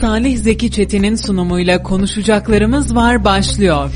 [0.00, 3.90] Salih Zeki Çetin'in sunumuyla konuşacaklarımız var başlıyor.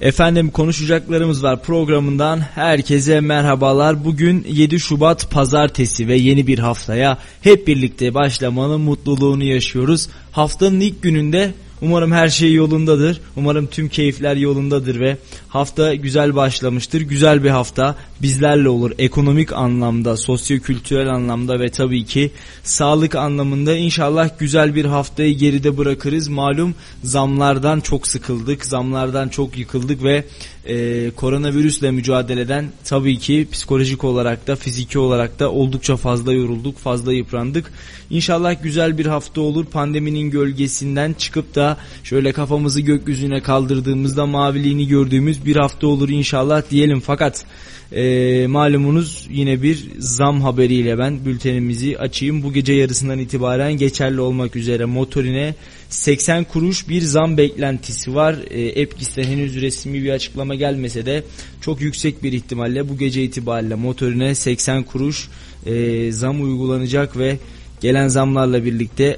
[0.00, 4.04] Efendim konuşacaklarımız var programından herkese merhabalar.
[4.04, 10.08] Bugün 7 Şubat pazartesi ve yeni bir haftaya hep birlikte başlamanın mutluluğunu yaşıyoruz.
[10.32, 11.52] Haftanın ilk gününde
[11.82, 13.20] Umarım her şey yolundadır.
[13.36, 15.16] Umarım tüm keyifler yolundadır ve
[15.50, 17.00] hafta güzel başlamıştır.
[17.00, 18.90] Güzel bir hafta bizlerle olur.
[18.98, 22.30] Ekonomik anlamda, sosyo-kültürel anlamda ve tabii ki
[22.62, 26.28] sağlık anlamında inşallah güzel bir haftayı geride bırakırız.
[26.28, 30.24] Malum zamlardan çok sıkıldık, zamlardan çok yıkıldık ve
[30.66, 37.12] e, koronavirüsle mücadeleden tabii ki psikolojik olarak da fiziki olarak da oldukça fazla yorulduk, fazla
[37.12, 37.72] yıprandık.
[38.10, 39.64] İnşallah güzel bir hafta olur.
[39.64, 47.00] Pandeminin gölgesinden çıkıp da şöyle kafamızı gökyüzüne kaldırdığımızda maviliğini gördüğümüz bir hafta olur inşallah diyelim.
[47.00, 47.44] Fakat
[47.92, 52.42] e, malumunuz yine bir zam haberiyle ben bültenimizi açayım.
[52.42, 55.54] Bu gece yarısından itibaren geçerli olmak üzere motorine
[55.88, 58.36] 80 kuruş bir zam beklentisi var.
[58.50, 61.24] E, Epkis'ten henüz resmi bir açıklama gelmese de
[61.60, 65.28] çok yüksek bir ihtimalle bu gece itibariyle motorine 80 kuruş
[65.66, 67.38] e, zam uygulanacak ve
[67.80, 69.16] gelen zamlarla birlikte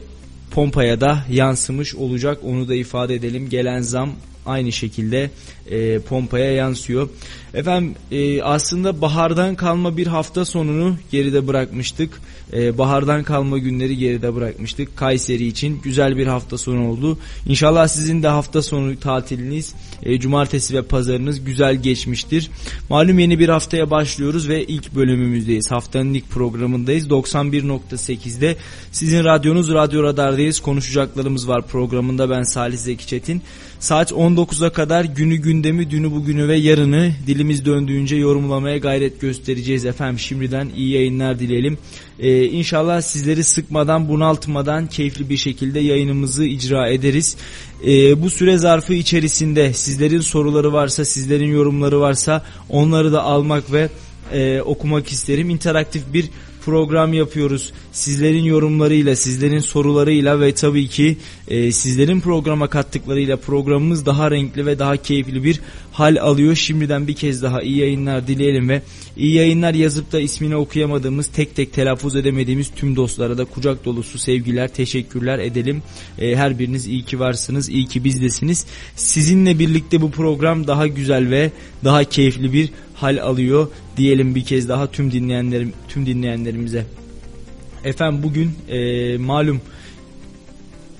[0.50, 2.38] pompaya da yansımış olacak.
[2.44, 3.48] Onu da ifade edelim.
[3.48, 4.10] Gelen zam
[4.46, 5.30] aynı şekilde
[5.70, 7.08] e, pompaya yansıyor.
[7.54, 12.20] Efendim e, aslında bahardan kalma bir hafta sonunu geride bırakmıştık.
[12.52, 14.96] E, bahardan kalma günleri geride bırakmıştık.
[14.96, 17.18] Kayseri için güzel bir hafta sonu oldu.
[17.46, 22.50] İnşallah sizin de hafta sonu tatiliniz, e, cumartesi ve pazarınız güzel geçmiştir.
[22.90, 25.70] Malum yeni bir haftaya başlıyoruz ve ilk bölümümüzdeyiz.
[25.70, 27.06] Haftanın ilk programındayız.
[27.08, 28.56] 91.8'de
[28.92, 30.60] sizin radyonuz Radyo Radar'dayız.
[30.60, 33.42] Konuşacaklarımız var programında ben Salih Zeki Çetin.
[33.82, 40.18] Saat 19'a kadar günü gündemi, dünü bugünü ve yarını dilimiz döndüğünce yorumlamaya gayret göstereceğiz efendim.
[40.18, 41.78] Şimdiden iyi yayınlar dileyelim.
[42.18, 47.36] Ee, inşallah sizleri sıkmadan, bunaltmadan keyifli bir şekilde yayınımızı icra ederiz.
[47.86, 53.88] Ee, bu süre zarfı içerisinde sizlerin soruları varsa, sizlerin yorumları varsa onları da almak ve
[54.32, 55.50] e, okumak isterim.
[55.50, 56.28] İnteraktif bir
[56.64, 57.72] program yapıyoruz.
[57.92, 61.16] Sizlerin yorumlarıyla, sizlerin sorularıyla ve tabii ki
[61.48, 65.60] e, sizlerin programa kattıklarıyla programımız daha renkli ve daha keyifli bir
[65.92, 66.54] hal alıyor.
[66.54, 68.82] Şimdiden bir kez daha iyi yayınlar dileyelim ve
[69.16, 74.18] iyi yayınlar yazıp da ismini okuyamadığımız, tek tek telaffuz edemediğimiz tüm dostlara da kucak dolusu
[74.18, 75.82] sevgiler, teşekkürler edelim.
[76.18, 78.66] E, her biriniz iyi ki varsınız, iyi ki bizdesiniz.
[78.96, 81.50] Sizinle birlikte bu program daha güzel ve
[81.84, 82.70] daha keyifli bir
[83.02, 86.86] hal alıyor diyelim bir kez daha tüm dinleyenlerim tüm dinleyenlerimize.
[87.84, 89.60] Efendim bugün e, malum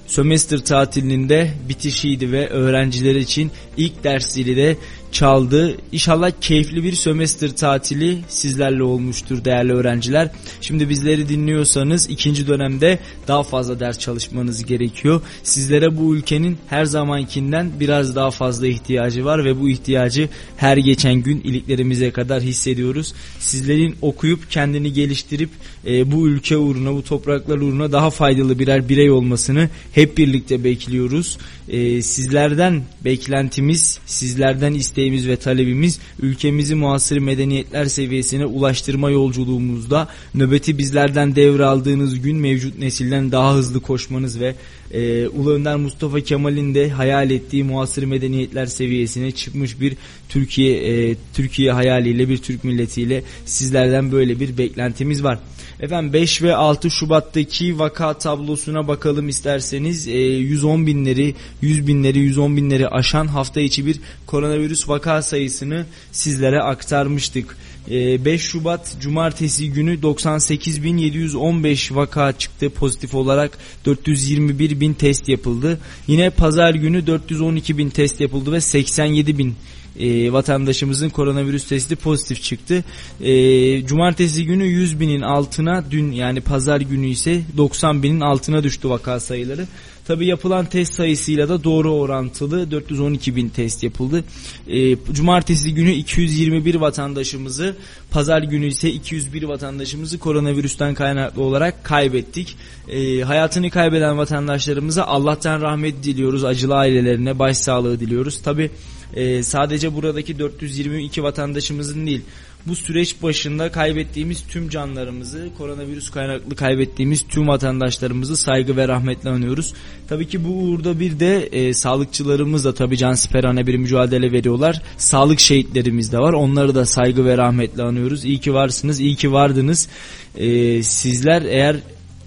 [0.06, 4.76] sömestr tatilinde bitişiydi ve öğrenciler için ilk dersleri de
[5.12, 5.76] çaldı.
[5.92, 10.30] İnşallah keyifli bir sömestr tatili sizlerle olmuştur değerli öğrenciler.
[10.60, 15.22] Şimdi bizleri dinliyorsanız ikinci dönemde daha fazla ders çalışmanız gerekiyor.
[15.42, 21.14] Sizlere bu ülkenin her zamankinden biraz daha fazla ihtiyacı var ve bu ihtiyacı her geçen
[21.14, 23.14] gün iliklerimize kadar hissediyoruz.
[23.38, 25.50] Sizlerin okuyup kendini geliştirip
[25.86, 31.38] e, bu ülke uğruna bu topraklar uğruna daha faydalı birer birey olmasını hep birlikte bekliyoruz.
[31.68, 40.78] E, sizlerden beklentimiz, sizlerden isteğimiz isteğimiz ve talebimiz ülkemizi muasır medeniyetler seviyesine ulaştırma yolculuğumuzda nöbeti
[40.78, 44.54] bizlerden devraldığınız gün mevcut nesilden daha hızlı koşmanız ve
[44.92, 49.96] e, Ulu Önder Mustafa Kemal'in de hayal ettiği muasır medeniyetler seviyesine çıkmış bir
[50.28, 55.38] Türkiye e, Türkiye hayaliyle bir Türk milletiyle sizlerden böyle bir beklentimiz var.
[55.80, 60.08] Efendim 5 ve 6 Şubat'taki vaka tablosuna bakalım isterseniz.
[60.08, 66.62] E, 110 binleri, 100 binleri, 110 binleri aşan hafta içi bir koronavirüs vaka sayısını sizlere
[66.62, 67.56] aktarmıştık.
[67.88, 75.78] 5 ee, Şubat Cumartesi günü 98.715 vaka çıktı pozitif olarak 421 bin test yapıldı.
[76.06, 79.54] Yine pazar günü 412 bin test yapıldı ve 87 bin
[79.98, 82.84] e, vatandaşımızın koronavirüs testi pozitif çıktı.
[83.20, 88.90] E, cumartesi günü 100 binin altına dün yani pazar günü ise 90 binin altına düştü
[88.90, 89.66] vaka sayıları.
[90.06, 94.24] Tabi yapılan test sayısıyla da doğru orantılı 412 bin test yapıldı.
[94.68, 97.76] E, cumartesi günü 221 vatandaşımızı,
[98.10, 102.56] pazar günü ise 201 vatandaşımızı koronavirüsten kaynaklı olarak kaybettik.
[102.88, 108.42] E, hayatını kaybeden vatandaşlarımıza Allah'tan rahmet diliyoruz, acılı ailelerine başsağlığı diliyoruz.
[108.42, 108.70] Tabi
[109.14, 112.22] e, sadece buradaki 422 vatandaşımızın değil
[112.66, 119.74] bu süreç başında kaybettiğimiz tüm canlarımızı, koronavirüs kaynaklı kaybettiğimiz tüm vatandaşlarımızı saygı ve rahmetle anıyoruz.
[120.08, 124.82] Tabii ki bu uğurda bir de e, sağlıkçılarımız da tabii cansiperane bir mücadele veriyorlar.
[124.96, 126.32] Sağlık şehitlerimiz de var.
[126.32, 128.24] Onları da saygı ve rahmetle anıyoruz.
[128.24, 129.88] İyi ki varsınız, iyi ki vardınız.
[130.36, 131.76] E, sizler eğer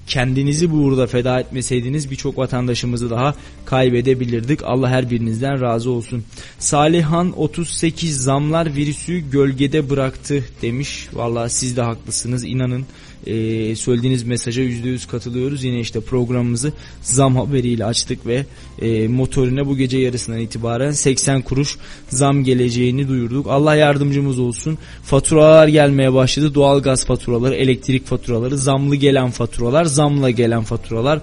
[0.08, 3.36] kendinizi bu uğurda feda etmeseydiniz birçok vatandaşımızı daha
[3.66, 4.64] kaybedebilirdik.
[4.64, 6.24] Allah her birinizden razı olsun.
[6.60, 11.08] Salihan 38 zamlar virüsü gölgede bıraktı demiş.
[11.14, 12.86] Valla siz de haklısınız inanın
[13.28, 15.64] e, söylediğiniz mesaja %100 katılıyoruz.
[15.64, 18.46] Yine işte programımızı zam haberiyle açtık ve
[18.82, 21.78] e, motorine bu gece yarısından itibaren 80 kuruş
[22.10, 23.48] zam geleceğini duyurduk.
[23.50, 24.78] Allah yardımcımız olsun.
[25.04, 26.56] Faturalar gelmeye başladı.
[26.56, 31.20] Doğal gaz faturaları, elektrik faturaları, zamlı gelen faturalar, zamla gelen faturalar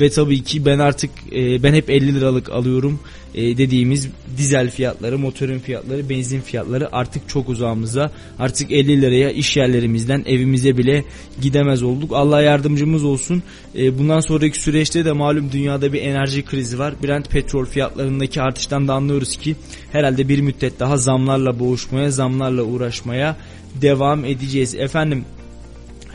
[0.00, 3.00] ve tabii ki ben artık e, ben hep 50 liralık alıyorum
[3.36, 8.10] e, dediğimiz dizel fiyatları, motorun fiyatları, benzin fiyatları artık çok uzağımıza.
[8.38, 11.04] Artık 50 liraya iş yerlerimizden evimize bile
[11.40, 12.10] gidemez olduk.
[12.14, 13.42] Allah yardımcımız olsun.
[13.78, 16.94] E, bundan sonraki süreçte de malum dünyada bir enerji krizi var.
[17.02, 19.56] Brent petrol fiyatlarındaki artıştan da anlıyoruz ki
[19.92, 23.36] herhalde bir müddet daha zamlarla boğuşmaya, zamlarla uğraşmaya
[23.82, 24.74] devam edeceğiz.
[24.74, 25.24] Efendim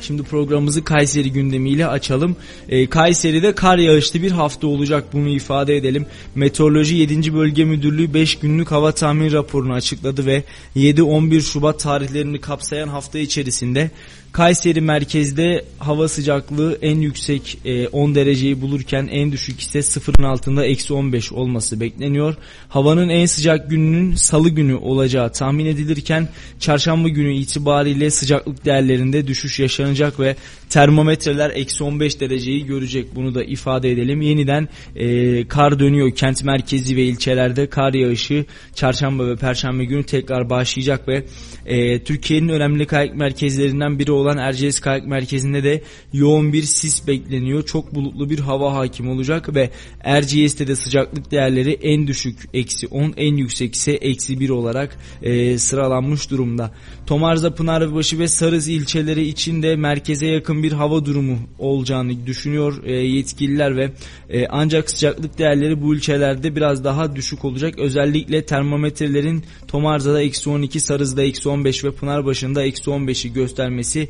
[0.02, 2.36] Şimdi programımızı Kayseri gündemiyle açalım.
[2.70, 6.06] E, Kayseri'de kar yağışlı bir hafta olacak bunu ifade edelim.
[6.36, 7.34] Meteoroloji 7.
[7.34, 10.44] Bölge Müdürlüğü 5 günlük hava tahmin raporunu açıkladı ve
[10.76, 13.92] 7-11 Şubat tarihlerini kapsayan hafta içerisinde
[14.32, 20.66] Kayseri merkezde hava sıcaklığı en yüksek e, 10 dereceyi bulurken en düşük ise sıfırın altında
[20.66, 22.36] eksi 15 olması bekleniyor.
[22.70, 26.28] Havanın en sıcak gününün salı günü olacağı tahmin edilirken
[26.60, 30.36] çarşamba günü itibariyle sıcaklık değerlerinde düşüş yaşanacak ve
[30.70, 34.22] termometreler eksi 15 dereceyi görecek bunu da ifade edelim.
[34.22, 38.46] Yeniden e, kar dönüyor kent merkezi ve ilçelerde kar yağışı
[38.76, 41.26] çarşamba ve perşembe günü tekrar başlayacak ve
[41.66, 45.82] e, Türkiye'nin önemli kayak merkezlerinden biri olan Erciyes Kayak Merkezi'nde de
[46.14, 47.66] yoğun bir sis bekleniyor.
[47.66, 49.70] Çok bulutlu bir hava hakim olacak ve
[50.04, 55.58] Erciyes'te de sıcaklık değerleri en düşük eksi 10 en yüksek ise eksi 1 olarak e,
[55.58, 56.72] sıralanmış durumda.
[57.06, 62.94] Tomarza, Pınarbaşı ve Sarız ilçeleri için de merkeze yakın bir hava durumu olacağını düşünüyor e,
[62.94, 63.92] yetkililer ve
[64.30, 67.80] e, ancak sıcaklık değerleri bu ilçelerde biraz daha düşük olacak.
[67.80, 74.10] Özellikle termometrelerin Tomarza'da eksi 12, Sarız'da eksi 15 ve Pınarbaşı'nda eksi 15'i göstermesi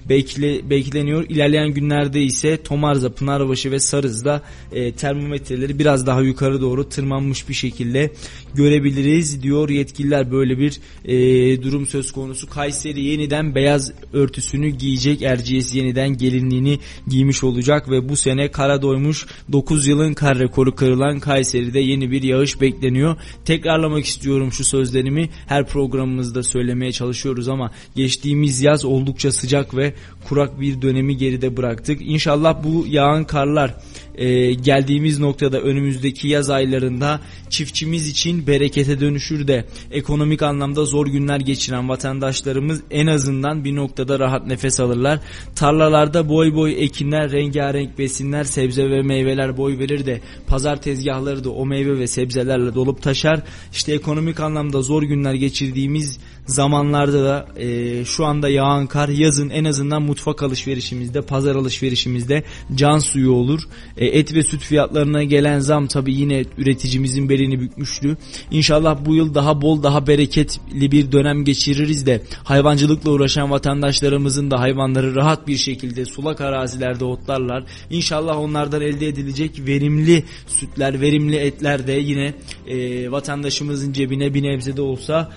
[0.09, 1.25] bekle, bekleniyor.
[1.29, 7.53] İlerleyen günlerde ise Tomarza, Pınarbaşı ve Sarız'da e, termometreleri biraz daha yukarı doğru tırmanmış bir
[7.53, 8.11] şekilde
[8.55, 10.31] görebiliriz diyor yetkililer.
[10.31, 12.49] Böyle bir e, durum söz konusu.
[12.49, 15.21] Kayseri yeniden beyaz örtüsünü giyecek.
[15.21, 21.19] Erciyes yeniden gelinliğini giymiş olacak ve bu sene kara doymuş 9 yılın kar rekoru kırılan
[21.19, 23.15] Kayseri'de yeni bir yağış bekleniyor.
[23.45, 25.29] Tekrarlamak istiyorum şu sözlerimi.
[25.47, 29.90] Her programımızda söylemeye çalışıyoruz ama geçtiğimiz yaz oldukça sıcak ve
[30.27, 32.01] kurak bir dönemi geride bıraktık.
[32.01, 33.75] İnşallah bu yağan karlar
[34.21, 37.19] e, geldiğimiz noktada önümüzdeki yaz aylarında
[37.49, 44.19] çiftçimiz için berekete dönüşür de ekonomik anlamda zor günler geçiren vatandaşlarımız en azından bir noktada
[44.19, 45.19] rahat nefes alırlar.
[45.55, 51.49] Tarlalarda boy boy ekinler, rengarenk besinler, sebze ve meyveler boy verir de pazar tezgahları da
[51.49, 53.41] o meyve ve sebzelerle dolup taşar.
[53.73, 59.65] İşte ekonomik anlamda zor günler geçirdiğimiz zamanlarda da e, şu anda yağan kar yazın en
[59.65, 62.43] azından mutfak alışverişimizde, pazar alışverişimizde
[62.75, 63.61] can suyu olur.
[63.97, 68.17] E, et ve süt fiyatlarına gelen zam tabi yine üreticimizin belini bükmüştü.
[68.51, 74.59] İnşallah bu yıl daha bol, daha bereketli bir dönem geçiririz de hayvancılıkla uğraşan vatandaşlarımızın da
[74.59, 77.63] hayvanları rahat bir şekilde sulak arazilerde otlarlar.
[77.89, 82.33] İnşallah onlardan elde edilecek verimli sütler, verimli etler de yine
[82.67, 85.31] e, vatandaşımızın cebine bir nebze de olsa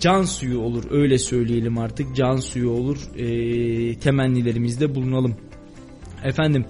[0.00, 5.36] can suyu olur öyle söyleyelim artık can suyu olur e, temennilerimizde bulunalım.
[6.24, 6.64] Efendim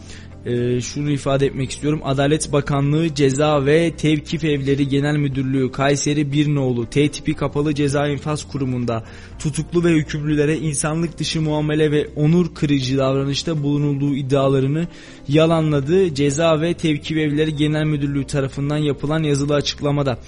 [0.47, 2.01] e, şunu ifade etmek istiyorum.
[2.05, 8.49] Adalet Bakanlığı Ceza ve Tevkif Evleri Genel Müdürlüğü Kayseri Birnoğlu T tipi kapalı ceza infaz
[8.49, 9.05] kurumunda
[9.39, 14.87] tutuklu ve hükümlülere insanlık dışı muamele ve onur kırıcı davranışta bulunulduğu iddialarını
[15.29, 16.15] yalanladı.
[16.15, 20.19] Ceza ve Tevkif Evleri Genel Müdürlüğü tarafından yapılan yazılı açıklamada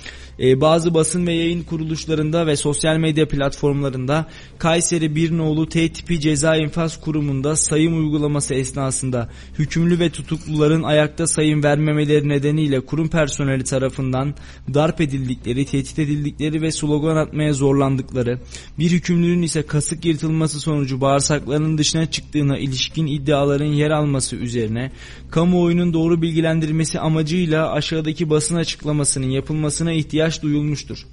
[0.41, 4.27] e, bazı basın ve yayın kuruluşlarında ve sosyal medya platformlarında
[4.59, 9.29] Kayseri Birnoğlu T tipi ceza infaz kurumunda sayım uygulaması esnasında
[9.59, 14.35] hükümlü ve tutukluların ayakta sayım vermemeleri nedeniyle kurum personeli tarafından
[14.75, 18.39] darp edildikleri, tehdit edildikleri ve slogan atmaya zorlandıkları,
[18.79, 24.93] bir hükümlünün ise kasık yırtılması sonucu bağırsaklarının dışına çıktığına ilişkin iddiaların yer alması üzerine
[25.31, 31.07] kamuoyunun doğru bilgilendirmesi amacıyla aşağıdaki basın açıklamasının yapılmasına ihtiyaç duyulmuştur.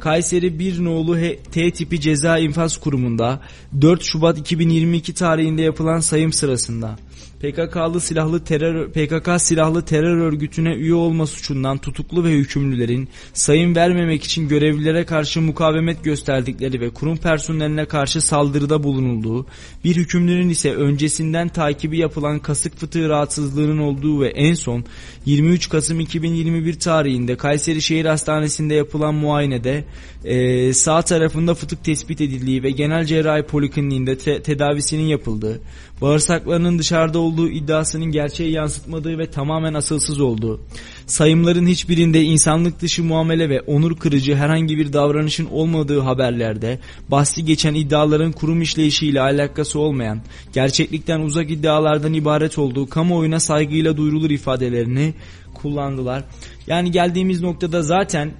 [0.00, 1.18] Kayseri Bir Nolu
[1.52, 3.40] T tipi ceza infaz kurumunda
[3.80, 6.96] 4 Şubat 2022 tarihinde yapılan sayım sırasında
[7.40, 14.24] PKK'lı silahlı terör PKK silahlı terör örgütüne üye olma suçundan tutuklu ve hükümlülerin sayım vermemek
[14.24, 19.46] için görevlilere karşı mukavemet gösterdikleri ve kurum personeline karşı saldırıda bulunulduğu,
[19.84, 24.84] bir hükümlünün ise öncesinden takibi yapılan kasık fıtığı rahatsızlığının olduğu ve en son
[25.26, 29.84] 23 Kasım 2021 tarihinde Kayseri Şehir Hastanesi'nde yapılan muayenede
[30.24, 35.60] e, sağ tarafında fıtık tespit edildiği ve genel cerrahi polikliniğinde te tedavisinin yapıldığı,
[36.00, 40.60] bağırsaklarının dışarıda olduğu iddiasının gerçeği yansıtmadığı ve tamamen asılsız olduğu,
[41.06, 46.78] sayımların hiçbirinde insanlık dışı muamele ve onur kırıcı herhangi bir davranışın olmadığı haberlerde,
[47.08, 50.20] bahsi geçen iddiaların kurum işleyişiyle alakası olmayan,
[50.52, 55.14] gerçeklikten uzak iddialardan ibaret olduğu kamuoyuna saygıyla duyurulur ifadelerini
[55.54, 56.24] kullandılar.
[56.66, 58.32] Yani geldiğimiz noktada zaten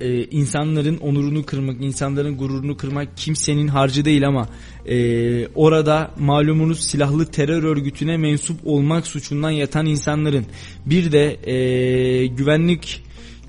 [0.00, 4.48] e, insanların onurunu kırmak, insanların gururunu kırmak kimsenin harcı değil ama
[4.86, 10.46] e, orada malumunuz silahlı terör örgütüne mensup olmak suçundan yatan insanların
[10.86, 13.04] bir de e, güvenlik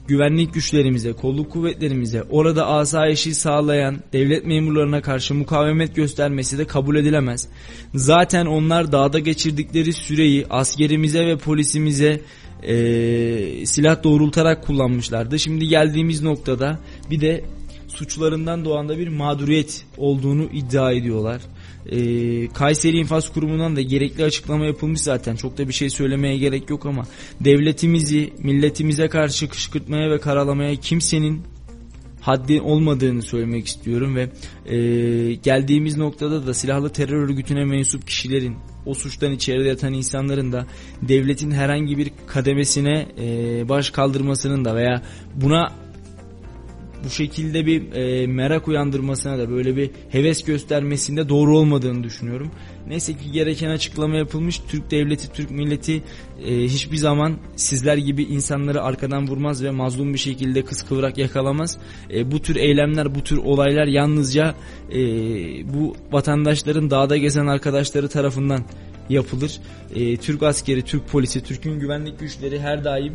[0.07, 7.47] güvenlik güçlerimize, kolluk kuvvetlerimize, orada asayişi sağlayan devlet memurlarına karşı mukavemet göstermesi de kabul edilemez.
[7.95, 12.21] Zaten onlar dağda geçirdikleri süreyi askerimize ve polisimize
[12.63, 15.39] e, silah doğrultarak kullanmışlardı.
[15.39, 17.43] Şimdi geldiğimiz noktada bir de
[17.95, 21.41] suçlarından doğan da bir mağduriyet olduğunu iddia ediyorlar.
[21.85, 25.35] E, Kayseri İnfaz Kurumu'ndan da gerekli açıklama yapılmış zaten.
[25.35, 27.05] Çok da bir şey söylemeye gerek yok ama
[27.41, 31.41] devletimizi milletimize karşı kışkırtmaya ve karalamaya kimsenin
[32.21, 34.29] haddi olmadığını söylemek istiyorum ve
[34.75, 34.77] e,
[35.33, 40.65] geldiğimiz noktada da silahlı terör örgütüne mensup kişilerin o suçtan içeride yatan insanların da
[41.01, 45.01] devletin herhangi bir kademesine e, baş kaldırmasının da veya
[45.35, 45.84] buna
[47.05, 52.51] bu şekilde bir e, merak uyandırmasına da böyle bir heves göstermesinde doğru olmadığını düşünüyorum.
[52.88, 54.62] Neyse ki gereken açıklama yapılmış.
[54.67, 56.03] Türk devleti, Türk milleti
[56.45, 61.77] e, hiçbir zaman sizler gibi insanları arkadan vurmaz ve mazlum bir şekilde kıskıvrak yakalamaz.
[62.13, 64.55] E, bu tür eylemler, bu tür olaylar yalnızca
[64.91, 65.00] e,
[65.74, 68.63] bu vatandaşların dağda gezen arkadaşları tarafından
[69.09, 69.59] yapılır.
[69.95, 73.13] E, Türk askeri, Türk polisi, Türk'ün güvenlik güçleri her daim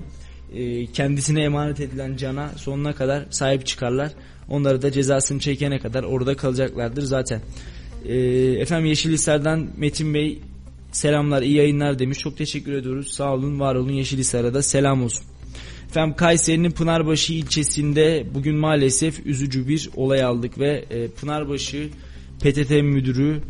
[0.92, 4.12] kendisine emanet edilen cana sonuna kadar sahip çıkarlar.
[4.48, 7.40] Onları da cezasını çekene kadar orada kalacaklardır zaten.
[8.04, 8.16] E,
[8.60, 10.38] efendim Yeşilhisar'dan Metin Bey
[10.92, 12.18] selamlar iyi yayınlar demiş.
[12.18, 13.12] Çok teşekkür ediyoruz.
[13.12, 15.24] Sağ olun var olun Yeşilhisar'a da selam olsun.
[15.88, 21.88] Efendim Kayseri'nin Pınarbaşı ilçesinde bugün maalesef üzücü bir olay aldık ve e, Pınarbaşı
[22.40, 23.40] PTT müdürü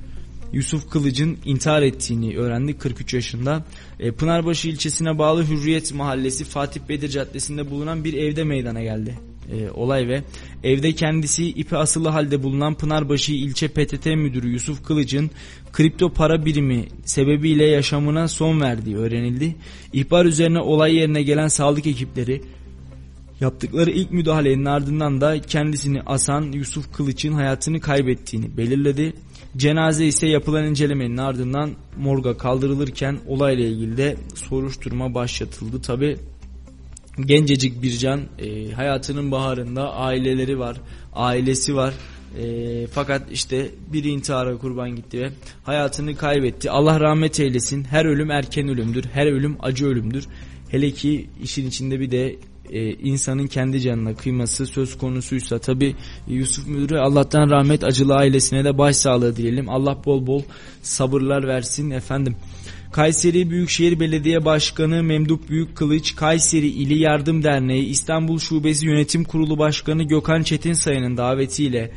[0.52, 3.64] Yusuf Kılıç'ın intihar ettiğini öğrendik 43 yaşında.
[4.00, 9.18] E, Pınarbaşı ilçesine bağlı Hürriyet Mahallesi Fatih Bedir Caddesi'nde bulunan bir evde meydana geldi
[9.52, 10.22] e, olay ve
[10.64, 15.30] evde kendisi ipi asılı halde bulunan Pınarbaşı ilçe PTT müdürü Yusuf Kılıç'ın
[15.72, 19.56] kripto para birimi sebebiyle yaşamına son verdiği öğrenildi.
[19.92, 22.42] İhbar üzerine olay yerine gelen sağlık ekipleri
[23.40, 29.12] Yaptıkları ilk müdahalenin ardından da kendisini asan Yusuf Kılıç'ın hayatını kaybettiğini belirledi.
[29.56, 35.82] Cenaze ise yapılan incelemenin ardından morga kaldırılırken olayla ilgili de soruşturma başlatıldı.
[35.82, 36.16] Tabi
[37.26, 40.76] gencecik bir can e, hayatının baharında aileleri var,
[41.12, 41.94] ailesi var.
[42.38, 45.30] E, fakat işte bir intihara kurban gitti ve
[45.64, 46.70] hayatını kaybetti.
[46.70, 47.84] Allah rahmet eylesin.
[47.84, 49.04] Her ölüm erken ölümdür.
[49.12, 50.26] Her ölüm acı ölümdür.
[50.68, 52.36] Hele ki işin içinde bir de
[52.72, 55.94] e, insanın kendi canına kıyması söz konusuysa tabi
[56.28, 59.68] Yusuf Müdürü Allah'tan rahmet acılı ailesine de başsağlığı dileyelim.
[59.68, 60.42] Allah bol bol
[60.82, 62.36] sabırlar versin efendim.
[62.92, 70.02] Kayseri Büyükşehir Belediye Başkanı Memduh Büyükkılıç, Kayseri İli Yardım Derneği İstanbul Şubesi Yönetim Kurulu Başkanı
[70.02, 71.90] Gökhan Çetinsay'ın davetiyle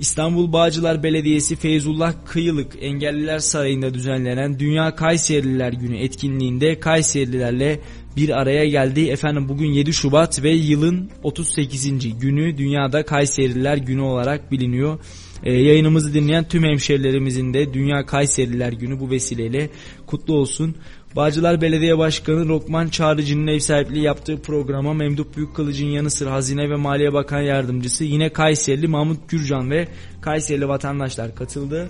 [0.00, 7.80] İstanbul Bağcılar Belediyesi Feyzullah Kıyılık Engelliler Sarayı'nda düzenlenen Dünya Kayserililer Günü etkinliğinde Kayserilerle
[8.16, 9.08] bir araya geldi.
[9.08, 12.18] Efendim bugün 7 Şubat ve yılın 38.
[12.18, 14.98] günü Dünyada Kayseriler Günü olarak biliniyor.
[15.42, 19.70] Ee, yayınımızı dinleyen tüm hemşerilerimizin de Dünya Kayseriler Günü bu vesileyle
[20.06, 20.76] kutlu olsun.
[21.16, 26.76] Bağcılar Belediye Başkanı Lokman Çağrıcı'nın ev sahipliği yaptığı programa Memduh Büyükkılıç'ın yanı sıra Hazine ve
[26.76, 29.88] Maliye Bakan Yardımcısı yine Kayserili Mahmut Gürcan ve
[30.20, 31.88] Kayserili vatandaşlar katıldı.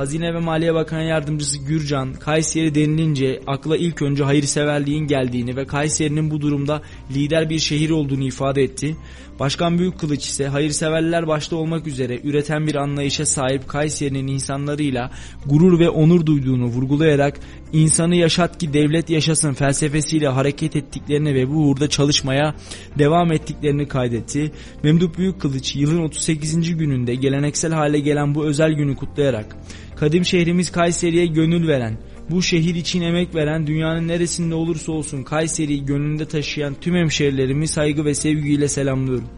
[0.00, 6.30] Hazine ve Maliye Bakan Yardımcısı Gürcan, Kayseri denilince akla ilk önce hayırseverliğin geldiğini ve Kayseri'nin
[6.30, 6.82] bu durumda
[7.14, 8.96] lider bir şehir olduğunu ifade etti.
[9.40, 15.10] Başkan Büyükkılıç ise hayırseverler başta olmak üzere üreten bir anlayışa sahip Kayseri'nin insanlarıyla
[15.46, 17.40] gurur ve onur duyduğunu vurgulayarak
[17.72, 22.54] insanı yaşat ki devlet yaşasın felsefesiyle hareket ettiklerini ve bu uğurda çalışmaya
[22.98, 24.52] devam ettiklerini kaydetti.
[24.82, 26.76] Memduh Büyükkılıç yılın 38.
[26.76, 29.56] gününde geleneksel hale gelen bu özel günü kutlayarak
[29.96, 31.98] kadim şehrimiz Kayseri'ye gönül veren
[32.30, 38.04] Bu şehir için emek veren dünyanın neresinde olursa olsun Kayseri'yi gönlünde taşıyan tüm hemşehrilerimi saygı
[38.04, 39.28] ve sevgiyle selamlıyorum.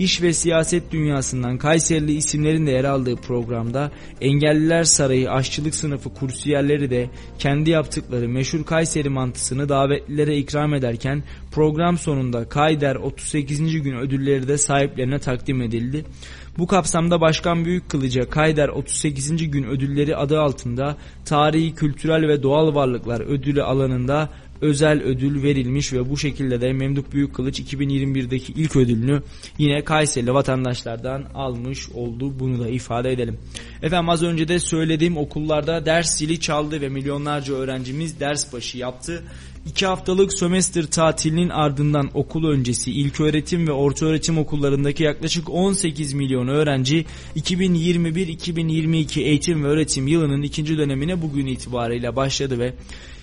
[0.00, 3.90] İş ve siyaset dünyasından Kayserili isimlerin de yer aldığı programda
[4.20, 11.98] Engelliler Sarayı aşçılık sınıfı kursiyerleri de kendi yaptıkları meşhur Kayseri mantısını davetlilere ikram ederken program
[11.98, 13.82] sonunda Kayder 38.
[13.82, 16.04] gün ödülleri de sahiplerine takdim edildi.
[16.58, 19.50] Bu kapsamda Başkan Büyük Kılıca Kayder 38.
[19.50, 24.28] gün ödülleri adı altında tarihi, kültürel ve doğal varlıklar ödülü alanında
[24.60, 29.22] özel ödül verilmiş ve bu şekilde de Memduh Büyükkılıç 2021'deki ilk ödülünü
[29.58, 32.40] yine Kayserili vatandaşlardan almış oldu.
[32.40, 33.38] Bunu da ifade edelim.
[33.82, 39.22] Efendim az önce de söylediğim okullarda ders zili çaldı ve milyonlarca öğrencimiz ders başı yaptı.
[39.66, 46.12] İki haftalık sömestr tatilinin ardından okul öncesi ilk öğretim ve orta öğretim okullarındaki yaklaşık 18
[46.12, 47.04] milyon öğrenci
[47.36, 52.74] 2021-2022 eğitim ve öğretim yılının ikinci dönemine bugün itibariyle başladı ve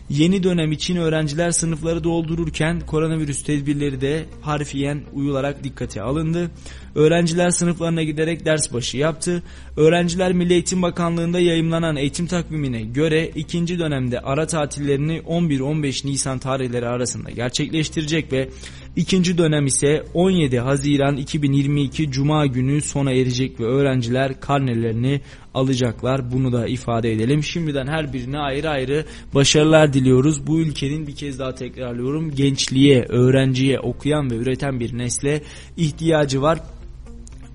[0.10, 6.52] Yeni dönem için öğrenciler sınıfları doldururken koronavirüs tedbirleri de harfiyen uyularak dikkate alındı.
[6.96, 9.44] Öğrenciler sınıflarına giderek ders başı yaptı.
[9.78, 16.88] Öğrenciler Milli Eğitim Bakanlığı'nda yayımlanan eğitim takvimine göre ikinci dönemde ara tatillerini 11-15 Nisan tarihleri
[16.88, 18.50] arasında gerçekleştirecek ve
[18.96, 25.22] ikinci dönem ise 17 Haziran 2022 Cuma günü sona erecek ve öğrenciler karnelerini
[25.58, 26.32] alacaklar.
[26.32, 27.44] Bunu da ifade edelim.
[27.44, 30.48] Şimdiden her birine ayrı ayrı başarılar diliyoruz.
[30.48, 35.42] Bu ülkenin bir kez daha tekrarlıyorum gençliğe, öğrenciye, okuyan ve üreten bir nesle
[35.78, 36.60] ihtiyacı var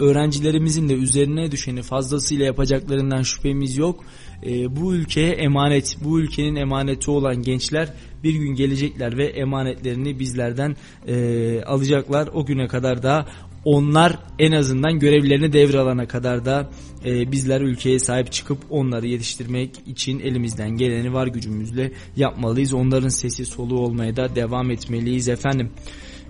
[0.03, 4.05] öğrencilerimizin de üzerine düşeni fazlasıyla yapacaklarından şüphemiz yok.
[4.47, 7.89] E, bu ülkeye emanet, bu ülkenin emaneti olan gençler
[8.25, 12.29] bir gün gelecekler ve emanetlerini bizlerden e, alacaklar.
[12.35, 13.27] O güne kadar da
[13.65, 16.71] onlar en azından görevlerini devralana kadar da
[17.05, 22.73] e, bizler ülkeye sahip çıkıp onları yetiştirmek için elimizden geleni var gücümüzle yapmalıyız.
[22.73, 25.71] Onların sesi soluğu olmaya da devam etmeliyiz efendim.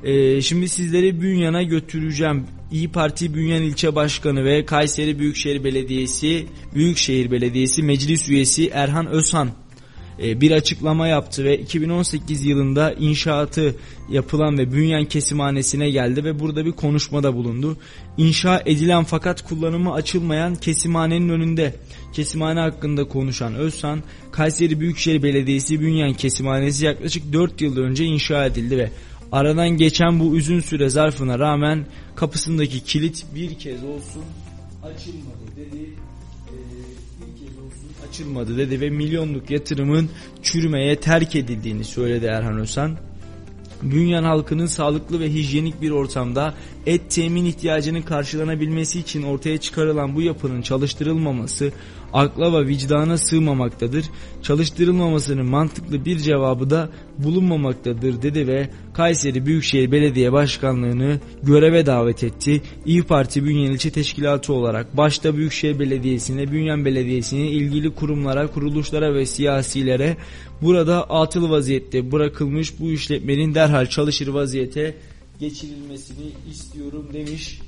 [0.04, 2.44] Ee, şimdi sizleri Bünyan'a götüreceğim.
[2.72, 9.46] İyi Parti Bünyan İlçe Başkanı ve Kayseri Büyükşehir Belediyesi Büyükşehir Belediyesi Meclis Üyesi Erhan Özhan
[9.48, 9.50] e,
[10.22, 13.74] bir açıklama yaptı ve 2018 yılında inşaatı
[14.10, 17.76] yapılan ve Bünyan Kesimhanesi'ne geldi ve burada bir konuşmada bulundu.
[18.16, 21.74] İnşa edilen fakat kullanımı açılmayan kesimhanenin önünde
[22.12, 28.78] kesimhane hakkında konuşan Özhan, Kayseri Büyükşehir Belediyesi Bünyan Kesimhanesi yaklaşık 4 yıl önce inşa edildi
[28.78, 28.90] ve
[29.32, 34.24] Aradan geçen bu uzun süre zarfına rağmen kapısındaki kilit bir kez olsun
[34.82, 36.01] açılmadı dedi.
[38.12, 40.10] Açılmadı dedi ve milyonluk yatırımın
[40.42, 42.96] çürümeye terk edildiğini söyledi Erhan Özhan.
[43.82, 46.54] Bünyan halkının sağlıklı ve hijyenik bir ortamda
[46.86, 51.72] et temin ihtiyacının karşılanabilmesi için ortaya çıkarılan bu yapının çalıştırılmaması
[52.12, 54.04] akla ve vicdana sığmamaktadır.
[54.42, 62.62] Çalıştırılmamasının mantıklı bir cevabı da bulunmamaktadır dedi ve Kayseri Büyükşehir Belediye Başkanlığı'nı göreve davet etti.
[62.86, 69.26] İyi Parti Bünyan İlçe Teşkilatı olarak başta Büyükşehir Belediyesi'ne, Bünyan Belediyesi'ne, ilgili kurumlara, kuruluşlara ve
[69.26, 70.16] siyasilere
[70.62, 74.94] burada atıl vaziyette bırakılmış bu işletmenin derhal çalışır vaziyete
[75.40, 77.60] geçirilmesini istiyorum demiş.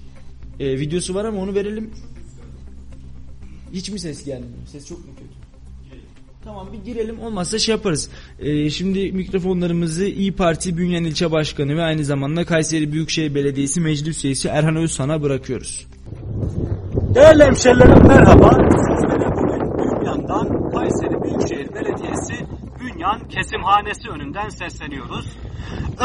[0.61, 1.90] E, videosu var ama onu verelim.
[3.72, 4.66] Hiç mi ses gelmiyor?
[4.72, 5.44] Ses çok mu kötü?
[6.44, 8.11] Tamam bir girelim olmazsa şey yaparız.
[8.38, 14.24] Ee, şimdi mikrofonlarımızı İyi Parti Bünyan İlçe Başkanı ve aynı zamanda Kayseri Büyükşehir Belediyesi Meclis
[14.24, 15.87] Üyesi Erhan Özsan'a bırakıyoruz.
[17.14, 18.50] Değerli hemşerilerim merhaba.
[18.70, 22.35] Sizlere bugün Bünyan'dan Kayseri Büyükşehir Belediyesi
[22.81, 25.27] Bünyan Kesimhanesi önünden sesleniyoruz.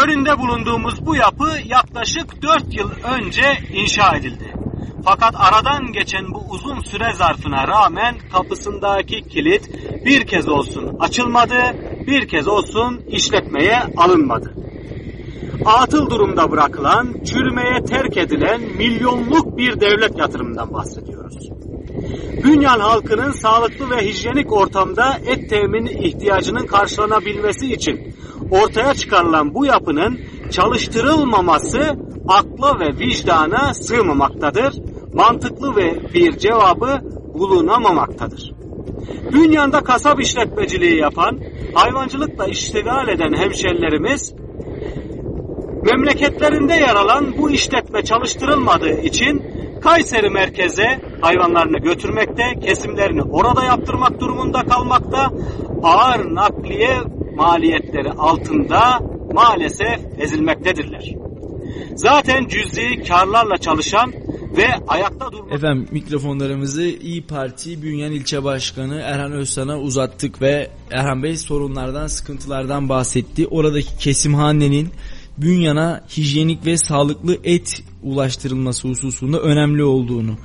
[0.04, 3.43] Önünde bulunduğumuz bu yapı yaklaşık 4 yıl önce
[3.74, 4.59] inşa edildi.
[5.06, 9.70] Fakat aradan geçen bu uzun süre zarfına rağmen kapısındaki kilit
[10.06, 11.62] bir kez olsun açılmadı,
[12.08, 14.54] bir kez olsun işletmeye alınmadı.
[15.66, 21.50] Atıl durumda bırakılan, çürümeye terk edilen milyonluk bir devlet yatırımından bahsediyoruz.
[22.44, 28.16] Bünyan halkının sağlıklı ve hijyenik ortamda et temin ihtiyacının karşılanabilmesi için
[28.52, 30.20] ortaya çıkarılan bu yapının
[30.52, 31.96] çalıştırılmaması
[32.28, 34.74] akla ve vicdana sığmamaktadır.
[35.14, 37.02] Mantıklı ve bir cevabı
[37.34, 38.52] bulunamamaktadır.
[39.34, 41.40] Bünyan'da kasap işletmeciliği yapan,
[41.74, 44.34] hayvancılıkla iştigal eden hemşerilerimiz
[45.92, 49.44] memleketlerinde yer alan bu işletme çalıştırılmadığı için
[49.82, 55.30] Kayseri merkeze hayvanlarını götürmekte, kesimlerini orada yaptırmak durumunda kalmakta,
[55.84, 56.98] ağır nakliye
[57.39, 58.99] maliyetleri altında
[59.34, 61.15] maalesef ezilmektedirler.
[61.95, 64.13] Zaten cüzi karlarla çalışan
[64.58, 71.23] ve ayakta durmak Efendim mikrofonlarımızı İyi Parti Bünyan İlçe Başkanı Erhan Özsan'a uzattık ve Erhan
[71.23, 73.47] Bey sorunlardan, sıkıntılardan bahsetti.
[73.47, 74.89] Oradaki kesimhanenin
[75.38, 80.36] Bünyan'a hijyenik ve sağlıklı et ulaştırılması hususunda önemli olduğunu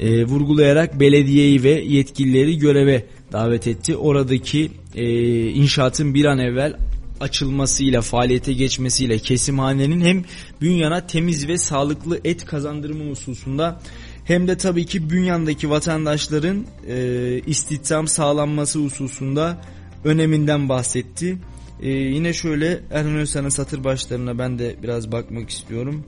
[0.00, 3.96] e, vurgulayarak belediyeyi ve yetkilileri göreve davet etti.
[3.96, 5.04] Oradaki e,
[5.48, 6.76] inşaatın bir an evvel
[7.20, 10.24] açılmasıyla, faaliyete geçmesiyle kesimhanenin hem
[10.60, 13.80] bünyana temiz ve sağlıklı et kazandırma hususunda
[14.24, 19.60] hem de tabii ki bünyandaki vatandaşların e, istihdam sağlanması hususunda
[20.04, 21.38] öneminden bahsetti.
[21.82, 26.04] E, yine şöyle Erhan Özsan'ın satır başlarına ben de biraz bakmak istiyorum.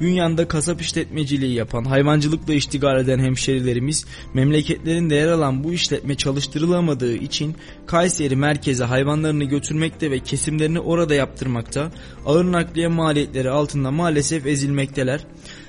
[0.00, 7.56] Bünyanda kasap işletmeciliği yapan, hayvancılıkla iştigal eden hemşerilerimiz memleketlerinde yer alan bu işletme çalıştırılamadığı için
[7.86, 11.92] Kayseri merkeze hayvanlarını götürmekte ve kesimlerini orada yaptırmakta,
[12.26, 15.20] ağır nakliye maliyetleri altında maalesef ezilmekteler.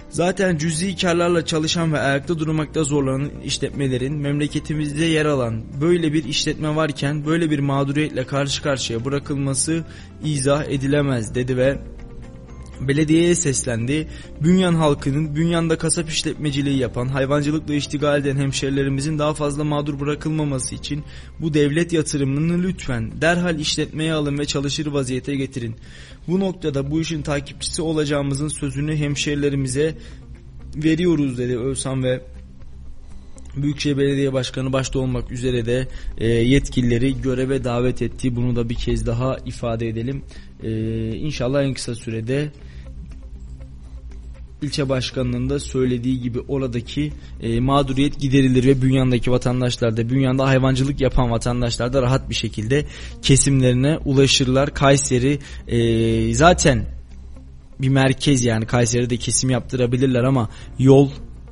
[0.10, 6.76] Zaten cüzi karlarla çalışan ve ayakta durmakta zorlanan işletmelerin memleketimizde yer alan böyle bir işletme
[6.76, 9.84] varken böyle bir mağduriyetle karşı karşıya bırakılması
[10.24, 11.78] izah edilemez dedi ve
[12.88, 14.08] belediyeye seslendi.
[14.42, 21.04] Bünyan halkının bünyanda kasap işletmeciliği yapan, hayvancılıkla iştigal eden hemşerilerimizin daha fazla mağdur bırakılmaması için
[21.40, 25.76] bu devlet yatırımını lütfen derhal işletmeye alın ve çalışır vaziyete getirin.
[26.28, 29.96] Bu noktada bu işin takipçisi olacağımızın sözünü hemşerilerimize
[30.76, 32.22] veriyoruz dedi Ölsan ve
[33.56, 38.36] Büyükşehir Belediye Başkanı başta olmak üzere de e, yetkilileri göreve davet etti.
[38.36, 40.24] Bunu da bir kez daha ifade edelim.
[40.64, 40.72] E,
[41.16, 42.52] inşallah en kısa sürede
[44.62, 51.02] ilçe başkanının da söylediği gibi oradaki e, mağduriyet giderilir ve bünyandaki vatandaşlar da bünyanda hayvancılık
[51.02, 52.86] yapan vatandaşlar da rahat bir şekilde
[53.22, 54.74] kesimlerine ulaşırlar.
[54.74, 56.86] Kayseri e, zaten
[57.80, 61.10] bir merkez yani Kayseri'de kesim yaptırabilirler ama yol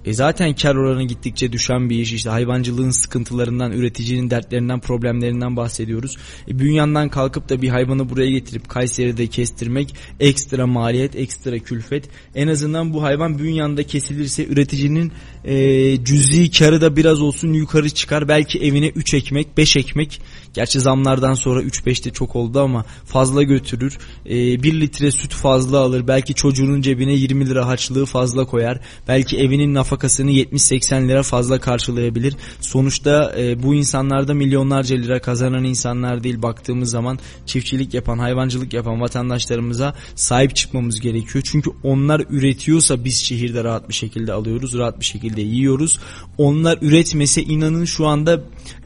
[0.10, 6.18] e zaten kar oranı gittikçe düşen bir iş işte hayvancılığın sıkıntılarından, üreticinin dertlerinden, problemlerinden bahsediyoruz.
[6.48, 12.10] E bünyandan kalkıp da bir hayvanı buraya getirip Kayseri'de kestirmek ekstra maliyet, ekstra külfet.
[12.36, 15.12] En azından bu hayvan bünyanda kesilirse üreticinin
[15.46, 18.28] e, cüzi karı da biraz olsun yukarı çıkar.
[18.28, 20.22] Belki evine 3 ekmek, 5 ekmek
[20.54, 23.98] Gerçi zamlardan sonra 3-5'te çok oldu ama fazla götürür.
[24.26, 26.08] E, 1 litre süt fazla alır.
[26.08, 28.80] Belki çocuğunun cebine 20 lira harçlığı fazla koyar.
[29.08, 32.36] Belki evinin nafakasını 70-80 lira fazla karşılayabilir.
[32.62, 36.42] Sonuçta e, bu insanlarda milyonlarca lira kazanan insanlar değil.
[36.42, 41.44] Baktığımız zaman çiftçilik yapan, hayvancılık yapan vatandaşlarımıza sahip çıkmamız gerekiyor.
[41.52, 44.78] Çünkü onlar üretiyorsa biz şehirde rahat bir şekilde alıyoruz.
[44.78, 46.00] Rahat bir şekilde yiyoruz.
[46.38, 48.42] Onlar üretmese inanın şu anda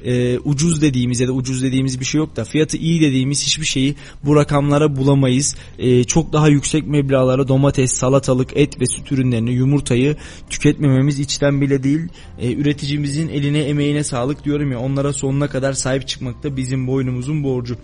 [0.05, 3.65] e, ucuz dediğimiz ya da ucuz dediğimiz bir şey yok da fiyatı iyi dediğimiz hiçbir
[3.65, 5.55] şeyi bu rakamlara bulamayız.
[5.79, 10.15] E, çok daha yüksek meblağlara domates, salatalık, et ve süt ürünlerini, yumurtayı
[10.49, 12.01] tüketmememiz içten bile değil.
[12.39, 17.43] E, üreticimizin eline emeğine sağlık diyorum ya onlara sonuna kadar sahip çıkmak da bizim boynumuzun
[17.43, 17.77] borcu.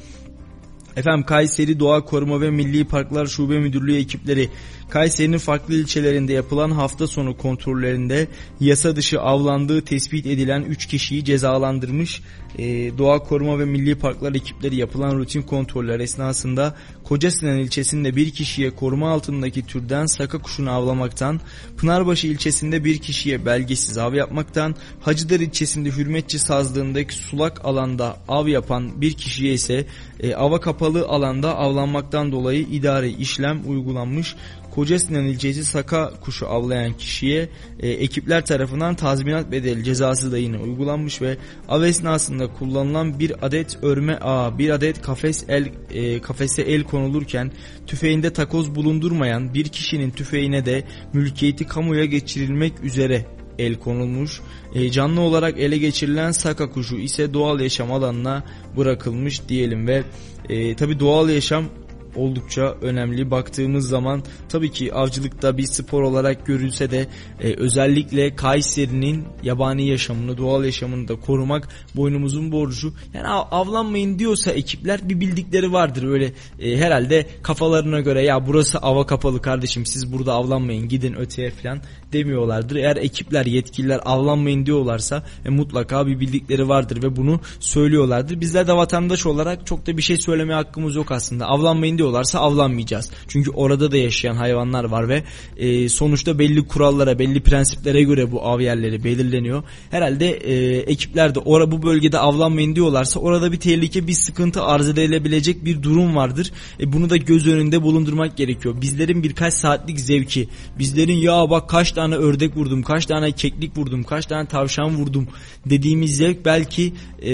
[0.98, 4.50] Efendim Kayseri Doğa Koruma ve Milli Parklar Şube Müdürlüğü ekipleri
[4.90, 8.28] Kayseri'nin farklı ilçelerinde yapılan hafta sonu kontrollerinde
[8.60, 12.22] yasa dışı avlandığı tespit edilen 3 kişiyi cezalandırmış.
[12.58, 18.70] Ee, Doğa Koruma ve Milli Parklar ekipleri yapılan rutin kontroller esnasında Kocasinan ilçesinde bir kişiye
[18.76, 21.40] koruma altındaki türden saka kuşunu avlamaktan,
[21.78, 29.02] Pınarbaşı ilçesinde bir kişiye belgesiz av yapmaktan, Hacıdar ilçesinde hürmetçi sazlığındaki sulak alanda av yapan
[29.02, 29.86] bir kişiye ise
[30.20, 34.36] e, ava kapalı alanda avlanmaktan dolayı idari işlem uygulanmış.
[34.72, 41.22] Kocasinan ilçesi Saka kuşu avlayan kişiye e, ekipler tarafından tazminat bedeli cezası da yine uygulanmış
[41.22, 46.84] ve av esnasında kullanılan bir adet örme ağı, bir adet kafes el e, kafese el
[46.84, 47.52] konulurken
[47.88, 53.26] tüfeğinde takoz bulundurmayan bir kişinin tüfeğine de mülkiyeti kamuya geçirilmek üzere
[53.60, 54.42] el konulmuş.
[54.76, 58.44] E, canlı olarak ele geçirilen saka kuşu ise doğal yaşam alanına
[58.78, 60.04] bırakılmış diyelim ve
[60.50, 61.66] e, tabi doğal yaşam
[62.16, 63.32] oldukça önemli.
[63.32, 67.08] Baktığımız zaman tabii ki avcılıkta bir spor olarak görülse de
[67.40, 72.94] e, özellikle Kayseri'nin yabani yaşamını, doğal yaşamını da korumak boynumuzun borcu.
[73.14, 76.04] Yani av, avlanmayın diyorsa ekipler bir bildikleri vardır.
[76.04, 81.52] Öyle e, herhalde kafalarına göre ya burası ava kapalı kardeşim siz burada avlanmayın gidin öteye
[81.52, 81.82] falan
[82.14, 82.76] demiyorlardır.
[82.76, 88.42] Eğer ekipler yetkililer avlanmayın diyorlarsa e, mutlaka bir bildikleri vardır ve bunu söylüyorlardır.
[88.42, 91.46] Bizler de vatandaş olarak çok da bir şey söylemeye hakkımız yok aslında.
[91.46, 93.12] Avlanmayın diyorlarsa avlanmayacağız.
[93.28, 95.24] Çünkü orada da yaşayan hayvanlar var ve
[95.58, 99.64] e, sonuçta belli kurallara, belli prensiplere göre bu av yerleri belirleniyor.
[99.92, 104.90] Herhalde e, ekipler de ora bu bölgede avlanmayın diyorlarsa orada bir tehlike, bir sıkıntı arz
[104.90, 106.52] edilebilecek bir durum vardır.
[106.80, 108.82] E, bunu da göz önünde bulundurmak gerekiyor.
[108.82, 114.04] Bizlerin birkaç saatlik zevki, bizlerin ya bak kaç tane ördek vurdum, kaç tane keklik vurdum,
[114.04, 115.28] kaç tane tavşan vurdum
[115.66, 117.32] dediğimiz zevk belki e,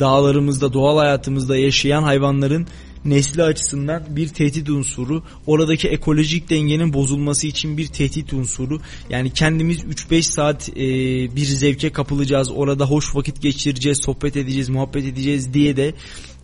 [0.00, 2.66] dağlarımızda, doğal hayatımızda yaşayan hayvanların
[3.04, 8.80] nesli açısından bir tehdit unsuru, oradaki ekolojik dengenin bozulması için bir tehdit unsuru.
[9.10, 10.76] Yani kendimiz 3-5 saat e,
[11.36, 15.94] bir zevke kapılacağız, orada hoş vakit geçireceğiz, sohbet edeceğiz, muhabbet edeceğiz diye de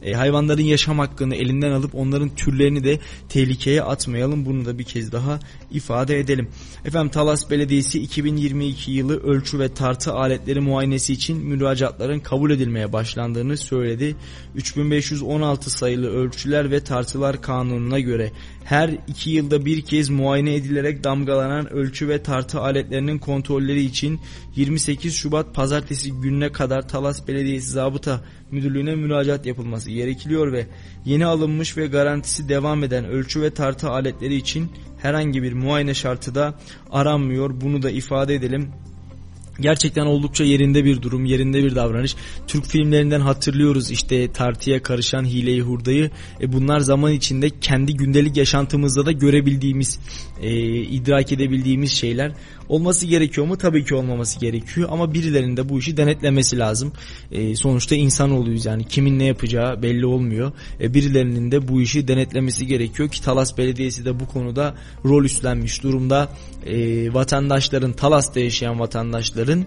[0.02, 4.46] e, hayvanların yaşam hakkını elinden alıp onların türlerini de tehlikeye atmayalım.
[4.46, 5.38] Bunu da bir kez daha
[5.70, 6.48] ifade edelim.
[6.84, 13.56] Efendim Talas Belediyesi 2022 yılı ölçü ve tartı aletleri muayenesi için müracaatların kabul edilmeye başlandığını
[13.56, 14.16] söyledi.
[14.54, 18.32] 3516 sayılı ölçüler ve tartılar kanununa göre
[18.64, 24.20] her iki yılda bir kez muayene edilerek damgalanan ölçü ve tartı aletlerinin kontrolleri için
[24.56, 30.66] 28 Şubat pazartesi gününe kadar Talas Belediyesi Zabıta Müdürlüğü'ne müracaat yapılması gerekiliyor ve
[31.04, 36.34] yeni alınmış ve garantisi devam eden ölçü ve tartı aletleri için herhangi bir muayene şartı
[36.34, 36.54] da
[36.90, 37.60] aranmıyor.
[37.60, 38.72] Bunu da ifade edelim.
[39.60, 42.16] Gerçekten oldukça yerinde bir durum, yerinde bir davranış.
[42.46, 46.10] Türk filmlerinden hatırlıyoruz işte tartıya karışan hileyi hurdayı.
[46.40, 49.98] E bunlar zaman içinde kendi gündelik yaşantımızda da görebildiğimiz,
[50.42, 52.32] e, idrak edebildiğimiz şeyler.
[52.68, 53.58] Olması gerekiyor mu?
[53.58, 56.92] Tabii ki olmaması gerekiyor ama birilerinin de bu işi denetlemesi lazım.
[57.32, 60.52] E, sonuçta insan oluyoruz yani kimin ne yapacağı belli olmuyor.
[60.80, 64.74] E, birilerinin de bu işi denetlemesi gerekiyor ki Talas Belediyesi de bu konuda
[65.04, 66.28] rol üstlenmiş durumda.
[66.66, 69.64] E, vatandaşların, Talas'ta yaşayan vatandaşların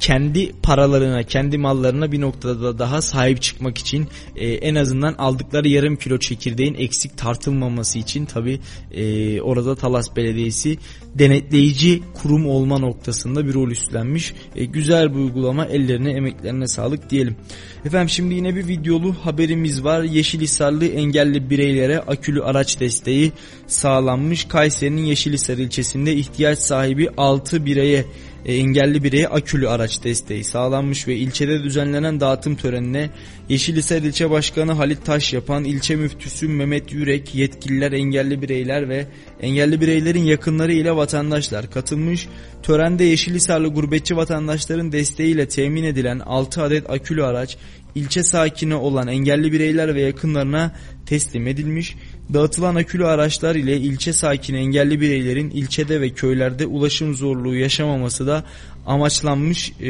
[0.00, 5.96] kendi paralarına, kendi mallarına bir noktada daha sahip çıkmak için e, en azından aldıkları yarım
[5.96, 8.60] kilo çekirdeğin eksik tartılmaması için tabi
[8.92, 10.78] e, orada Talas Belediyesi
[11.14, 14.34] denetleyici kurum olma noktasında bir rol üstlenmiş.
[14.56, 17.36] E, güzel bir uygulama ellerine emeklerine sağlık diyelim.
[17.84, 20.02] Efendim şimdi yine bir videolu haberimiz var.
[20.02, 23.32] Yeşilhisarlı engelli bireylere akülü araç desteği
[23.66, 24.44] sağlanmış.
[24.44, 28.04] Kayseri'nin Yeşilhisar ilçesinde ihtiyaç sahibi 6 bireye
[28.46, 33.10] engelli bireye akülü araç desteği sağlanmış ve ilçede düzenlenen dağıtım törenine
[33.48, 39.06] Yeşilhisar İlçe Başkanı Halit Taş yapan ilçe müftüsü Mehmet Yürek, yetkililer, engelli bireyler ve
[39.40, 42.28] engelli bireylerin yakınları ile vatandaşlar katılmış.
[42.62, 47.56] Törende Yeşilhisarlı gurbetçi vatandaşların desteğiyle temin edilen 6 adet akülü araç
[47.94, 50.72] ilçe sakini olan engelli bireyler ve yakınlarına
[51.06, 51.96] teslim edilmiş.
[52.32, 58.44] Dağıtılan akülü araçlar ile ilçe sakini engelli bireylerin ilçede ve köylerde ulaşım zorluğu yaşamaması da
[58.86, 59.72] amaçlanmış.
[59.80, 59.84] E,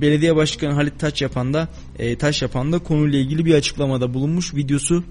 [0.00, 4.54] Belediye Başkanı Halit Taş yapan da e, Taş yapan da konuyla ilgili bir açıklamada bulunmuş.
[4.54, 5.04] Videosu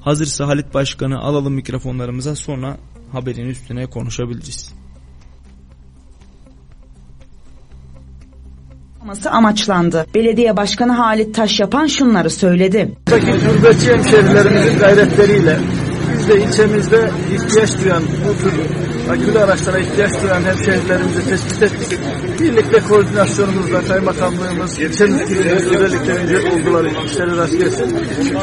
[0.00, 2.76] hazırsa Halit Başkanı alalım mikrofonlarımıza sonra
[3.12, 4.72] haberin üstüne konuşabiliriz.
[9.30, 10.06] amaçlandı.
[10.14, 12.88] Belediye Başkanı Halit Taş yapan şunları söyledi.
[13.06, 15.58] Buradaki gurbetçi hemşehrilerimizin gayretleriyle
[16.26, 18.52] biz de ilçemizde ihtiyaç duyan bu tür
[19.10, 21.98] akülü araçlara ihtiyaç duyan hemşehrilerimizi tespit ettik.
[22.40, 27.96] Birlikte koordinasyonumuzla kaymakamlığımız, ilçe müftülüğümüz özellikle önce oldular işleri rast gelsin.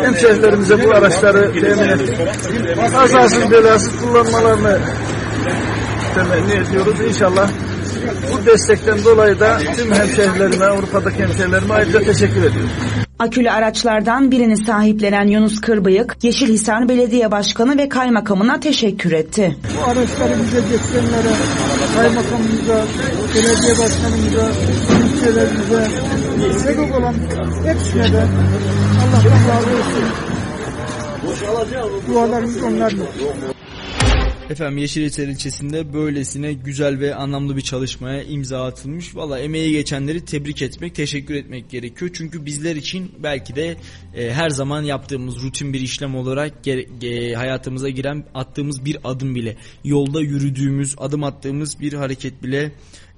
[0.03, 2.17] Hemşehrilerimize bu araçları temin ettik.
[2.91, 4.79] Kazasız belasız kullanmalarını
[6.15, 6.95] temenni ediyoruz.
[7.07, 7.49] İnşallah
[8.33, 12.69] bu destekten dolayı da tüm hemşehrilerime, Avrupa'daki hemşehrilerime ayrıca teşekkür ediyorum.
[13.19, 19.57] Akülü araçlardan birini sahiplenen Yunus Kırbıyık, Yeşilhisar Belediye Başkanı ve Kaymakamına teşekkür etti.
[19.77, 21.33] Bu araçları bize getirenlere,
[21.95, 22.85] kaymakamımıza,
[23.35, 24.49] belediye başkanımıza,
[25.05, 25.87] ilçelerimize,
[26.59, 27.13] sebep olan
[27.65, 28.23] hepsine de
[29.03, 30.03] Allah'tan razı olsun.
[32.07, 33.03] Dualarımız onlarla.
[34.49, 39.15] Efendim Yeşilhisar ilçesinde böylesine güzel ve anlamlı bir çalışmaya imza atılmış.
[39.15, 42.11] Valla emeği geçenleri tebrik etmek, teşekkür etmek gerekiyor.
[42.13, 43.77] Çünkü bizler için belki de
[44.15, 49.57] e, her zaman yaptığımız rutin bir işlem olarak ge, hayatımıza giren attığımız bir adım bile,
[49.83, 52.71] yolda yürüdüğümüz, adım attığımız bir hareket bile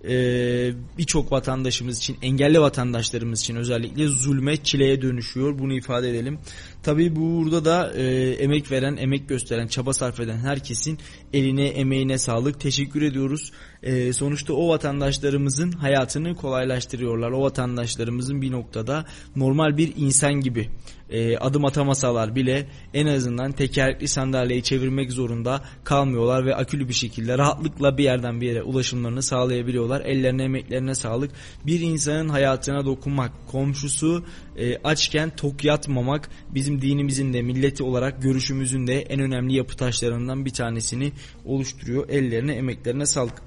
[0.09, 5.59] e, birçok vatandaşımız için, engelli vatandaşlarımız için özellikle zulme, çileye dönüşüyor.
[5.59, 6.39] Bunu ifade edelim.
[6.85, 10.99] Tabii burada da e, emek veren, emek gösteren, çaba sarf eden herkesin
[11.33, 12.59] eline, emeğine sağlık.
[12.59, 13.51] Teşekkür ediyoruz.
[13.83, 17.31] E, sonuçta o vatandaşlarımızın hayatını kolaylaştırıyorlar.
[17.31, 20.69] O vatandaşlarımızın bir noktada normal bir insan gibi
[21.09, 27.37] e, adım atamasalar bile en azından tekerlekli sandalyeyi çevirmek zorunda kalmıyorlar ve akülü bir şekilde
[27.37, 30.01] rahatlıkla bir yerden bir yere ulaşımlarını sağlayabiliyorlar.
[30.01, 31.31] Ellerine emeklerine sağlık.
[31.65, 34.25] Bir insanın hayatına dokunmak, komşusu
[34.57, 39.77] e, açken tok yatmamak bizim bizim dinimizin de milleti olarak görüşümüzün de en önemli yapı
[39.77, 41.11] taşlarından bir tanesini
[41.45, 42.09] oluşturuyor.
[42.09, 43.41] Ellerine emeklerine sağlık.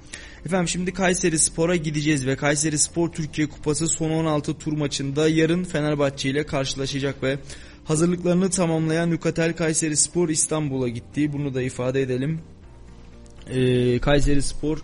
[0.47, 5.65] Efendim şimdi Kayseri Spor'a gideceğiz ve Kayseri Spor Türkiye Kupası son 16 tur maçında yarın
[5.65, 7.39] Fenerbahçe ile karşılaşacak ve
[7.85, 11.33] hazırlıklarını tamamlayan Yukatel Kayseri Spor İstanbul'a gitti.
[11.33, 12.41] Bunu da ifade edelim.
[13.51, 14.79] Ee, Kayseri Spor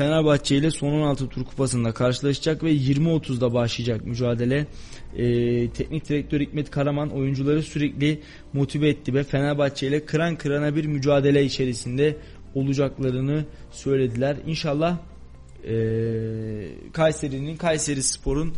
[0.00, 4.66] Fenerbahçe ile son 16 tur kupasında karşılaşacak ve 20.30'da başlayacak mücadele.
[5.16, 8.20] Ee, teknik direktör Hikmet Karaman oyuncuları sürekli
[8.52, 12.16] motive etti ve Fenerbahçe ile kıran kırana bir mücadele içerisinde
[12.54, 14.36] olacaklarını söylediler.
[14.46, 14.98] İnşallah
[15.64, 15.74] e,
[16.92, 18.54] Kayseri'nin Kayseri Spor'un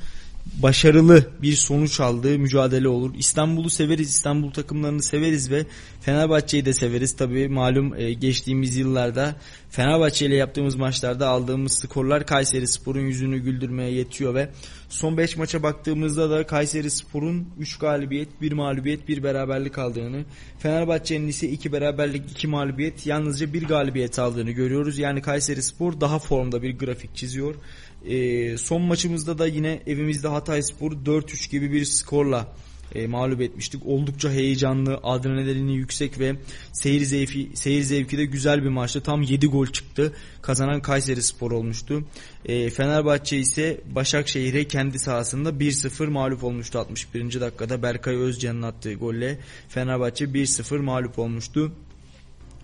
[0.46, 3.14] başarılı bir sonuç aldığı mücadele olur.
[3.18, 5.66] İstanbul'u severiz, İstanbul takımlarını severiz ve
[6.00, 7.16] Fenerbahçe'yi de severiz.
[7.16, 9.36] Tabii malum e, geçtiğimiz yıllarda
[9.70, 14.48] Fenerbahçe ile yaptığımız maçlarda aldığımız skorlar Kayseri Spor'un yüzünü güldürmeye yetiyor ve
[14.88, 20.24] son 5 maça baktığımızda da Kayseri Spor'un 3 galibiyet, 1 mağlubiyet, 1 beraberlik aldığını,
[20.58, 24.98] Fenerbahçe'nin ise 2 beraberlik, 2 mağlubiyet, yalnızca 1 galibiyet aldığını görüyoruz.
[24.98, 27.54] Yani Kayseri Spor daha formda bir grafik çiziyor.
[28.06, 32.54] E, son maçımızda da yine evimizde Hatay Spor 4-3 gibi bir skorla
[32.94, 33.86] e, mağlup etmiştik.
[33.86, 36.36] Oldukça heyecanlı, adrenalini yüksek ve
[36.72, 39.00] seyir zevki, seyir zevki de güzel bir maçtı.
[39.00, 40.12] Tam 7 gol çıktı.
[40.42, 42.04] Kazanan Kayseri Spor olmuştu.
[42.44, 47.40] E, Fenerbahçe ise Başakşehir'e kendi sahasında 1-0 mağlup olmuştu 61.
[47.40, 47.82] dakikada.
[47.82, 49.38] Berkay Özcan'ın attığı golle
[49.68, 51.72] Fenerbahçe 1-0 mağlup olmuştu.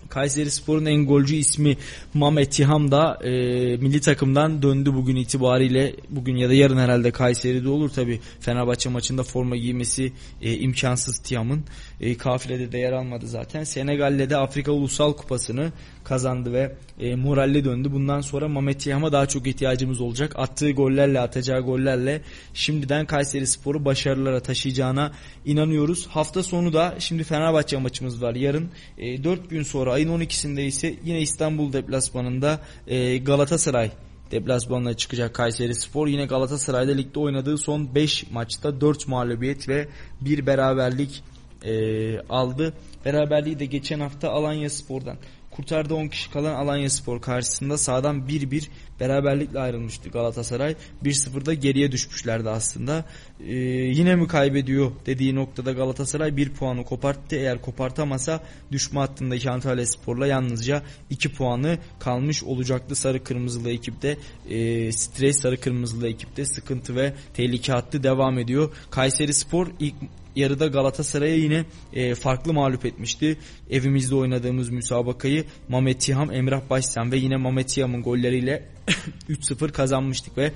[0.08, 1.76] Kayseri Spor'un en golcü ismi
[2.14, 3.30] Mamet Tiham da e,
[3.76, 5.94] milli takımdan döndü bugün itibariyle.
[6.08, 8.20] Bugün ya da yarın herhalde Kayseri'de olur tabi.
[8.40, 11.64] Fenerbahçe maçında forma giymesi e, imkansız Tiham'ın.
[12.00, 13.64] E, kafilede de yer almadı zaten.
[13.64, 15.72] Senegal'le de Afrika Ulusal Kupası'nı
[16.04, 17.92] kazandı ve e, moralli döndü.
[17.92, 20.32] Bundan sonra Mamet Tiham'a daha çok ihtiyacımız olacak.
[20.36, 22.22] Attığı gollerle, atacağı gollerle
[22.54, 25.12] şimdiden Kayseri Spor'u başarılara taşıyacağına
[25.44, 26.06] inanıyoruz.
[26.06, 28.34] Hafta sonu da şimdi Fenerbahçe maçımız var.
[28.34, 28.68] Yarın
[28.98, 33.90] e, 4 gün sonra ayın 12'sinde ise yine İstanbul deplasmanında e, Galatasaray
[34.30, 36.06] deplasmanına çıkacak Kayseri Spor.
[36.06, 39.88] Yine Galatasaray'da ligde oynadığı son 5 maçta 4 mağlubiyet ve
[40.20, 41.22] 1 beraberlik
[41.64, 41.72] e,
[42.20, 42.74] aldı.
[43.04, 45.16] Beraberliği de geçen hafta Alanya Spor'dan
[45.58, 48.68] kurtardı 10 kişi kalan Alanya Spor karşısında sağdan 1-1
[49.00, 50.74] beraberlikle ayrılmıştı Galatasaray.
[51.04, 53.04] 1-0'da geriye düşmüşlerdi aslında.
[53.40, 57.36] Ee, yine mi kaybediyor dediği noktada Galatasaray 1 puanı koparttı.
[57.36, 58.40] Eğer kopartamasa
[58.72, 62.94] düşme hattındaki Antalya Spor'la yalnızca 2 puanı kalmış olacaktı.
[62.94, 64.18] Sarı kırmızılı ekipte
[64.50, 68.72] e, stres sarı kırmızılı ekipte sıkıntı ve tehlike hattı devam ediyor.
[68.90, 69.94] Kayseri Spor ilk
[70.38, 73.38] yarıda Galatasaray'a yine e, farklı mağlup etmişti.
[73.70, 78.68] Evimizde oynadığımız müsabakayı Mamet Tiham, Emrah Başsan ve yine Mamet Tiham'ın golleriyle
[79.31, 80.53] 3-0 kazanmıştık ve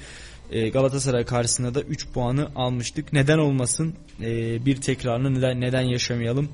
[0.51, 3.12] e, Galatasaray karşısında da 3 puanı almıştık.
[3.12, 3.95] Neden olmasın?
[4.21, 6.49] E, bir tekrarını neden neden yaşamayalım?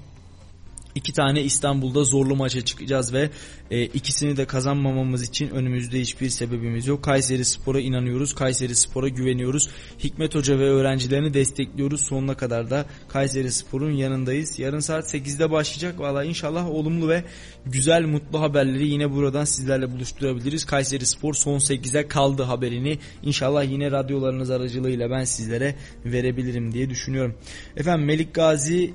[0.98, 3.30] İki tane İstanbul'da zorlu maça çıkacağız ve
[3.70, 7.02] e, ikisini de kazanmamamız için önümüzde hiçbir sebebimiz yok.
[7.02, 8.34] Kayseri Spor'a inanıyoruz.
[8.34, 9.68] Kayseri Spor'a güveniyoruz.
[9.98, 12.00] Hikmet Hoca ve öğrencilerini destekliyoruz.
[12.00, 14.58] Sonuna kadar da Kayseri Spor'un yanındayız.
[14.58, 16.00] Yarın saat 8'de başlayacak.
[16.00, 17.24] Valla inşallah olumlu ve
[17.66, 20.64] güzel mutlu haberleri yine buradan sizlerle buluşturabiliriz.
[20.64, 22.98] Kayseri Spor son 8'e kaldı haberini.
[23.22, 27.34] İnşallah yine radyolarınız aracılığıyla ben sizlere verebilirim diye düşünüyorum.
[27.76, 28.94] Efendim Melik Gazi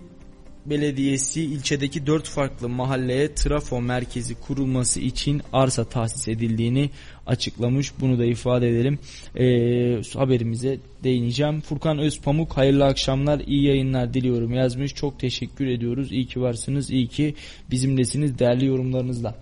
[0.66, 6.90] Belediyesi ilçedeki dört farklı mahalleye trafo merkezi kurulması için arsa tahsis edildiğini
[7.28, 7.92] açıklamış.
[8.00, 9.00] Bunu da ifade edelim.
[9.36, 11.62] Ee, haberimize değineceğim.
[11.62, 14.96] Furkan Özpamuk hayırlı akşamlar, iyi yayınlar diliyorum yazmış.
[14.96, 16.12] Çok teşekkür ediyoruz.
[16.12, 17.36] İyi ki varsınız, iyi ki
[17.72, 19.36] bizimlesiniz değerli yorumlarınızla.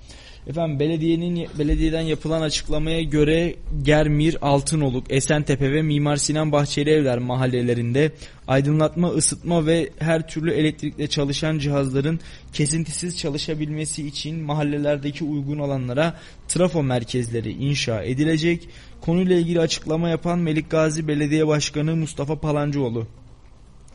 [0.47, 8.11] Efendim belediyenin belediyeden yapılan açıklamaya göre Germir, Altınoluk, Esentepe ve Mimar Sinan Bahçeli Evler mahallelerinde
[8.47, 12.19] aydınlatma, ısıtma ve her türlü elektrikle çalışan cihazların
[12.53, 18.69] kesintisiz çalışabilmesi için mahallelerdeki uygun alanlara trafo merkezleri inşa edilecek.
[19.01, 23.07] Konuyla ilgili açıklama yapan Melik Gazi Belediye Başkanı Mustafa Palancıoğlu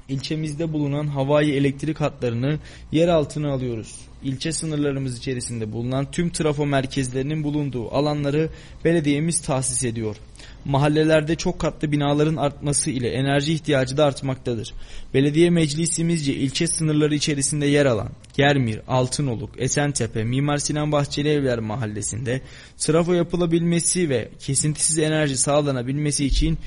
[0.08, 2.58] ilçemizde bulunan havai elektrik hatlarını
[2.92, 4.05] yer altına alıyoruz.
[4.22, 8.48] İlçe sınırlarımız içerisinde bulunan tüm trafo merkezlerinin bulunduğu alanları
[8.84, 10.16] belediyemiz tahsis ediyor.
[10.64, 14.74] Mahallelerde çok katlı binaların artması ile enerji ihtiyacı da artmaktadır.
[15.14, 22.40] Belediye meclisimizce ilçe sınırları içerisinde yer alan Germir, Altınoluk, Esentepe, Mimar Sinan Bahçeli Evler mahallesinde
[22.78, 26.58] trafo yapılabilmesi ve kesintisiz enerji sağlanabilmesi için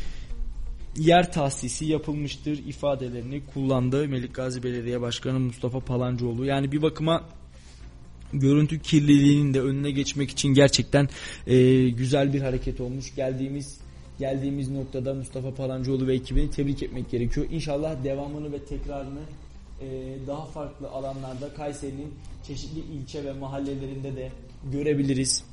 [0.98, 6.46] yer tahsisi yapılmıştır ifadelerini kullandı Melik Gazi Belediye Başkanı Mustafa Palancıoğlu.
[6.46, 7.24] Yani bir bakıma
[8.34, 11.10] görüntü kirliliğinin de önüne geçmek için gerçekten
[11.48, 13.16] e, güzel bir hareket olmuş.
[13.16, 13.78] Geldiğimiz
[14.20, 17.48] geldiğimiz noktada Mustafa Palancıoğlu ve ekibini tebrik etmek gerekiyor.
[17.52, 19.22] İnşallah devamını ve tekrarını
[19.82, 19.88] e,
[20.28, 22.14] daha farklı alanlarda Kayseri'nin
[22.48, 24.32] çeşitli ilçe ve mahallelerinde de
[24.72, 25.44] görebiliriz.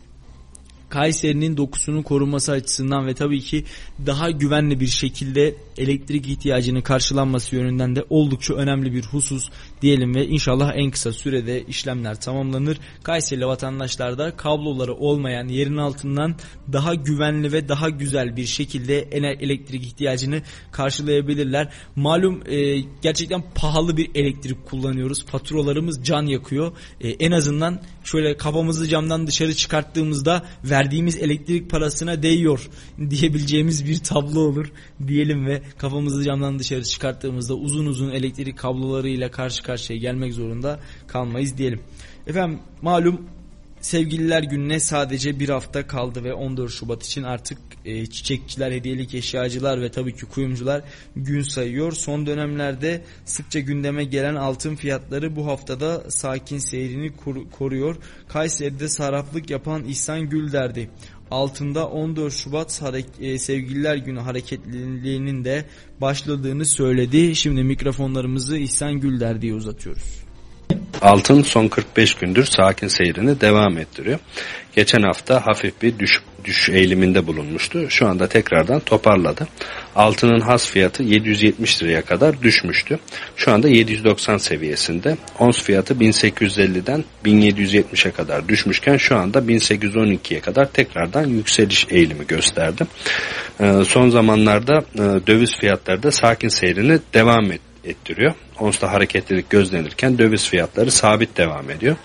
[0.89, 3.65] Kayseri'nin dokusunun korunması açısından ve tabii ki
[4.07, 9.49] daha güvenli bir şekilde elektrik ihtiyacını karşılanması yönünden de oldukça önemli bir husus
[9.83, 12.79] diyelim ve inşallah en kısa sürede işlemler tamamlanır.
[13.03, 16.37] Kayserili vatandaşlar da kabloları olmayan yerin altından
[16.73, 18.99] daha güvenli ve daha güzel bir şekilde
[19.41, 21.73] elektrik ihtiyacını karşılayabilirler.
[21.97, 25.25] Malum e, gerçekten pahalı bir elektrik kullanıyoruz.
[25.25, 26.73] Faturalarımız can yakıyor.
[27.01, 32.69] E, en azından şöyle kafamızı camdan dışarı çıkarttığımızda verdiğimiz elektrik parasına değiyor
[33.11, 34.73] diyebileceğimiz bir tablo olur
[35.07, 41.59] diyelim ve kafamızı camdan dışarı çıkarttığımızda uzun uzun elektrik kablolarıyla karşı karşıya gelmek zorunda kalmayız
[41.59, 41.81] diyelim.
[42.27, 43.21] Efendim malum
[43.87, 49.83] Sevgililer gününe sadece bir hafta kaldı ve 14 Şubat için artık e, çiçekçiler, hediyelik eşyacılar
[49.83, 50.83] ve tabii ki kuyumcular
[51.17, 51.93] gün sayıyor.
[51.93, 57.97] Son dönemlerde sıkça gündeme gelen altın fiyatları bu haftada sakin seyrini kor koruyor.
[58.29, 60.91] Kayseri'de sarraflık yapan İhsan Gül derdi.
[61.31, 62.83] Altında 14 Şubat
[63.21, 65.65] e, Sevgililer Günü hareketliliğinin de
[66.01, 67.37] başladığını söyledi.
[67.37, 70.26] Şimdi mikrofonlarımızı İhsan Gülder diye uzatıyoruz.
[71.03, 74.19] Altın son 45 gündür sakin seyrini devam ettiriyor.
[74.77, 77.91] Geçen hafta hafif bir düş, düş eğiliminde bulunmuştu.
[77.91, 79.49] Şu anda tekrardan toparladı.
[79.97, 82.99] Altının has fiyatı 770 liraya kadar düşmüştü.
[83.37, 85.17] Şu anda 790 seviyesinde.
[85.39, 92.87] Ons fiyatı 1850'den 1770'e kadar düşmüşken şu anda 1812'ye kadar tekrardan yükseliş eğilimi gösterdi.
[93.61, 98.35] Ee, son zamanlarda e, döviz fiyatları da sakin seyrini devam etti ettiriyor.
[98.61, 101.97] Ons'ta hareketlilik gözlenirken döviz fiyatları sabit devam ediyor.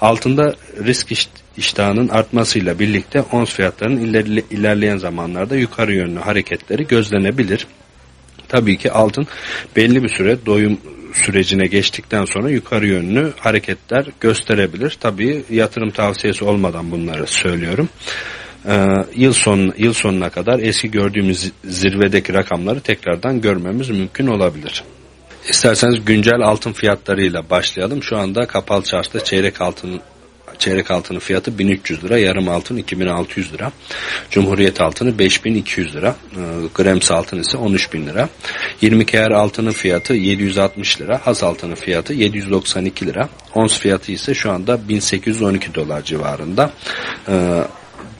[0.00, 1.12] Altında risk
[1.56, 7.66] iştahının artmasıyla birlikte ons fiyatlarının ilerleyen zamanlarda yukarı yönlü hareketleri gözlenebilir.
[8.48, 9.26] Tabii ki altın
[9.76, 10.78] belli bir süre doyum
[11.14, 14.96] sürecine geçtikten sonra yukarı yönlü hareketler gösterebilir.
[15.00, 17.88] Tabii yatırım tavsiyesi olmadan bunları söylüyorum.
[18.68, 24.84] Ee, yıl son yıl sonuna kadar eski gördüğümüz zirvedeki rakamları tekrardan görmemiz mümkün olabilir.
[25.48, 28.02] İsterseniz güncel altın fiyatlarıyla başlayalım.
[28.02, 30.00] Şu anda kapalı çarşıda çeyrek altın
[30.58, 33.72] çeyrek altının fiyatı 1300 lira, yarım altın 2600 lira.
[34.30, 36.16] Cumhuriyet altını 5200 lira.
[36.32, 36.42] E,
[36.74, 38.28] Grems altın ise 13000 lira.
[38.80, 41.20] 20 kr altının fiyatı 760 lira.
[41.24, 43.28] Has altının fiyatı 792 lira.
[43.54, 46.70] Ons fiyatı ise şu anda 1812 dolar civarında.
[47.28, 47.64] E,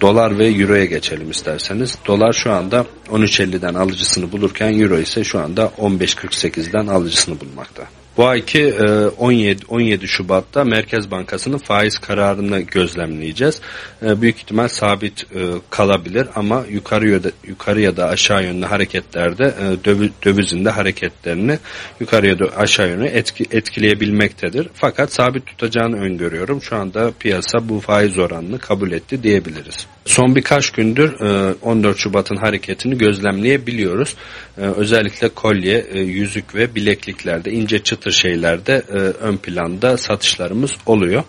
[0.00, 1.98] Dolar ve Euro'ya geçelim isterseniz.
[2.06, 7.99] Dolar şu anda 13.50'den alıcısını bulurken Euro ise şu anda 15.48'den alıcısını bulmakta.
[8.20, 8.74] Bu ayki
[9.18, 13.60] 17, 17 Şubat'ta Merkez Bankası'nın faiz kararını gözlemleyeceğiz.
[14.02, 15.38] E, büyük ihtimal sabit e,
[15.70, 19.84] kalabilir ama yukarı ya da, yukarı ya da aşağı yönlü hareketlerde e,
[20.24, 21.58] dövizin de hareketlerini
[22.00, 24.68] yukarı ya da aşağı yönlü etki, etkileyebilmektedir.
[24.74, 26.62] Fakat sabit tutacağını öngörüyorum.
[26.62, 29.86] Şu anda piyasa bu faiz oranını kabul etti diyebiliriz.
[30.04, 31.20] Son birkaç gündür
[31.62, 34.16] 14 Şubat'ın hareketini gözlemleyebiliyoruz.
[34.56, 41.22] Özellikle kolye, yüzük ve bilekliklerde ince çıtır şeylerde e, ön planda satışlarımız oluyor.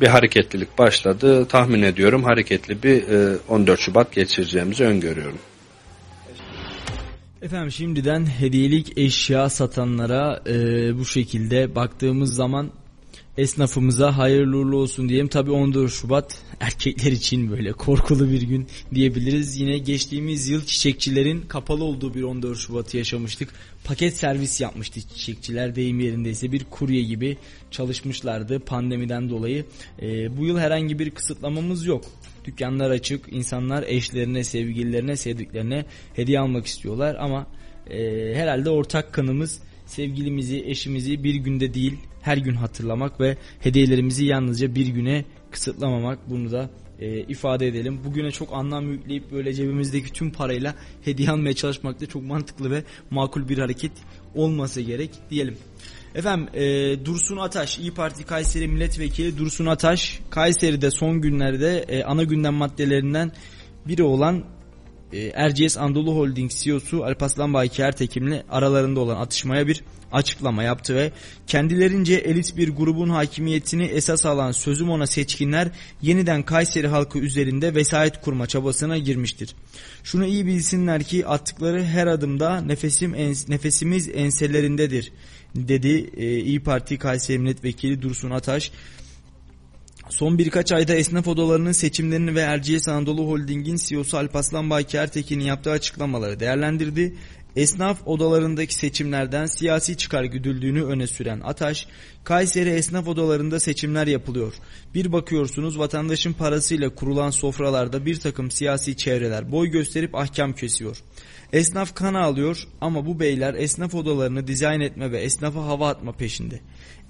[0.00, 1.48] Bir hareketlilik başladı.
[1.48, 5.38] Tahmin ediyorum hareketli bir e, 14 Şubat geçireceğimizi öngörüyorum.
[7.42, 10.54] Efendim şimdiden hediyelik eşya satanlara e,
[10.98, 12.70] bu şekilde baktığımız zaman
[13.38, 15.28] esnafımıza hayırlı uğurlu olsun diyelim.
[15.28, 19.56] Tabi 14 Şubat erkekler için böyle korkulu bir gün diyebiliriz.
[19.56, 23.48] Yine geçtiğimiz yıl çiçekçilerin kapalı olduğu bir 14 Şubat'ı yaşamıştık.
[23.84, 27.36] Paket servis yapmıştı çiçekçiler deyim yerindeyse bir kurye gibi
[27.70, 29.64] çalışmışlardı pandemiden dolayı.
[30.02, 32.04] E, bu yıl herhangi bir kısıtlamamız yok.
[32.44, 37.46] Dükkanlar açık, insanlar eşlerine, sevgililerine, sevdiklerine hediye almak istiyorlar ama
[37.90, 37.98] e,
[38.34, 44.86] herhalde ortak kanımız sevgilimizi, eşimizi bir günde değil her gün hatırlamak ve hediyelerimizi yalnızca bir
[44.86, 48.00] güne kısıtlamamak bunu da e, ifade edelim.
[48.04, 52.84] Bugüne çok anlam yükleyip böyle cebimizdeki tüm parayla hediye almaya çalışmak da çok mantıklı ve
[53.10, 53.92] makul bir hareket
[54.34, 55.56] olması gerek diyelim.
[56.14, 56.64] Efendim e,
[57.04, 63.32] Dursun Ataş İyi Parti Kayseri Milletvekili Dursun Ataş Kayseri'de son günlerde e, ana gündem maddelerinden
[63.86, 64.44] biri olan
[65.12, 71.12] Erciyes Anadolu Holding CEO'su Alparslan Bayki Ertekim'le aralarında olan atışmaya bir açıklama yaptı ve
[71.46, 75.68] kendilerince elit bir grubun hakimiyetini esas alan sözüm ona seçkinler
[76.02, 79.54] yeniden Kayseri halkı üzerinde vesayet kurma çabasına girmiştir.
[80.04, 85.12] Şunu iyi bilsinler ki attıkları her adımda nefesim ens nefesimiz enselerindedir
[85.54, 88.70] dedi e, İyi Parti Kayseri Milletvekili Dursun Ataş.
[90.12, 95.70] Son birkaç ayda esnaf odalarının seçimlerini ve Erciyes Anadolu Holding'in CEO'su Alpaslan Bayki Ertekin'in yaptığı
[95.70, 97.14] açıklamaları değerlendirdi.
[97.56, 101.86] Esnaf odalarındaki seçimlerden siyasi çıkar güdüldüğünü öne süren Ataş,
[102.24, 104.52] Kayseri esnaf odalarında seçimler yapılıyor.
[104.94, 110.96] Bir bakıyorsunuz vatandaşın parasıyla kurulan sofralarda bir takım siyasi çevreler boy gösterip ahkam kesiyor.
[111.52, 116.60] Esnaf kan alıyor ama bu beyler esnaf odalarını dizayn etme ve esnafa hava atma peşinde.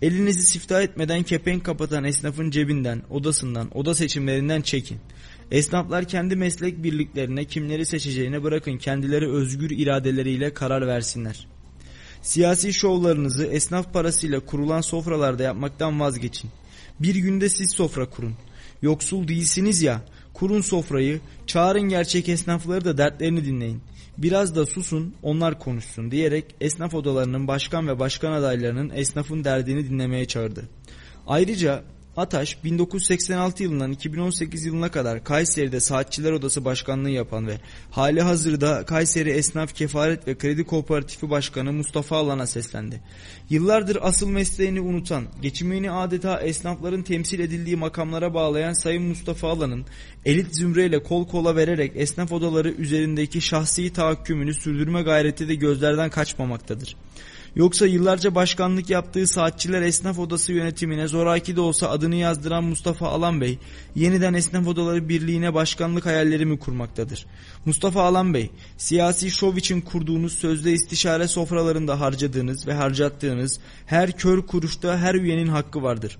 [0.02, 4.98] Elinizi siftah etmeden kepenk kapatan esnafın cebinden, odasından, oda seçimlerinden çekin.
[5.50, 11.46] Esnaflar kendi meslek birliklerine kimleri seçeceğine bırakın kendileri özgür iradeleriyle karar versinler.
[12.22, 16.50] Siyasi şovlarınızı esnaf parasıyla kurulan sofralarda yapmaktan vazgeçin.
[17.00, 18.34] Bir günde siz sofra kurun.
[18.82, 20.02] Yoksul değilsiniz ya,
[20.34, 23.80] kurun sofrayı, çağırın gerçek esnafları da dertlerini dinleyin.
[24.18, 30.26] Biraz da susun, onlar konuşsun diyerek esnaf odalarının başkan ve başkan adaylarının esnafın derdini dinlemeye
[30.26, 30.68] çağırdı.
[31.26, 31.82] Ayrıca
[32.16, 37.58] Ataş 1986 yılından 2018 yılına kadar Kayseri'de Saatçiler Odası Başkanlığı yapan ve
[37.90, 43.00] hali hazırda Kayseri Esnaf Kefaret ve Kredi Kooperatifi Başkanı Mustafa Alan'a seslendi.
[43.50, 49.84] Yıllardır asıl mesleğini unutan, geçimini adeta esnafların temsil edildiği makamlara bağlayan Sayın Mustafa Alan'ın
[50.24, 56.96] elit zümreyle kol kola vererek esnaf odaları üzerindeki şahsi tahakkümünü sürdürme gayreti de gözlerden kaçmamaktadır.
[57.56, 63.40] Yoksa yıllarca başkanlık yaptığı Saatçiler Esnaf Odası yönetimine zoraki de olsa adını yazdıran Mustafa Alan
[63.40, 63.58] Bey,
[63.94, 67.26] yeniden Esnaf Odaları Birliği'ne başkanlık hayalleri mi kurmaktadır?
[67.64, 74.46] Mustafa Alan Bey, siyasi şov için kurduğunuz sözde istişare sofralarında harcadığınız ve harcattığınız her kör
[74.46, 76.18] kuruşta her üyenin hakkı vardır.''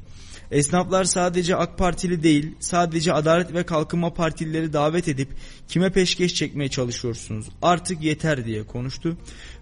[0.52, 5.28] Esnaflar sadece AK Partili değil, sadece Adalet ve Kalkınma Partilileri davet edip
[5.68, 7.46] kime peşkeş çekmeye çalışıyorsunuz?
[7.62, 9.16] Artık yeter diye konuştu.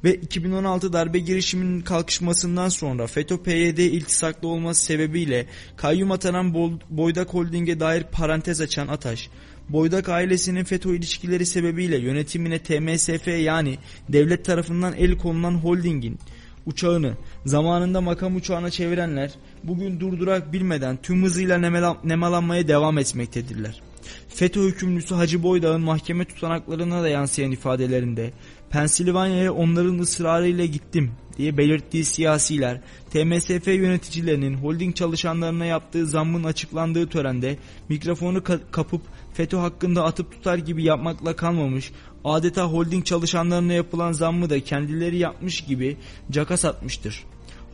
[0.04, 6.54] Ve 2016 darbe girişiminin kalkışmasından sonra FETÖ-PYD iltisaklı olması sebebiyle kayyum atanan
[6.90, 9.30] Boydak Holding'e dair parantez açan Ataş,
[9.68, 13.78] Boydak ailesinin FETÖ ilişkileri sebebiyle yönetimine TMSF yani
[14.08, 16.18] devlet tarafından el konulan holdingin
[16.66, 17.12] uçağını
[17.44, 19.30] zamanında makam uçağına çevirenler
[19.64, 21.58] bugün durdurak bilmeden tüm hızıyla
[22.04, 23.82] nemalanmaya devam etmektedirler.
[24.28, 28.32] FETÖ hükümlüsü Hacı Boydağ'ın mahkeme tutanaklarına da yansıyan ifadelerinde
[28.70, 32.80] Pensilvanya'ya onların ısrarıyla gittim diye belirttiği siyasiler
[33.10, 37.56] TMSF yöneticilerinin holding çalışanlarına yaptığı zammın açıklandığı törende
[37.88, 39.02] mikrofonu kapıp
[39.40, 41.92] FETÖ hakkında atıp tutar gibi yapmakla kalmamış
[42.24, 45.96] adeta holding çalışanlarına yapılan zammı da kendileri yapmış gibi
[46.30, 47.24] caka satmıştır.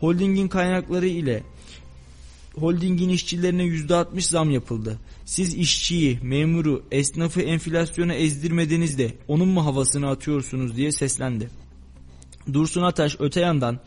[0.00, 1.42] Holdingin kaynakları ile
[2.54, 4.98] holdingin işçilerine %60 zam yapıldı.
[5.24, 11.50] Siz işçiyi, memuru, esnafı enflasyona ezdirmediniz de onun mu havasını atıyorsunuz diye seslendi.
[12.52, 13.80] Dursun Ataş öte yandan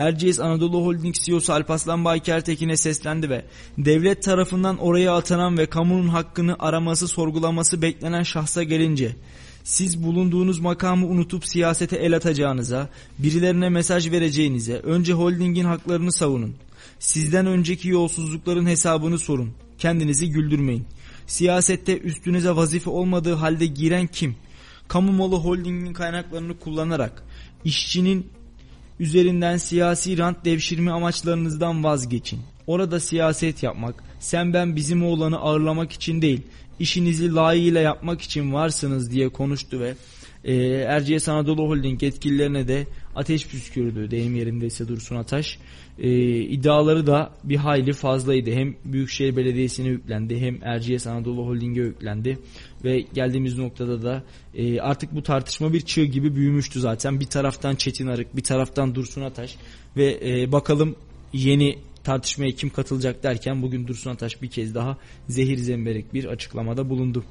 [0.00, 3.44] Erciyes Anadolu Holding CEO'su Alpaslan Bayker Tekin'e seslendi ve
[3.78, 9.16] devlet tarafından oraya atanan ve kamunun hakkını araması sorgulaması beklenen şahsa gelince
[9.64, 12.88] siz bulunduğunuz makamı unutup siyasete el atacağınıza,
[13.18, 16.54] birilerine mesaj vereceğinize önce holdingin haklarını savunun.
[16.98, 19.52] Sizden önceki yolsuzlukların hesabını sorun.
[19.78, 20.84] Kendinizi güldürmeyin.
[21.26, 24.36] Siyasette üstünüze vazife olmadığı halde giren kim?
[24.88, 27.22] Kamu malı holdingin kaynaklarını kullanarak
[27.64, 28.26] işçinin
[29.00, 32.40] üzerinden siyasi rant devşirme amaçlarınızdan vazgeçin.
[32.66, 36.42] Orada siyaset yapmak, sen ben bizim oğlanı ağırlamak için değil,
[36.78, 39.94] işinizi layığıyla yapmak için varsınız diye konuştu ve
[40.44, 45.58] e, Erciyes Anadolu Holding yetkililerine de ateş püskürdü deyim yerindeyse Dursun Ataş.
[46.00, 48.50] E, iddiaları da bir hayli fazlaydı.
[48.50, 52.38] Hem Büyükşehir Belediyesi'ne yüklendi hem Erciyes Anadolu Holding'e yüklendi.
[52.84, 54.22] Ve geldiğimiz noktada da
[54.54, 57.20] e, artık bu tartışma bir çığ gibi büyümüştü zaten.
[57.20, 59.56] Bir taraftan Çetin Arık bir taraftan Dursun Ataş
[59.96, 60.96] ve e, bakalım
[61.32, 64.96] yeni tartışmaya kim katılacak derken bugün Dursun Ataş bir kez daha
[65.28, 67.24] zehir zemberek bir açıklamada bulundu.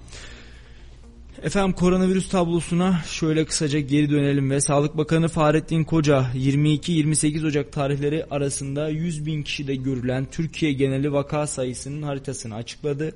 [1.38, 8.26] Efendim koronavirüs tablosuna şöyle kısaca geri dönelim ve Sağlık Bakanı Fahrettin Koca 22-28 Ocak tarihleri
[8.32, 13.16] arasında 100 bin kişide görülen Türkiye geneli vaka sayısının haritasını açıkladı.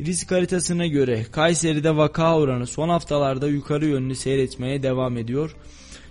[0.00, 5.56] Risk haritasına göre Kayseri'de vaka oranı son haftalarda yukarı yönlü seyretmeye devam ediyor.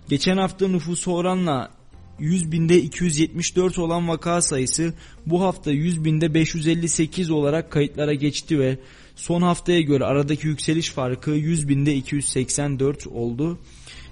[0.09, 1.71] Geçen hafta nüfusu oranla
[2.19, 4.93] 100 binde 274 olan vaka sayısı
[5.25, 8.77] bu hafta 100 binde 558 olarak kayıtlara geçti ve
[9.15, 13.59] son haftaya göre aradaki yükseliş farkı 100 binde 284 oldu.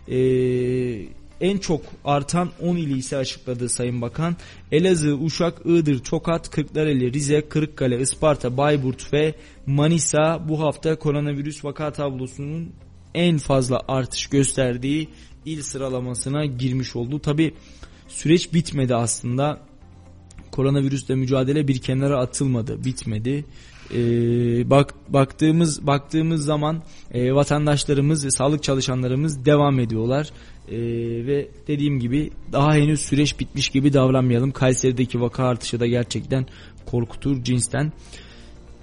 [0.08, 1.06] Ee,
[1.42, 4.36] en çok artan 10 ili ise açıkladı Sayın Bakan.
[4.72, 9.36] Elazığ, Uşak, Iğdır, Çokat, Kırklareli, Rize, Kırıkkale, Isparta, Bayburt ve
[9.66, 12.74] Manisa bu hafta koronavirüs vaka tablosunun
[13.14, 15.08] en fazla artış gösterdiği
[15.46, 17.20] il sıralamasına girmiş oldu.
[17.20, 17.54] Tabi
[18.08, 19.60] süreç bitmedi aslında.
[20.52, 23.46] koronavirüsle mücadele bir kenara atılmadı, bitmedi.
[23.94, 24.00] E,
[24.70, 26.84] bak baktığımız baktığımız zaman
[27.14, 30.30] e, vatandaşlarımız ve sağlık çalışanlarımız devam ediyorlar.
[30.68, 30.78] E,
[31.28, 34.52] ve dediğim gibi daha henüz süreç bitmiş gibi davranmayalım.
[34.52, 36.46] Kayseri'deki vaka artışı da gerçekten
[36.86, 37.92] korkutur cinsten.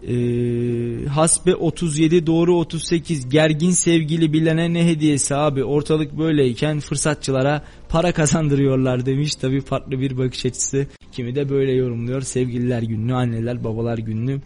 [0.02, 8.12] Ee, hasbe 37 doğru 38 gergin sevgili bilene ne hediyesi abi ortalık böyleyken fırsatçılara para
[8.12, 13.98] kazandırıyorlar demiş tabi farklı bir bakış açısı kimi de böyle yorumluyor sevgililer gününü anneler babalar
[13.98, 14.40] gününü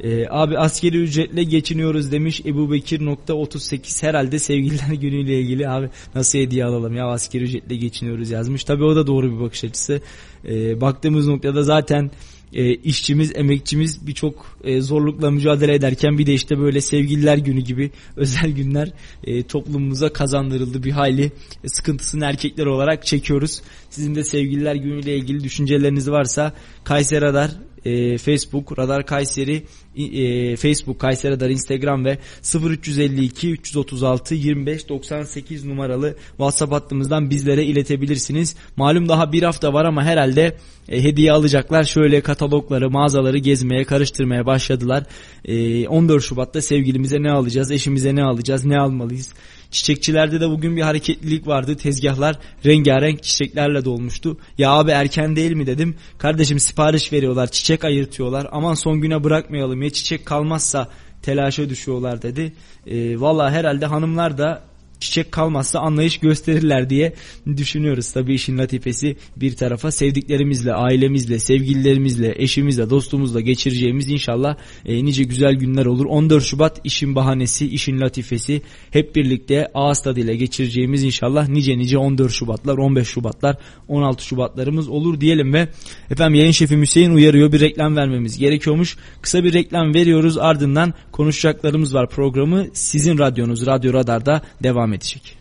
[0.00, 5.88] ee, abi askeri ücretle geçiniyoruz demiş Ebu Bekir nokta 38 herhalde sevgililer günüyle ilgili abi
[6.14, 7.06] nasıl hediye alalım ya?
[7.06, 8.64] Askeri ücretle geçiniyoruz yazmış.
[8.64, 10.00] Tabi o da doğru bir bakış açısı.
[10.44, 12.10] Ee, baktığımız noktada zaten
[12.52, 17.90] e, işçimiz, emekçimiz birçok e, zorlukla mücadele ederken bir de işte böyle sevgililer günü gibi
[18.16, 18.92] özel günler
[19.24, 20.82] e, toplumumuza kazandırıldı.
[20.82, 21.32] Bir hayli
[21.64, 23.62] e, sıkıntısını erkekler olarak çekiyoruz.
[23.90, 26.52] Sizin de sevgililer günüyle ilgili düşünceleriniz varsa
[26.84, 27.50] Kayseri Radar,
[27.84, 29.66] e, Facebook, Radar Kayseri,
[29.96, 32.18] e, Facebook, Kayseri Radar, Instagram ve
[32.54, 38.56] 0352 336 25 98 numaralı WhatsApp hattımızdan bizlere iletebilirsiniz.
[38.76, 40.56] Malum daha bir hafta var ama herhalde
[40.88, 41.84] e, hediye alacaklar.
[41.84, 45.04] Şöyle katalogları, mağazaları gezmeye, karıştırmaya başladılar.
[45.44, 49.28] E, 14 Şubat'ta sevgilimize ne alacağız, eşimize ne alacağız, ne almalıyız?
[49.72, 51.76] Çiçekçilerde de bugün bir hareketlilik vardı.
[51.76, 54.38] Tezgahlar rengarenk çiçeklerle dolmuştu.
[54.58, 55.94] Ya abi erken değil mi dedim.
[56.18, 58.48] Kardeşim sipariş veriyorlar, çiçek ayırtıyorlar.
[58.52, 60.88] Aman son güne bırakmayalım ya çiçek kalmazsa
[61.22, 62.52] telaşa düşüyorlar dedi.
[62.86, 64.62] E, Valla herhalde hanımlar da
[65.02, 67.14] çiçek kalmazsa anlayış gösterirler diye
[67.56, 68.12] düşünüyoruz.
[68.12, 75.54] Tabii işin latifesi bir tarafa sevdiklerimizle, ailemizle, sevgililerimizle, eşimizle, dostumuzla geçireceğimiz inşallah e, nice güzel
[75.54, 76.06] günler olur.
[76.06, 82.32] 14 Şubat işin bahanesi, işin latifesi hep birlikte ağız tadıyla geçireceğimiz inşallah nice nice 14
[82.32, 83.56] Şubatlar, 15 Şubatlar,
[83.88, 85.68] 16 Şubatlarımız olur diyelim ve
[86.10, 88.96] efendim yayın şefi Hüseyin uyarıyor bir reklam vermemiz gerekiyormuş.
[89.22, 95.38] Kısa bir reklam veriyoruz ardından konuşacaklarımız var programı sizin radyonuz Radyo Radar'da devam edecek.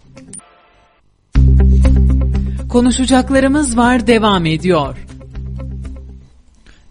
[2.70, 4.98] Konuşacaklarımız var devam ediyor.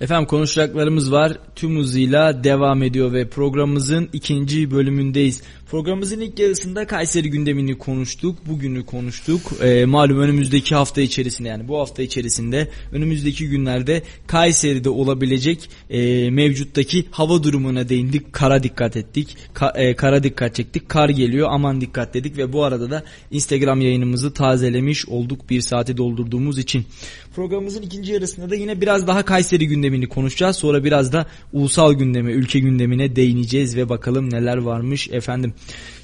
[0.00, 5.42] Efendim konuşacaklarımız var tüm hızıyla devam ediyor ve programımızın ikinci bölümündeyiz.
[5.70, 9.40] Programımızın ilk yarısında Kayseri gündemini konuştuk, bugünü konuştuk.
[9.62, 17.06] Ee, malum önümüzdeki hafta içerisinde yani bu hafta içerisinde önümüzdeki günlerde Kayseri'de olabilecek e, mevcuttaki
[17.11, 18.32] hava durumuna değindik.
[18.32, 22.64] Kara dikkat ettik, Ka, e, kara dikkat çektik, kar geliyor aman dikkat dedik ve bu
[22.64, 26.84] arada da Instagram yayınımızı tazelemiş olduk bir saati doldurduğumuz için.
[27.34, 30.56] Programımızın ikinci yarısında da yine biraz daha Kayseri gündemini konuşacağız.
[30.56, 35.55] Sonra biraz da ulusal gündeme, ülke gündemine değineceğiz ve bakalım neler varmış efendim.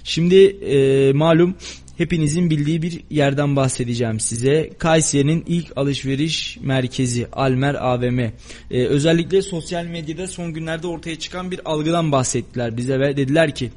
[0.05, 1.55] Şimdi e, malum
[1.97, 4.71] hepinizin bildiği bir yerden bahsedeceğim size.
[4.79, 8.19] Kayseri'nin ilk alışveriş merkezi Almer AVM.
[8.19, 8.33] Ee,
[8.71, 13.71] özellikle sosyal medyada son günlerde ortaya çıkan bir algıdan bahsettiler bize ve dediler ki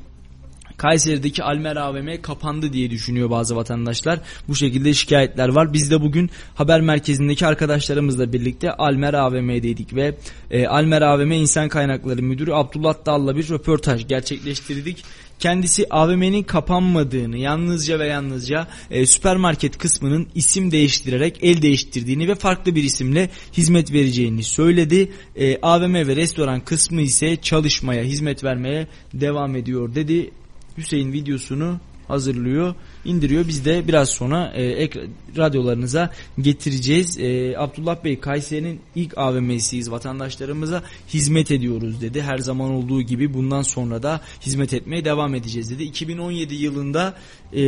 [0.79, 4.19] Kayseri'deki Almer AVM kapandı diye düşünüyor bazı vatandaşlar.
[4.47, 5.73] Bu şekilde şikayetler var.
[5.73, 10.15] Biz de bugün haber merkezindeki arkadaşlarımızla birlikte Almer AVM'deydik ve
[10.51, 15.03] e, Almer AVM İnsan Kaynakları Müdürü Abdullah Dal'la bir röportaj gerçekleştirdik.
[15.39, 22.75] Kendisi AVM'nin kapanmadığını yalnızca ve yalnızca e, süpermarket kısmının isim değiştirerek el değiştirdiğini ve farklı
[22.75, 25.11] bir isimle hizmet vereceğini söyledi.
[25.35, 30.31] E, AVM ve restoran kısmı ise çalışmaya, hizmet vermeye devam ediyor dedi.
[30.79, 32.75] Hüseyin videosunu hazırlıyor,
[33.05, 33.47] indiriyor.
[33.47, 34.99] Biz de biraz sonra e, ek,
[35.37, 37.19] radyolarınıza getireceğiz.
[37.19, 39.91] E, Abdullah Bey Kayseri'nin ilk AVM'siyiz.
[39.91, 40.83] Vatandaşlarımıza
[41.13, 42.21] hizmet ediyoruz dedi.
[42.21, 45.83] Her zaman olduğu gibi bundan sonra da hizmet etmeye devam edeceğiz dedi.
[45.83, 47.15] 2017 yılında
[47.53, 47.59] e,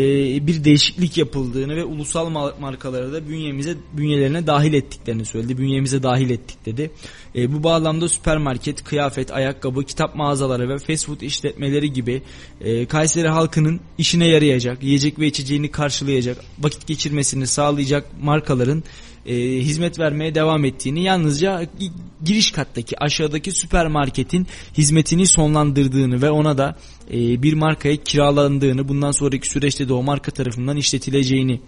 [0.47, 2.29] bir değişiklik yapıldığını ve ulusal
[2.59, 5.57] markaları da bünyemize bünyelerine dahil ettiklerini söyledi.
[5.57, 6.91] Bünyemize dahil ettik dedi.
[7.35, 12.21] E, bu bağlamda süpermarket, kıyafet, ayakkabı, kitap mağazaları ve fast food işletmeleri gibi
[12.61, 18.83] e, Kayseri halkının işine yarayacak, yiyecek ve içeceğini karşılayacak, vakit geçirmesini sağlayacak markaların
[19.25, 21.67] e, hizmet vermeye devam ettiğini yalnızca
[22.23, 24.47] giriş kattaki aşağıdaki süpermarketin
[24.77, 26.77] hizmetini sonlandırdığını ve ona da
[27.13, 31.61] e, bir markaya kiralandığını bundan sonraki süreçte de o marka tarafından işletileceğini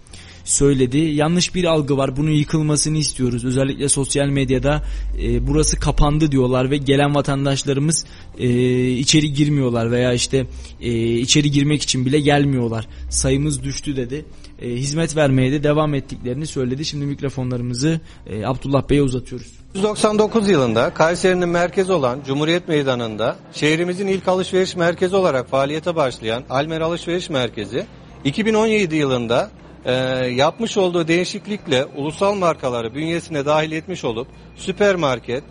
[0.44, 0.98] söyledi.
[0.98, 2.16] Yanlış bir algı var.
[2.16, 3.44] Bunun yıkılmasını istiyoruz.
[3.44, 4.82] Özellikle sosyal medyada
[5.22, 8.04] e, burası kapandı diyorlar ve gelen vatandaşlarımız
[8.38, 8.48] e,
[8.90, 10.46] içeri girmiyorlar veya işte
[10.80, 12.88] e, içeri girmek için bile gelmiyorlar.
[13.10, 14.24] Sayımız düştü dedi.
[14.62, 16.84] E, hizmet vermeye de devam ettiklerini söyledi.
[16.84, 19.52] Şimdi mikrofonlarımızı e, Abdullah Bey'e uzatıyoruz.
[19.74, 26.80] 1999 yılında Kayseri'nin merkezi olan Cumhuriyet Meydanı'nda şehrimizin ilk alışveriş merkezi olarak faaliyete başlayan Almer
[26.80, 27.86] Alışveriş Merkezi
[28.24, 29.50] 2017 yılında
[29.84, 29.92] e,
[30.26, 35.44] yapmış olduğu değişiklikle ulusal markaları bünyesine dahil etmiş olup süpermarket,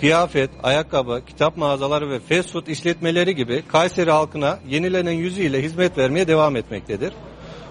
[0.00, 6.26] kıyafet, ayakkabı, kitap mağazaları ve fast food işletmeleri gibi Kayseri halkına yenilenen yüzüyle hizmet vermeye
[6.26, 7.12] devam etmektedir.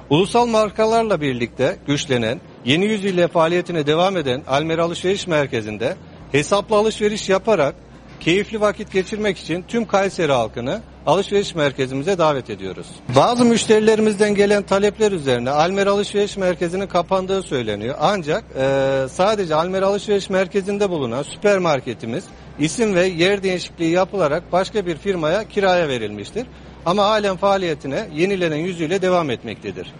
[0.09, 5.95] Ulusal markalarla birlikte güçlenen, yeni yüzüyle faaliyetine devam eden Almera Alışveriş Merkezi'nde
[6.31, 7.75] hesaplı alışveriş yaparak
[8.19, 12.87] keyifli vakit geçirmek için tüm Kayseri halkını alışveriş merkezimize davet ediyoruz.
[13.15, 17.95] Bazı müşterilerimizden gelen talepler üzerine Almera Alışveriş Merkezi'nin kapandığı söyleniyor.
[17.99, 22.23] Ancak e, sadece Almera Alışveriş Merkezi'nde bulunan süpermarketimiz
[22.59, 26.47] isim ve yer değişikliği yapılarak başka bir firmaya kiraya verilmiştir.
[26.85, 29.93] Ama halen faaliyetine yenilenen yüzüyle devam etmektedir.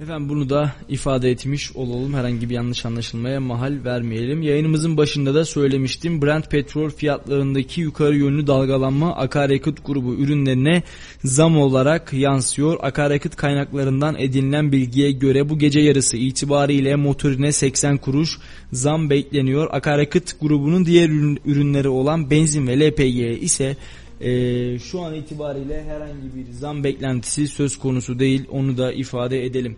[0.00, 2.14] Efendim bunu da ifade etmiş olalım.
[2.14, 4.42] Herhangi bir yanlış anlaşılmaya mahal vermeyelim.
[4.42, 6.22] Yayınımızın başında da söylemiştim.
[6.22, 10.82] Brent petrol fiyatlarındaki yukarı yönlü dalgalanma akaryakıt grubu ürünlerine
[11.24, 12.78] zam olarak yansıyor.
[12.82, 18.38] Akaryakıt kaynaklarından edinilen bilgiye göre bu gece yarısı itibariyle motorine 80 kuruş
[18.72, 19.68] zam bekleniyor.
[19.72, 21.08] Akaryakıt grubunun diğer
[21.44, 23.76] ürünleri olan benzin ve LPG ise
[24.20, 29.76] ee, şu an itibariyle herhangi bir zam beklentisi söz konusu değil onu da ifade edelim.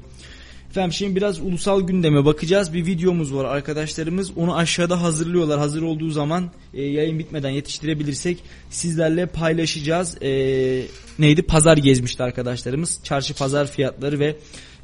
[0.73, 2.73] Efendim şimdi biraz ulusal gündeme bakacağız.
[2.73, 4.31] Bir videomuz var arkadaşlarımız.
[4.37, 5.59] Onu aşağıda hazırlıyorlar.
[5.59, 8.39] Hazır olduğu zaman e, yayın bitmeden yetiştirebilirsek
[8.70, 10.23] sizlerle paylaşacağız.
[10.23, 10.31] E,
[11.18, 11.43] neydi?
[11.43, 13.01] Pazar gezmişti arkadaşlarımız.
[13.05, 14.37] Çarşı pazar fiyatları ve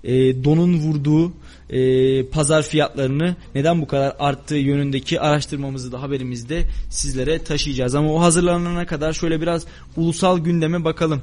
[0.05, 1.33] e, donun vurduğu
[1.71, 7.95] e, pazar fiyatlarını neden bu kadar arttığı yönündeki araştırmamızı da haberimizde sizlere taşıyacağız.
[7.95, 9.67] Ama o hazırlanana kadar şöyle biraz
[9.97, 11.23] ulusal gündeme bakalım.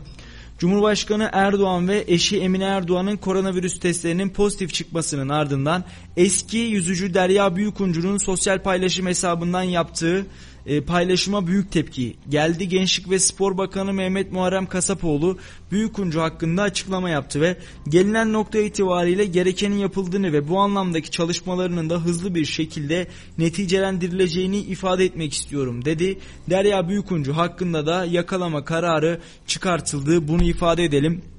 [0.58, 5.84] Cumhurbaşkanı Erdoğan ve eşi Emine Erdoğan'ın koronavirüs testlerinin pozitif çıkmasının ardından
[6.18, 10.26] eski yüzücü Derya Büyükuncu'nun sosyal paylaşım hesabından yaptığı
[10.66, 12.70] e, paylaşıma büyük tepki geldi.
[12.70, 15.38] Gençlik ve Spor Bakanı Mehmet Muharrem Kasapoğlu
[15.72, 17.58] Büyükuncu hakkında açıklama yaptı ve
[17.90, 23.08] gelinen nokta itibariyle gerekenin yapıldığını ve bu anlamdaki çalışmalarının da hızlı bir şekilde
[23.38, 26.20] neticelendirileceğini ifade etmek istiyorum dedi.
[26.50, 30.28] Derya Büyükuncu hakkında da yakalama kararı çıkartıldı.
[30.28, 31.35] Bunu ifade edelim.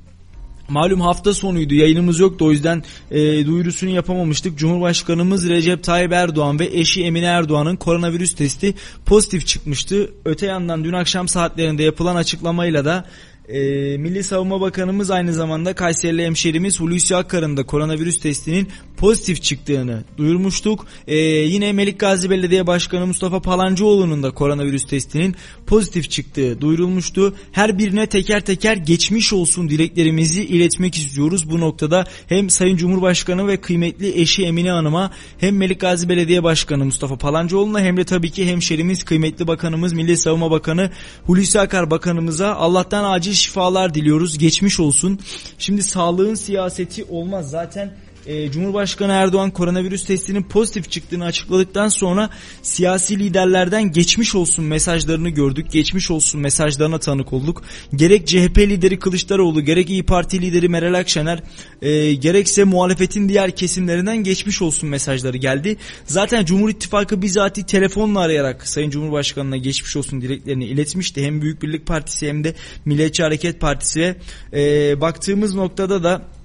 [0.69, 4.59] Malum hafta sonuydu yayınımız yoktu o yüzden e, duyurusunu yapamamıştık.
[4.59, 8.75] Cumhurbaşkanımız Recep Tayyip Erdoğan ve eşi Emine Erdoğan'ın koronavirüs testi
[9.07, 10.11] pozitif çıkmıştı.
[10.25, 13.05] Öte yandan dün akşam saatlerinde yapılan açıklamayla da
[13.49, 13.59] e,
[13.97, 20.87] Milli Savunma Bakanımız aynı zamanda Kayserili hemşerimiz Hulusi Akar'ın da koronavirüs testinin pozitif çıktığını duyurmuştuk.
[21.07, 25.35] E, yine Melik Gazi Belediye Başkanı Mustafa Palancıoğlu'nun da koronavirüs testinin
[25.67, 27.35] pozitif çıktığı duyurulmuştu.
[27.53, 31.51] Her birine teker teker geçmiş olsun dileklerimizi iletmek istiyoruz.
[31.51, 36.85] Bu noktada hem Sayın Cumhurbaşkanı ve kıymetli eşi Emine Hanım'a hem Melik Gazi Belediye Başkanı
[36.85, 40.91] Mustafa Palancıoğlu'na hem de tabii ki hemşerimiz kıymetli bakanımız Milli Savunma Bakanı
[41.27, 44.39] Hulusi Akar Bakanımıza Allah'tan acil şifalar diliyoruz.
[44.39, 45.19] Geçmiş olsun.
[45.59, 47.51] Şimdi sağlığın siyaseti olmaz.
[47.51, 47.93] Zaten
[48.27, 52.31] e, Cumhurbaşkanı Erdoğan koronavirüs testinin pozitif çıktığını açıkladıktan sonra
[52.63, 55.73] siyasi liderlerden geçmiş olsun mesajlarını gördük.
[55.73, 57.63] Geçmiş olsun mesajlarına tanık olduk.
[57.95, 61.43] Gerek CHP lideri Kılıçdaroğlu, gerek İyi Parti lideri Meral Akşener,
[61.83, 65.77] e, gerekse muhalefetin diğer kesimlerinden geçmiş olsun mesajları geldi.
[66.05, 71.25] Zaten Cumhur İttifakı bizatihi telefonla arayarak Sayın Cumhurbaşkanı'na geçmiş olsun dileklerini iletmişti.
[71.25, 72.55] Hem Büyük Birlik Partisi hem de
[72.85, 74.17] Milliyetçi Hareket Partisi ve
[74.53, 76.36] e, baktığımız noktada da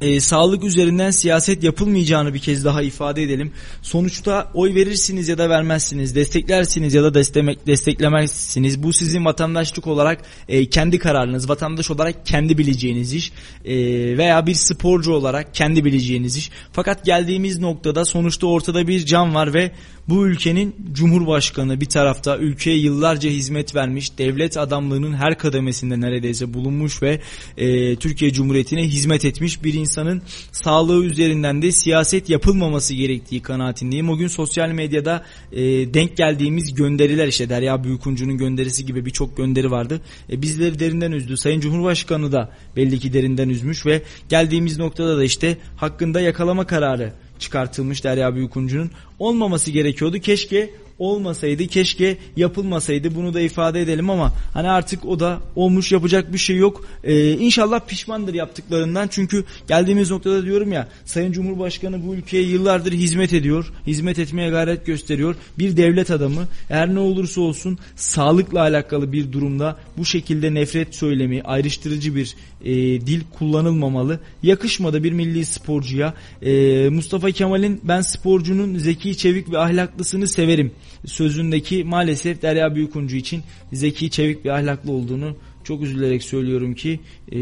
[0.00, 3.52] e, sağlık üzerinden siyaset yapılmayacağını bir kez daha ifade edelim.
[3.82, 8.82] Sonuçta oy verirsiniz ya da vermezsiniz, desteklersiniz ya da desteklemek, desteklemezsiniz.
[8.82, 13.32] Bu sizin vatandaşlık olarak e, kendi kararınız, vatandaş olarak kendi bileceğiniz iş
[13.64, 13.76] e,
[14.18, 16.50] veya bir sporcu olarak kendi bileceğiniz iş.
[16.72, 19.70] Fakat geldiğimiz noktada sonuçta ortada bir can var ve
[20.08, 27.02] bu ülkenin cumhurbaşkanı bir tarafta ülkeye yıllarca hizmet vermiş, devlet adamlığının her kademesinde neredeyse bulunmuş
[27.02, 27.20] ve
[27.56, 34.10] e, Türkiye Cumhuriyeti'ne hizmet etmiş bir insanın sağlığı üzerinden de siyaset yapılmaması gerektiği kanaatindeyim.
[34.10, 35.62] O gün sosyal medyada e,
[35.94, 40.00] denk geldiğimiz gönderiler işte Derya Büyükuncu'nun gönderisi gibi birçok gönderi vardı.
[40.30, 41.36] E, bizleri derinden üzdü.
[41.36, 47.12] Sayın Cumhurbaşkanı da belli ki derinden üzmüş ve geldiğimiz noktada da işte hakkında yakalama kararı
[47.38, 50.18] çıkartılmış Derya Büyükuncu'nun olmaması gerekiyordu.
[50.18, 56.32] Keşke olmasaydı keşke yapılmasaydı bunu da ifade edelim ama hani artık o da olmuş yapacak
[56.32, 56.86] bir şey yok.
[57.04, 63.32] Ee, inşallah pişmandır yaptıklarından çünkü geldiğimiz noktada diyorum ya Sayın Cumhurbaşkanı bu ülkeye yıllardır hizmet
[63.32, 63.72] ediyor.
[63.86, 65.36] Hizmet etmeye gayret gösteriyor.
[65.58, 71.42] Bir devlet adamı her ne olursa olsun sağlıkla alakalı bir durumda bu şekilde nefret söylemi
[71.42, 72.74] ayrıştırıcı bir e,
[73.06, 74.20] dil kullanılmamalı.
[74.42, 76.14] Yakışmadı bir milli sporcuya.
[76.42, 80.72] E, Mustafa Kemal'in ben sporcunun zeki, çevik ve ahlaklısını severim
[81.06, 83.42] sözündeki maalesef Derya Büyükuncu için
[83.72, 85.36] zeki, çevik ve ahlaklı olduğunu
[85.66, 87.00] çok üzülerek söylüyorum ki
[87.32, 87.38] e,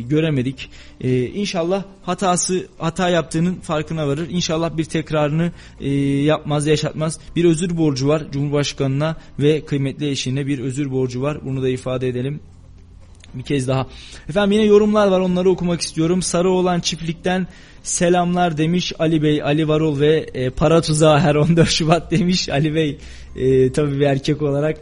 [0.00, 0.70] göremedik.
[1.00, 4.30] E, inşallah hatası hata yaptığının farkına varır.
[4.30, 5.90] İnşallah bir tekrarını e,
[6.24, 7.20] yapmaz, yaşatmaz.
[7.36, 11.38] Bir özür borcu var Cumhurbaşkanına ve kıymetli eşine bir özür borcu var.
[11.44, 12.40] Bunu da ifade edelim.
[13.34, 13.86] Bir kez daha.
[14.28, 16.22] Efendim yine yorumlar var onları okumak istiyorum.
[16.22, 17.46] Sarı olan çiftlikten
[17.82, 22.74] selamlar demiş Ali Bey, Ali Varol ve e, para tuzağı her 14 Şubat demiş Ali
[22.74, 22.98] Bey.
[23.36, 24.78] E, tabii bir erkek olarak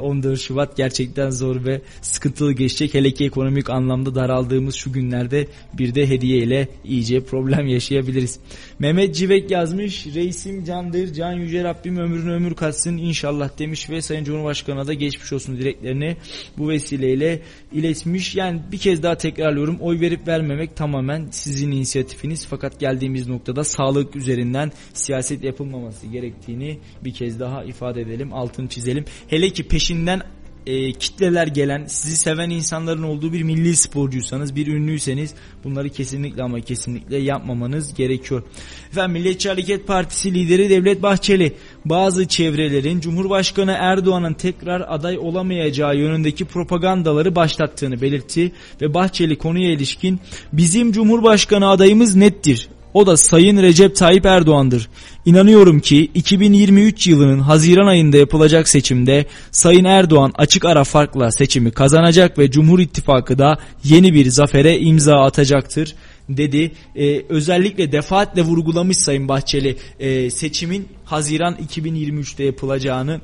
[0.00, 2.94] 14 e, Şubat gerçekten zor ve sıkıntılı geçecek.
[2.94, 5.46] Hele ki ekonomik anlamda daraldığımız şu günlerde
[5.78, 8.38] bir de hediye ile iyice problem yaşayabiliriz.
[8.78, 10.06] Mehmet Civek yazmış.
[10.06, 11.12] Reisim candır.
[11.12, 16.16] Can Yüce Rabbim ömrünü ömür katsın inşallah demiş ve Sayın Cumhurbaşkanı'na da geçmiş olsun dileklerini
[16.58, 18.34] bu vesileyle iletmiş.
[18.34, 19.76] Yani bir kez daha tekrarlıyorum.
[19.80, 22.46] Oy verip vermemek tamamen sizin inisiyatifiniz.
[22.46, 28.32] Fakat geldiğimiz noktada sağlık üzerinden siyaset yapılmaması gerektiğini bir kez daha ifade edelim.
[28.32, 29.04] Altını çizelim.
[29.28, 30.22] Hele ki peşinden
[30.66, 36.60] e, kitleler gelen, sizi seven insanların olduğu bir milli sporcuysanız, bir ünlüyseniz bunları kesinlikle ama
[36.60, 38.42] kesinlikle yapmamanız gerekiyor.
[38.90, 41.52] Efendim Milliyetçi Hareket Partisi lideri Devlet Bahçeli
[41.84, 50.20] bazı çevrelerin Cumhurbaşkanı Erdoğan'ın tekrar aday olamayacağı yönündeki propagandaları başlattığını belirtti ve Bahçeli konuya ilişkin
[50.52, 52.68] bizim Cumhurbaşkanı adayımız nettir.
[52.96, 54.88] O da Sayın Recep Tayyip Erdoğan'dır.
[55.24, 62.38] İnanıyorum ki 2023 yılının Haziran ayında yapılacak seçimde Sayın Erdoğan açık ara farkla seçimi kazanacak
[62.38, 65.94] ve Cumhur İttifakı da yeni bir zafere imza atacaktır
[66.28, 66.72] dedi.
[66.96, 73.20] Ee, özellikle defaatle vurgulamış Sayın Bahçeli e, seçimin Haziran 2023'te yapılacağını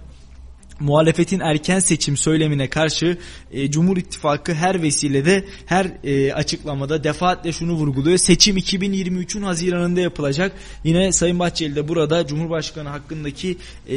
[0.83, 3.19] muhalefetin erken seçim söylemine karşı
[3.53, 8.19] e, Cumhur İttifakı her vesilede her e, açıklamada defaatle şunu vurguluyor.
[8.19, 10.53] Seçim 2023'ün Haziran'ında yapılacak.
[10.85, 13.57] Yine Sayın Bahçeli de burada Cumhurbaşkanı hakkındaki
[13.89, 13.97] e,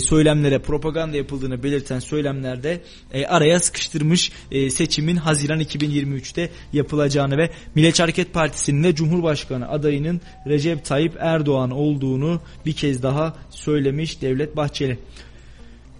[0.00, 2.80] söylemlere propaganda yapıldığını belirten söylemlerde
[3.12, 10.20] e, araya sıkıştırmış e, seçimin Haziran 2023'te yapılacağını ve Milliyetçi Hareket Partisi'nin de Cumhurbaşkanı adayının
[10.46, 14.98] Recep Tayyip Erdoğan olduğunu bir kez daha söylemiş Devlet Bahçeli.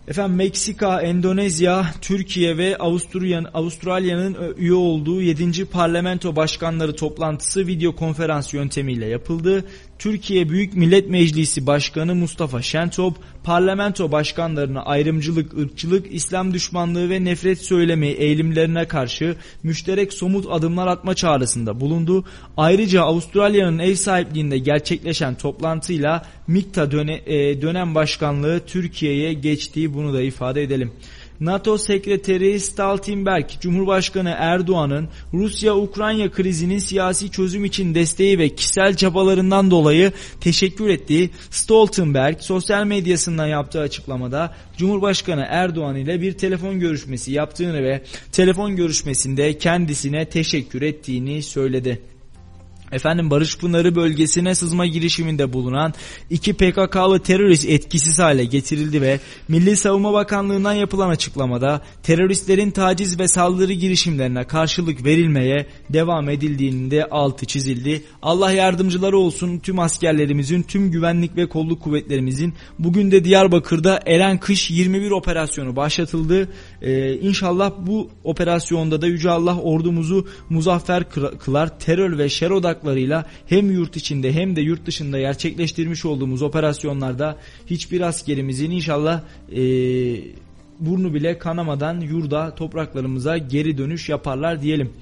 [0.09, 5.65] Efendim Meksika, Endonezya, Türkiye ve Avusturya'nın Avustralya'nın üye olduğu 7.
[5.65, 9.65] parlamento başkanları toplantısı video konferans yöntemiyle yapıldı.
[10.03, 17.59] Türkiye Büyük Millet Meclisi Başkanı Mustafa Şentop, parlamento başkanlarına ayrımcılık, ırkçılık, İslam düşmanlığı ve nefret
[17.59, 22.25] söylemi eğilimlerine karşı müşterek somut adımlar atma çağrısında bulundu.
[22.57, 30.63] Ayrıca Avustralya'nın ev sahipliğinde gerçekleşen toplantıyla MİKTA e, dönem başkanlığı Türkiye'ye geçtiği bunu da ifade
[30.63, 30.93] edelim.
[31.43, 40.13] NATO Sekreteri Stoltenberg, Cumhurbaşkanı Erdoğan'ın Rusya-Ukrayna krizinin siyasi çözüm için desteği ve kişisel çabalarından dolayı
[40.41, 48.03] teşekkür ettiği Stoltenberg sosyal medyasından yaptığı açıklamada Cumhurbaşkanı Erdoğan ile bir telefon görüşmesi yaptığını ve
[48.33, 52.12] telefon görüşmesinde kendisine teşekkür ettiğini söyledi.
[52.93, 55.95] Efendim Barış Pınarı bölgesine sızma girişiminde bulunan
[56.31, 63.29] iki PKK'lı terörist etkisiz hale getirildi ve Milli Savunma Bakanlığı'ndan yapılan açıklamada teröristlerin taciz ve
[63.29, 68.03] saldırı girişimlerine karşılık verilmeye devam edildiğinin de altı çizildi.
[68.23, 72.55] Allah yardımcıları olsun tüm askerlerimizin, tüm güvenlik ve kolluk kuvvetlerimizin.
[72.79, 76.49] Bugün de Diyarbakır'da Eren Kış 21 operasyonu başlatıldı.
[76.83, 81.05] Ee, inşallah bu operasyonda da Yüce Allah ordumuzu muzaffer
[81.39, 81.79] kılar.
[81.79, 82.51] Terör ve şer
[82.83, 89.23] odaklarıyla hem yurt içinde hem de yurt dışında gerçekleştirmiş olduğumuz operasyonlarda hiçbir askerimizin inşallah
[89.53, 89.63] e,
[90.81, 94.93] burnu bile kanamadan yurda topraklarımıza geri dönüş yaparlar diyelim.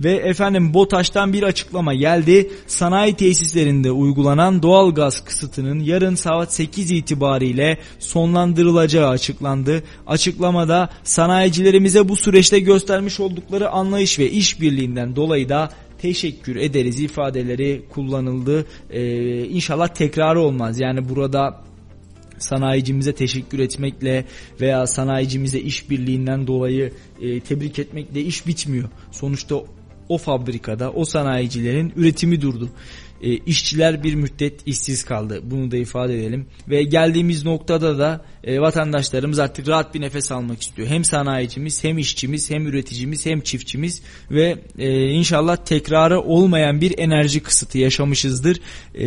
[0.00, 2.50] Ve efendim BOTAŞ'tan bir açıklama geldi.
[2.66, 9.82] Sanayi tesislerinde uygulanan doğal gaz kısıtının yarın saat 8 itibariyle sonlandırılacağı açıklandı.
[10.06, 18.66] Açıklamada sanayicilerimize bu süreçte göstermiş oldukları anlayış ve işbirliğinden dolayı da teşekkür ederiz ifadeleri kullanıldı.
[18.90, 20.80] Ee, inşallah tekrarı olmaz.
[20.80, 21.60] Yani burada
[22.38, 24.24] sanayicimize teşekkür etmekle
[24.60, 28.88] veya sanayicimize işbirliğinden dolayı e, tebrik etmekle iş bitmiyor.
[29.10, 29.56] Sonuçta
[30.08, 32.70] o fabrikada o sanayicilerin üretimi durdu.
[33.22, 35.40] E, işçiler bir müddet işsiz kaldı.
[35.44, 36.46] Bunu da ifade edelim.
[36.68, 40.88] Ve geldiğimiz noktada da e, vatandaşlarımız artık rahat bir nefes almak istiyor.
[40.88, 47.40] Hem sanayicimiz hem işçimiz hem üreticimiz hem çiftçimiz ve e, inşallah tekrarı olmayan bir enerji
[47.40, 48.60] kısıtı yaşamışızdır.
[48.94, 49.06] E,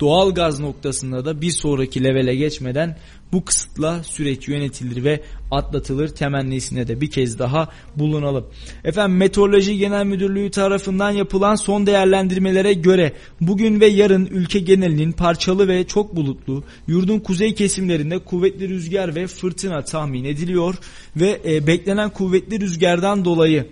[0.00, 2.96] doğal gaz noktasında da bir sonraki levele geçmeden
[3.32, 5.20] bu kısıtla süreç yönetilir ve
[5.52, 8.46] atlatılır temennisine de bir kez daha bulunalım.
[8.84, 15.68] Efendim Meteoroloji Genel Müdürlüğü tarafından yapılan son değerlendirmelere göre bugün ve yarın ülke genelinin parçalı
[15.68, 20.74] ve çok bulutlu, yurdun kuzey kesimlerinde kuvvetli rüzgar ve fırtına tahmin ediliyor
[21.16, 23.66] ve e, beklenen kuvvetli rüzgardan dolayı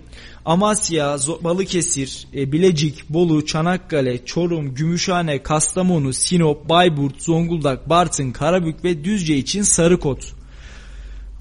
[0.44, 9.04] Amasya, Balıkesir, e, Bilecik, Bolu, Çanakkale, Çorum, Gümüşhane, Kastamonu, Sinop, Bayburt, Zonguldak, Bartın, Karabük ve
[9.04, 10.39] Düzce için sarı kod.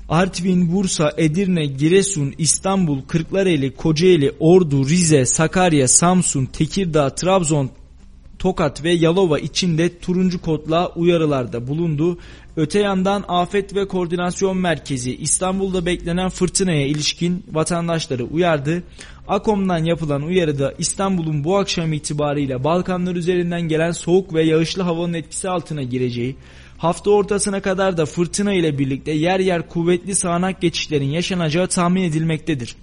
[0.10, 7.70] Artvin, Bursa, Edirne, Giresun, İstanbul, Kırklareli, Kocaeli, Ordu, Rize, Sakarya, Samsun, Tekirdağ, Trabzon,
[8.40, 12.18] Tokat ve Yalova içinde turuncu kodla uyarılarda bulundu.
[12.58, 18.84] Öte yandan Afet ve Koordinasyon Merkezi İstanbul'da beklenen fırtınaya ilişkin vatandaşları uyardı.
[19.28, 25.50] AKOM'dan yapılan uyarıda İstanbul'un bu akşam itibariyle Balkanlar üzerinden gelen soğuk ve yağışlı havanın etkisi
[25.50, 26.36] altına gireceği,
[26.80, 32.76] hafta ortasına kadar da fırtına ile birlikte yer yer kuvvetli sağanak geçişlerin yaşanacağı tahmin edilmektedir.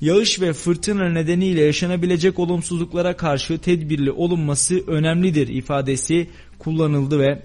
[0.00, 6.28] Yağış ve fırtına nedeniyle yaşanabilecek olumsuzluklara karşı tedbirli olunması önemlidir ifadesi
[6.58, 7.42] kullanıldı ve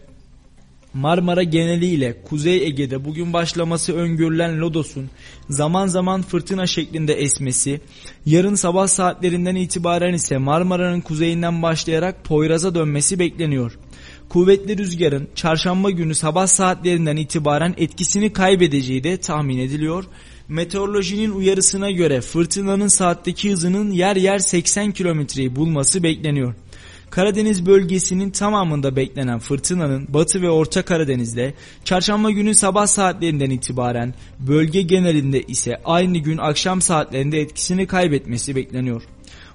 [0.94, 5.10] Marmara geneliyle Kuzey Ege'de bugün başlaması öngörülen lodosun
[5.50, 7.82] zaman zaman fırtına şeklinde esmesi,
[8.26, 13.78] yarın sabah saatlerinden itibaren ise Marmara'nın kuzeyinden başlayarak Poyraz'a dönmesi bekleniyor.
[14.30, 20.04] Kuvvetli rüzgarın çarşamba günü sabah saatlerinden itibaren etkisini kaybedeceği de tahmin ediliyor.
[20.48, 26.54] Meteorolojinin uyarısına göre fırtınanın saatteki hızının yer yer 80 kilometreyi bulması bekleniyor.
[27.10, 31.54] Karadeniz bölgesinin tamamında beklenen fırtınanın Batı ve Orta Karadeniz'de
[31.84, 39.04] çarşamba günü sabah saatlerinden itibaren bölge genelinde ise aynı gün akşam saatlerinde etkisini kaybetmesi bekleniyor.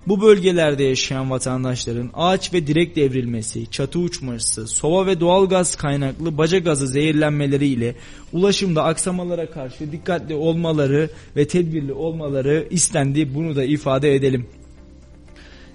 [0.07, 6.39] Bu bölgelerde yaşayan vatandaşların ağaç ve direk devrilmesi, çatı uçması, sova ve doğal gaz kaynaklı
[6.39, 7.95] baca gazı zehirlenmeleri ile
[8.33, 13.35] ulaşımda aksamalara karşı dikkatli olmaları ve tedbirli olmaları istendi.
[13.35, 14.47] Bunu da ifade edelim.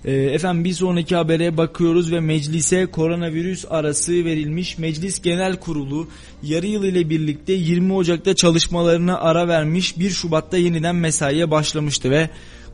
[0.06, 4.78] Ee, efendim bir sonraki habere bakıyoruz ve meclise koronavirüs arası verilmiş.
[4.78, 6.08] Meclis Genel Kurulu
[6.44, 12.30] yarı yıl ile birlikte 20 Ocak'ta çalışmalarına ara vermiş 1 Şubat'ta yeniden mesaiye başlamıştı ve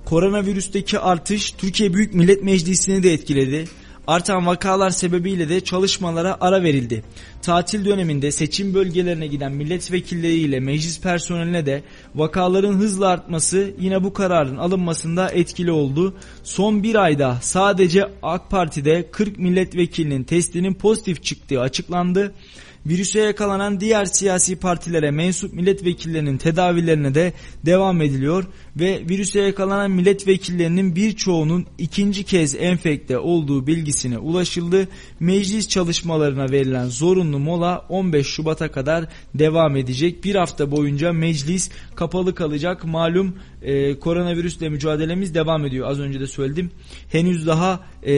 [0.06, 3.66] koronavirüsteki artış Türkiye Büyük Millet Meclisi'ni de etkiledi.
[4.08, 7.04] Artan vakalar sebebiyle de çalışmalara ara verildi.
[7.42, 11.84] Tatil döneminde seçim bölgelerine giden milletvekilleriyle meclis personeline de
[12.16, 16.16] vakaların hızla artması yine bu kararın alınmasında etkili oldu.
[16.44, 22.34] Son bir ayda sadece AK Parti'de 40 milletvekilinin testinin pozitif çıktığı açıklandı.
[22.86, 27.34] Virüse yakalanan diğer siyasi partilere mensup milletvekillerinin tedavilerine de
[27.66, 34.88] devam ediliyor ve virüse yakalanan milletvekillerinin birçoğunun ikinci kez enfekte olduğu bilgisine ulaşıldı.
[35.20, 39.06] Meclis çalışmalarına verilen zorunlu mola 15 Şubat'a kadar
[39.36, 40.24] devam edecek.
[40.24, 42.86] Bir hafta boyunca meclis kapalı kalacak.
[42.86, 45.88] Malum e, koronavirüsle mücadelemiz devam ediyor.
[45.88, 46.72] Az önce de söyledim.
[47.12, 48.14] Henüz daha e,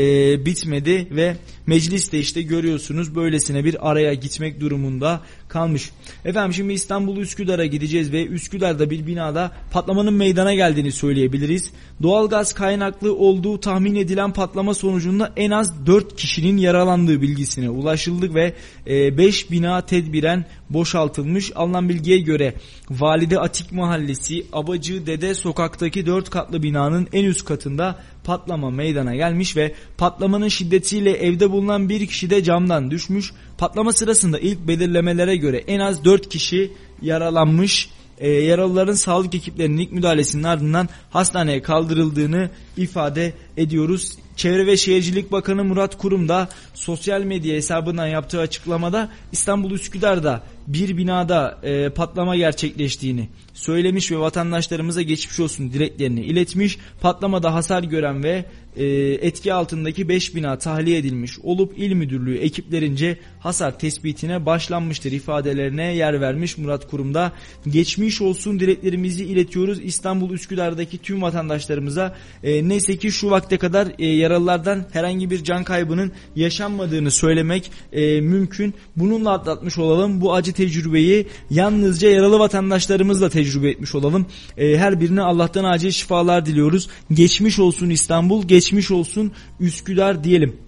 [0.45, 1.37] bitmedi ve
[1.67, 5.91] meclis de işte görüyorsunuz böylesine bir araya gitmek durumunda kalmış.
[6.25, 11.71] Efendim şimdi İstanbul Üsküdar'a gideceğiz ve Üsküdar'da bir binada patlamanın meydana geldiğini söyleyebiliriz.
[12.03, 18.53] Doğalgaz kaynaklı olduğu tahmin edilen patlama sonucunda en az 4 kişinin yaralandığı bilgisine ulaşıldık ve
[18.87, 21.51] 5 e, bina tedbiren boşaltılmış.
[21.55, 22.53] Alınan bilgiye göre
[22.89, 29.57] Valide Atik Mahallesi Abacı Dede sokaktaki 4 katlı binanın en üst katında patlama meydana gelmiş
[29.57, 33.31] ve patlamanın şiddetiyle evde bulunan bir kişi de camdan düşmüş.
[33.57, 37.89] Patlama sırasında ilk belirlemelere göre en az 4 kişi yaralanmış.
[38.17, 44.17] E, yaralıların sağlık ekiplerinin ilk müdahalesinin ardından hastaneye kaldırıldığını ifade ediyoruz.
[44.35, 50.97] Çevre ve Şehircilik Bakanı Murat Kurum da sosyal medya hesabından yaptığı açıklamada İstanbul Üsküdar'da bir
[50.97, 56.77] binada e, patlama gerçekleştiğini söylemiş ve vatandaşlarımıza geçmiş olsun dileklerini iletmiş.
[57.01, 58.45] Patlamada hasar gören ve
[58.77, 58.85] e,
[59.21, 66.21] etki altındaki 5 bina tahliye edilmiş olup il müdürlüğü ekiplerince hasar tespitine başlanmıştır ifadelerine yer
[66.21, 67.31] vermiş Murat Kurum'da.
[67.67, 72.15] Geçmiş olsun dileklerimizi iletiyoruz İstanbul Üsküdar'daki tüm vatandaşlarımıza.
[72.43, 78.21] E, neyse ki şu vakte kadar e, yaralılardan herhangi bir can kaybının yaşanmadığını söylemek e,
[78.21, 78.73] mümkün.
[78.95, 80.21] Bununla atlatmış olalım.
[80.21, 84.25] Bu acı tecrübeyi yalnızca yaralı vatandaşlarımızla tecrübe etmiş olalım.
[84.57, 86.89] E, her birine Allah'tan acil şifalar diliyoruz.
[87.11, 90.64] Geçmiş olsun İstanbul, geçmiş olsun Üsküdar diyelim.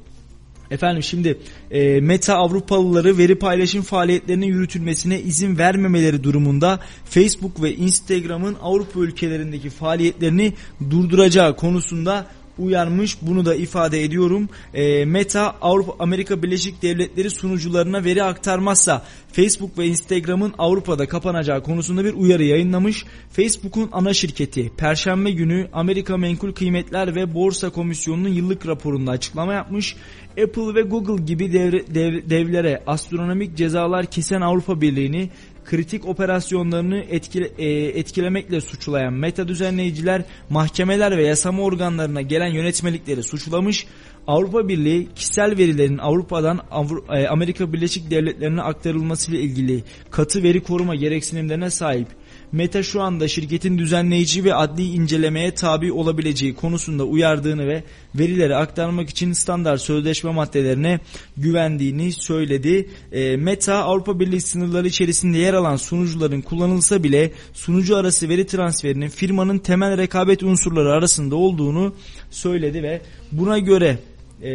[0.72, 1.38] Efendim şimdi
[1.72, 9.70] e, Meta Avrupalıları veri paylaşım faaliyetlerinin yürütülmesine izin vermemeleri durumunda Facebook ve Instagram'ın Avrupa ülkelerindeki
[9.70, 10.53] faaliyetlerini
[10.89, 12.26] durduracağı konusunda
[12.59, 13.18] uyarmış.
[13.22, 14.49] Bunu da ifade ediyorum.
[14.74, 22.05] E, Meta Avrupa Amerika Birleşik Devletleri sunucularına veri aktarmazsa Facebook ve Instagram'ın Avrupa'da kapanacağı konusunda
[22.05, 23.05] bir uyarı yayınlamış.
[23.32, 29.95] Facebook'un ana şirketi Perşembe günü Amerika Menkul Kıymetler ve Borsa Komisyonu'nun yıllık raporunda açıklama yapmış.
[30.44, 35.30] Apple ve Google gibi devre, dev, devlere astronomik cezalar kesen Avrupa Birliği'ni
[35.66, 37.70] kritik operasyonlarını etkile, e,
[38.00, 43.86] etkilemekle suçlayan meta düzenleyiciler mahkemeler ve yasama organlarına gelen yönetmelikleri suçlamış.
[44.28, 50.96] Avrupa Birliği kişisel verilerin Avrupa'dan Avru- e, Amerika Birleşik Devletleri'ne aktarılmasıyla ilgili katı veri koruma
[50.96, 52.08] gereksinimlerine sahip.
[52.52, 57.84] Meta şu anda şirketin düzenleyici ve adli incelemeye tabi olabileceği konusunda uyardığını ve
[58.16, 61.00] verileri aktarmak için standart sözleşme maddelerine
[61.38, 62.89] güvendiğini söyledi.
[63.12, 69.10] E, Meta Avrupa Birliği sınırları içerisinde yer alan sunucuların kullanılsa bile sunucu arası veri transferinin
[69.10, 71.93] firmanın temel rekabet unsurları arasında olduğunu
[72.32, 73.98] söyledi ve buna göre
[74.44, 74.50] e,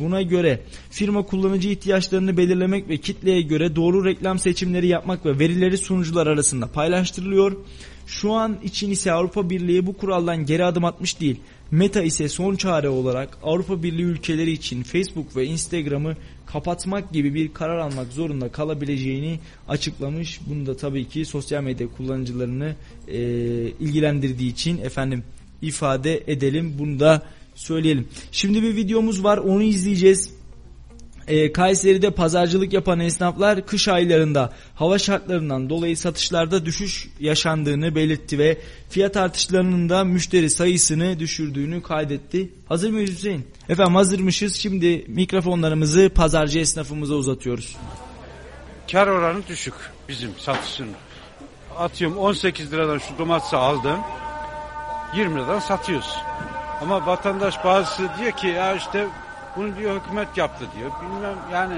[0.00, 0.60] buna göre
[0.90, 6.66] firma kullanıcı ihtiyaçlarını belirlemek ve kitleye göre doğru reklam seçimleri yapmak ve verileri sunucular arasında
[6.66, 7.56] paylaştırılıyor.
[8.06, 11.40] Şu an için ise Avrupa Birliği bu kuraldan geri adım atmış değil.
[11.70, 16.16] Meta ise son çare olarak Avrupa Birliği ülkeleri için Facebook ve Instagram'ı
[16.46, 20.40] kapatmak gibi bir karar almak zorunda kalabileceğini açıklamış.
[20.46, 22.74] Bunu da tabii ki sosyal medya kullanıcılarını
[23.08, 23.18] e,
[23.80, 25.24] ilgilendirdiği için efendim
[25.62, 26.74] ifade edelim.
[26.78, 27.22] Bunu da
[27.54, 28.08] söyleyelim.
[28.32, 30.30] Şimdi bir videomuz var onu izleyeceğiz.
[31.28, 38.58] Ee, Kayseri'de pazarcılık yapan esnaflar kış aylarında hava şartlarından dolayı satışlarda düşüş yaşandığını belirtti ve
[38.90, 42.50] fiyat artışlarının da müşteri sayısını düşürdüğünü kaydetti.
[42.68, 43.46] Hazır mıyız Hüseyin?
[43.68, 44.54] Efendim hazırmışız.
[44.54, 47.76] Şimdi mikrofonlarımızı pazarcı esnafımıza uzatıyoruz.
[48.92, 49.74] Kar oranı düşük
[50.08, 50.88] bizim satışın.
[51.78, 53.98] Atıyorum 18 liradan şu domatesi aldım.
[55.16, 56.16] 20 liradan satıyoruz.
[56.82, 59.06] Ama vatandaş bazısı diyor ki ya işte
[59.56, 60.90] bunu diyor hükümet yaptı diyor.
[61.02, 61.74] Bilmem yani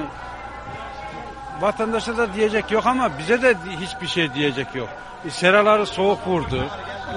[1.60, 4.88] vatandaşa da diyecek yok ama bize de hiçbir şey diyecek yok.
[5.26, 6.64] E, seraları soğuk vurdu,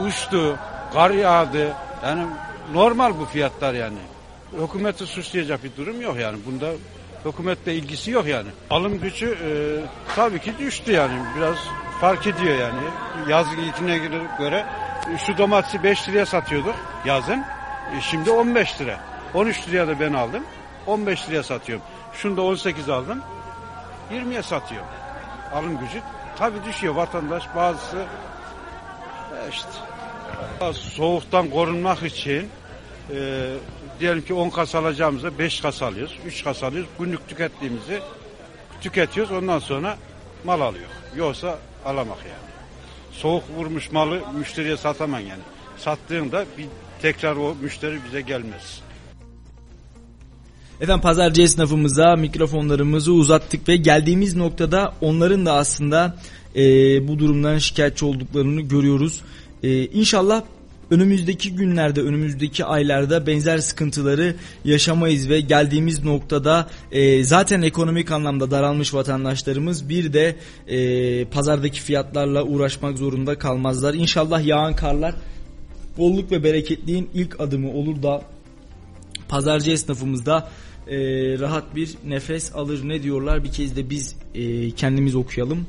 [0.05, 0.57] uçtu,
[0.93, 1.73] kar yağdı.
[2.03, 2.25] Yani
[2.73, 3.97] normal bu fiyatlar yani.
[4.61, 6.37] Hükümeti suçlayacak bir durum yok yani.
[6.45, 6.67] Bunda
[7.25, 8.47] hükümetle ilgisi yok yani.
[8.69, 9.49] Alım gücü e,
[10.15, 11.13] tabii ki düştü yani.
[11.37, 11.55] Biraz
[12.01, 12.79] fark ediyor yani.
[13.27, 13.97] Yaz ilkine
[14.39, 14.65] göre
[15.25, 16.75] şu domatesi 5 liraya satıyorduk
[17.05, 17.43] yazın.
[17.97, 18.99] E, şimdi 15 lira.
[19.33, 20.43] 13 liraya da ben aldım.
[20.87, 21.85] 15 liraya satıyorum.
[22.13, 23.21] Şunu da 18 aldım.
[24.11, 24.87] 20'ye satıyorum.
[25.53, 26.01] Alım gücü
[26.37, 29.69] tabii düşüyor vatandaş bazısı e, işte
[30.73, 32.49] soğuktan korunmak için
[33.15, 33.49] e,
[33.99, 36.89] diyelim ki 10 kas alacağımızda 5 kas alıyoruz, 3 kas alıyoruz.
[36.99, 37.99] Günlük tükettiğimizi
[38.81, 39.97] tüketiyoruz ondan sonra
[40.43, 40.89] mal alıyor.
[41.15, 42.49] Yoksa alamak yani.
[43.11, 45.41] Soğuk vurmuş malı müşteriye satamam yani.
[45.77, 46.67] Sattığında bir
[47.01, 48.81] tekrar o müşteri bize gelmez.
[50.81, 56.17] Efendim pazarcı esnafımıza mikrofonlarımızı uzattık ve geldiğimiz noktada onların da aslında
[56.55, 56.61] e,
[57.07, 59.21] bu durumdan şikayetçi olduklarını görüyoruz.
[59.63, 60.43] E, inşallah
[60.91, 64.35] önümüzdeki günlerde, önümüzdeki aylarda benzer sıkıntıları
[64.65, 70.35] yaşamayız ve geldiğimiz noktada e, zaten ekonomik anlamda daralmış vatandaşlarımız bir de
[70.67, 73.93] e, pazardaki fiyatlarla uğraşmak zorunda kalmazlar.
[73.93, 75.15] İnşallah yağan karlar
[75.97, 78.21] bolluk ve bereketliğin ilk adımı olur da
[79.29, 80.49] pazarcı esnafımızda
[80.87, 80.97] e,
[81.39, 82.87] rahat bir nefes alır.
[82.87, 85.67] Ne diyorlar bir kez de biz e, kendimiz okuyalım.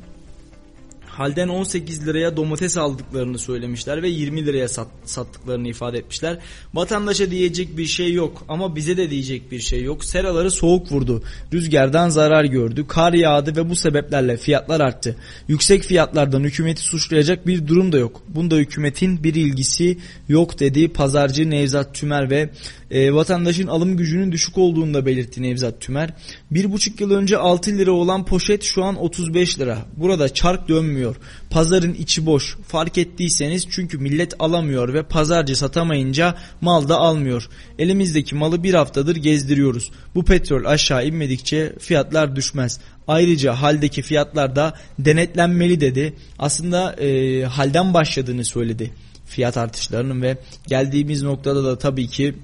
[1.11, 6.37] Halden 18 liraya domates aldıklarını söylemişler ve 20 liraya sat, sattıklarını ifade etmişler.
[6.73, 10.05] Vatandaşa diyecek bir şey yok ama bize de diyecek bir şey yok.
[10.05, 11.23] Seraları soğuk vurdu.
[11.53, 12.85] Rüzgardan zarar gördü.
[12.87, 15.15] Kar yağdı ve bu sebeplerle fiyatlar arttı.
[15.47, 18.21] Yüksek fiyatlardan hükümeti suçlayacak bir durum da yok.
[18.27, 19.97] Bunda hükümetin bir ilgisi
[20.29, 22.49] yok dedi pazarcı Nevzat Tümer ve
[22.91, 26.13] e, vatandaşın alım gücünün düşük olduğunu da belirtti Nevzat Tümer.
[26.51, 29.77] Bir buçuk yıl önce 6 lira olan poşet şu an 35 lira.
[29.97, 31.15] Burada çark dönmüyor.
[31.49, 32.57] Pazarın içi boş.
[32.67, 37.49] Fark ettiyseniz çünkü millet alamıyor ve pazarcı satamayınca mal da almıyor.
[37.79, 39.91] Elimizdeki malı bir haftadır gezdiriyoruz.
[40.15, 42.79] Bu petrol aşağı inmedikçe fiyatlar düşmez.
[43.07, 46.13] Ayrıca haldeki fiyatlar da denetlenmeli dedi.
[46.39, 48.91] Aslında e, halden başladığını söyledi
[49.25, 50.37] fiyat artışlarının ve
[50.67, 52.35] geldiğimiz noktada da tabii ki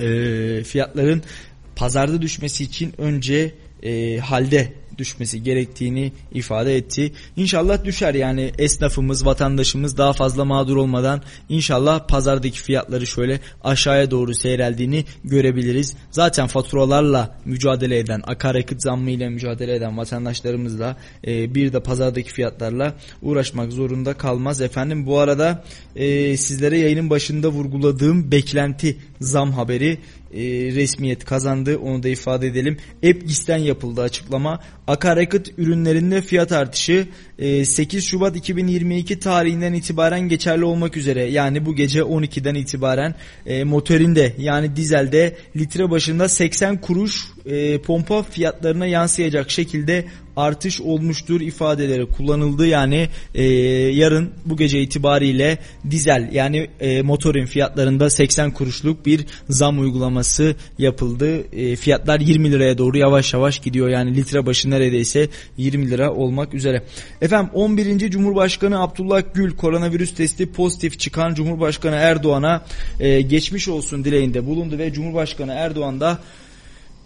[0.00, 1.22] e, fiyatların
[1.76, 7.12] pazarda düşmesi için önce e, halde düşmesi gerektiğini ifade etti.
[7.36, 14.34] İnşallah düşer yani esnafımız, vatandaşımız daha fazla mağdur olmadan inşallah pazardaki fiyatları şöyle aşağıya doğru
[14.34, 15.96] seyreldiğini görebiliriz.
[16.10, 20.96] Zaten faturalarla mücadele eden, akaryakıt zammı ile mücadele eden vatandaşlarımızla
[21.26, 24.60] e, bir de pazardaki fiyatlarla uğraşmak zorunda kalmaz.
[24.60, 25.64] Efendim bu arada
[25.96, 29.98] e, sizlere yayının başında vurguladığım beklenti zam haberi
[30.34, 30.40] e,
[30.74, 31.78] resmiyet kazandı.
[31.78, 32.76] Onu da ifade edelim.
[33.02, 34.60] Epgis'ten yapıldı açıklama.
[34.86, 37.08] Akaryakıt ürünlerinde fiyat artışı
[37.38, 41.24] e, 8 Şubat 2022 tarihinden itibaren geçerli olmak üzere.
[41.24, 43.14] Yani bu gece 12'den itibaren
[43.46, 50.04] e, motorinde yani dizelde litre başında 80 kuruş e, pompa fiyatlarına yansıyacak şekilde
[50.36, 52.66] artış olmuştur ifadeleri kullanıldı.
[52.66, 53.44] Yani e,
[53.92, 55.58] yarın bu gece itibariyle
[55.90, 61.56] dizel yani e, motorin fiyatlarında 80 kuruşluk bir zam uygulaması yapıldı.
[61.56, 63.88] E, fiyatlar 20 liraya doğru yavaş yavaş gidiyor.
[63.88, 66.82] Yani litre başı neredeyse 20 lira olmak üzere.
[67.22, 68.10] Efendim 11.
[68.10, 72.64] Cumhurbaşkanı Abdullah Gül koronavirüs testi pozitif çıkan Cumhurbaşkanı Erdoğan'a
[73.00, 76.18] e, geçmiş olsun dileğinde bulundu ve Cumhurbaşkanı Erdoğan da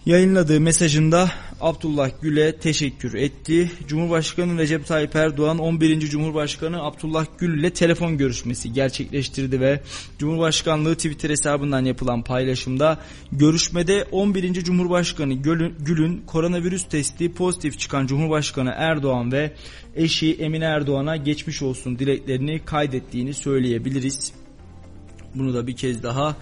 [0.06, 3.70] yayınladığı mesajında Abdullah Gül'e teşekkür etti.
[3.88, 6.00] Cumhurbaşkanı Recep Tayyip Erdoğan 11.
[6.00, 9.80] Cumhurbaşkanı Abdullah Gül ile telefon görüşmesi gerçekleştirdi ve
[10.18, 12.98] Cumhurbaşkanlığı Twitter hesabından yapılan paylaşımda
[13.32, 14.64] görüşmede 11.
[14.64, 15.34] Cumhurbaşkanı
[15.78, 19.52] Gül'ün koronavirüs testi pozitif çıkan Cumhurbaşkanı Erdoğan ve
[19.94, 24.32] eşi Emine Erdoğan'a geçmiş olsun dileklerini kaydettiğini söyleyebiliriz.
[25.34, 26.36] Bunu da bir kez daha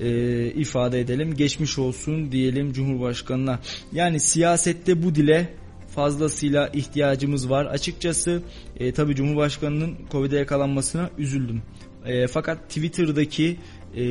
[0.00, 1.34] e, ifade edelim.
[1.34, 3.60] Geçmiş olsun diyelim Cumhurbaşkanı'na.
[3.92, 5.48] Yani siyasette bu dile
[5.94, 7.66] fazlasıyla ihtiyacımız var.
[7.66, 8.42] Açıkçası
[8.76, 11.62] e, tabii Cumhurbaşkanı'nın Covid'e yakalanmasına üzüldüm.
[12.06, 13.56] E, fakat Twitter'daki
[13.96, 14.04] e,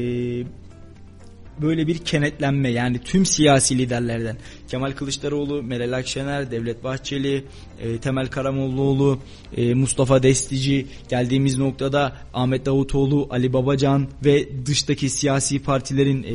[1.61, 4.38] böyle bir kenetlenme yani tüm siyasi liderlerden.
[4.67, 7.45] Kemal Kılıçdaroğlu, Meral Akşener, Devlet Bahçeli,
[7.79, 9.19] e, Temel Karamollaoğlu,
[9.57, 16.33] e, Mustafa Destici geldiğimiz noktada Ahmet Davutoğlu, Ali Babacan ve dıştaki siyasi partilerin e,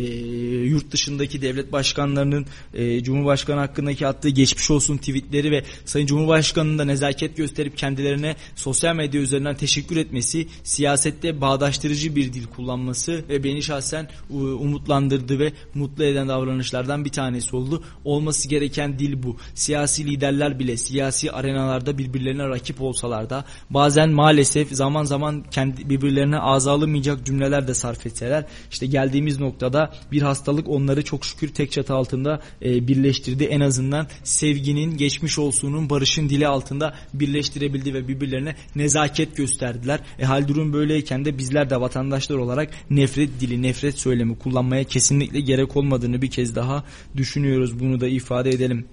[0.66, 6.84] yurt dışındaki devlet başkanlarının e, Cumhurbaşkanı hakkındaki attığı geçmiş olsun tweetleri ve Sayın Cumhurbaşkanı'nın da
[6.84, 13.62] nezaket gösterip kendilerine sosyal medya üzerinden teşekkür etmesi, siyasette bağdaştırıcı bir dil kullanması ve beni
[13.62, 17.82] şahsen umutlandırdı ve mutlu eden davranışlardan bir tanesi oldu.
[18.04, 19.36] Olması gereken dil bu.
[19.54, 26.38] Siyasi liderler bile siyasi arenalarda birbirlerine rakip olsalar da bazen maalesef zaman zaman kendi birbirlerine
[26.38, 31.72] ağza alınmayacak cümleler de sarf etseler işte geldiğimiz noktada bir hastalık onları çok şükür tek
[31.72, 33.44] çatı altında e, birleştirdi.
[33.44, 40.00] En azından sevginin, geçmiş olsunun, barışın dili altında birleştirebildi ve birbirlerine nezaket gösterdiler.
[40.18, 45.40] E hal durum böyleyken de bizler de vatandaşlar olarak nefret dili, nefret söylemi kullanmaya kesinlikle
[45.40, 46.84] gerek olmadığını bir kez daha
[47.16, 47.80] düşünüyoruz.
[47.80, 48.84] Bunu da ifade edelim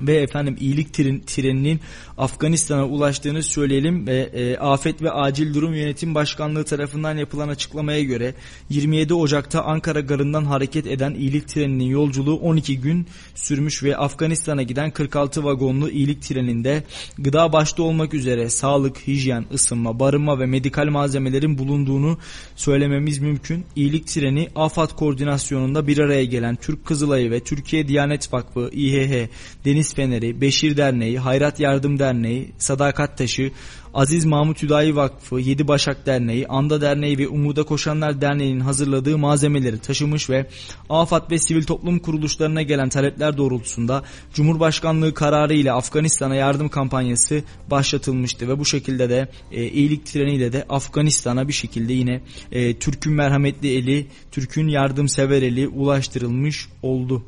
[0.00, 1.80] ve efendim iyilik tren, treninin
[2.18, 8.34] Afganistan'a ulaştığını söyleyelim ve e, Afet ve Acil Durum Yönetim Başkanlığı tarafından yapılan açıklamaya göre
[8.70, 14.90] 27 Ocak'ta Ankara garından hareket eden iyilik treninin yolculuğu 12 gün sürmüş ve Afganistan'a giden
[14.90, 16.82] 46 vagonlu iyilik treninde
[17.18, 22.18] gıda başta olmak üzere sağlık, hijyen, ısınma, barınma ve medikal malzemelerin bulunduğunu
[22.56, 23.64] söylememiz mümkün.
[23.76, 29.28] İyilik treni AFAD koordinasyonunda bir araya gelen Türk Kızılayı ve Türkiye Diyanet Vakfı, İHH,
[29.64, 33.50] Deniz Deniz Feneri, Beşir Derneği, Hayrat Yardım Derneği, Sadakat Taşı,
[33.94, 39.78] Aziz Mahmut Hüdayi Vakfı, Yedi Başak Derneği, Anda Derneği ve Umuda Koşanlar Derneği'nin hazırladığı malzemeleri
[39.78, 40.46] taşımış ve
[40.90, 44.04] AFAD ve sivil toplum kuruluşlarına gelen talepler doğrultusunda
[44.34, 50.64] Cumhurbaşkanlığı kararı ile Afganistan'a yardım kampanyası başlatılmıştı ve bu şekilde de e, iyilik treniyle de
[50.68, 52.20] Afganistan'a bir şekilde yine
[52.52, 57.22] e, Türk'ün merhametli eli, Türk'ün yardımsever eli ulaştırılmış oldu.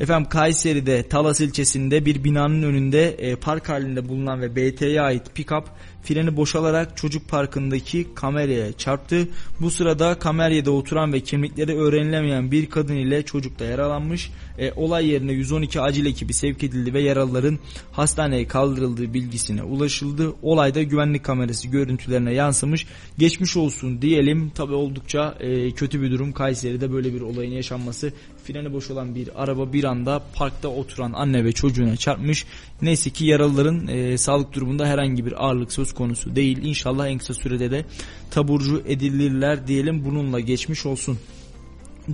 [0.00, 5.64] Efendim Kayseri'de Talas ilçesinde bir binanın önünde e, park halinde bulunan ve BT'ye ait pick-up
[6.02, 9.28] freni boşalarak çocuk parkındaki kameraya çarptı.
[9.60, 14.30] Bu sırada kamerada oturan ve kimlikleri öğrenilemeyen bir kadın ile çocuk da yaralanmış.
[14.58, 17.58] E, olay yerine 112 acil ekibi sevk edildi ve yaralıların
[17.92, 20.32] hastaneye kaldırıldığı bilgisine ulaşıldı.
[20.42, 22.86] Olayda güvenlik kamerası görüntülerine yansımış.
[23.18, 24.50] Geçmiş olsun diyelim.
[24.50, 28.12] Tabi oldukça e, kötü bir durum Kayseri'de böyle bir olayın yaşanması.
[28.44, 32.44] Freni boş olan bir araba bir anda parkta oturan anne ve çocuğuna çarpmış.
[32.82, 36.58] Neyse ki yaralıların e, sağlık durumunda herhangi bir ağırlık söz konusu değil.
[36.62, 37.84] İnşallah en kısa sürede de
[38.30, 41.18] taburcu edilirler diyelim bununla geçmiş olsun.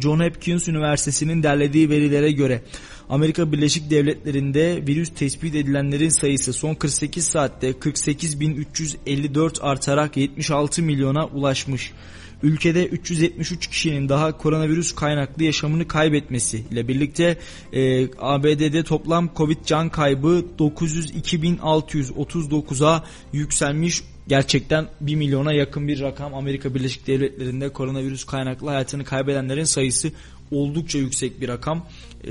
[0.01, 2.63] John Hopkins Üniversitesi'nin derlediği verilere göre
[3.09, 11.93] Amerika Birleşik Devletleri'nde virüs tespit edilenlerin sayısı son 48 saatte 48.354 artarak 76 milyona ulaşmış.
[12.43, 17.39] Ülkede 373 kişinin daha koronavirüs kaynaklı yaşamını kaybetmesi ile birlikte
[17.73, 26.75] e, ABD'de toplam Covid can kaybı 902.639'a yükselmiş gerçekten 1 milyona yakın bir rakam Amerika
[26.75, 30.13] Birleşik Devletleri'nde koronavirüs kaynaklı hayatını kaybedenlerin sayısı
[30.55, 31.87] oldukça yüksek bir rakam.
[32.25, 32.31] E,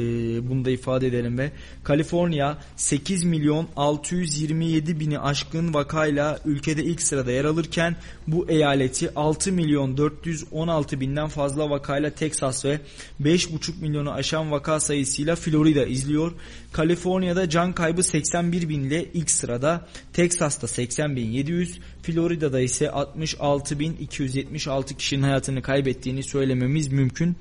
[0.50, 1.52] bunu da ifade edelim ve
[1.84, 7.95] Kaliforniya 8 milyon 627 bini aşkın vakayla ülkede ilk sırada yer alırken
[8.28, 12.80] bu eyaleti 6 milyon 416 binden fazla vakayla Texas ve
[13.22, 16.32] 5,5 milyonu aşan vaka sayısıyla Florida izliyor.
[16.72, 23.80] Kaliforniya'da can kaybı 81 bin ile ilk sırada, Texas'ta 80 bin 700, Florida'da ise 66
[23.80, 27.36] bin 276 kişinin hayatını kaybettiğini söylememiz mümkün.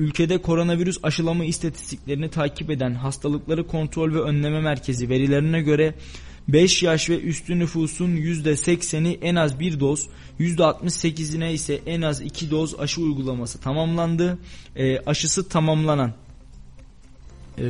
[0.00, 5.94] Ülkede koronavirüs aşılama istatistiklerini takip eden Hastalıkları Kontrol ve Önleme Merkezi verilerine göre
[6.48, 10.08] 5 yaş ve üstü nüfusun %80'i en az bir doz,
[10.40, 14.38] %68'ine ise en az 2 doz aşı uygulaması tamamlandı.
[14.76, 16.12] E, aşısı tamamlanan
[17.58, 17.64] e,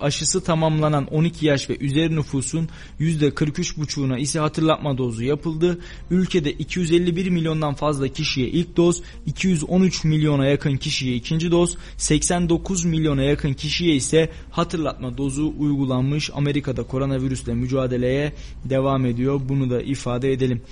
[0.00, 2.68] aşısı tamamlanan 12 yaş ve üzeri nüfusun
[3.00, 5.78] %43,5'una ise hatırlatma dozu yapıldı.
[6.10, 13.22] Ülkede 251 milyondan fazla kişiye ilk doz, 213 milyona yakın kişiye ikinci doz, 89 milyona
[13.22, 16.30] yakın kişiye ise hatırlatma dozu uygulanmış.
[16.34, 18.32] Amerika'da koronavirüsle mücadeleye
[18.64, 19.40] devam ediyor.
[19.48, 20.62] Bunu da ifade edelim.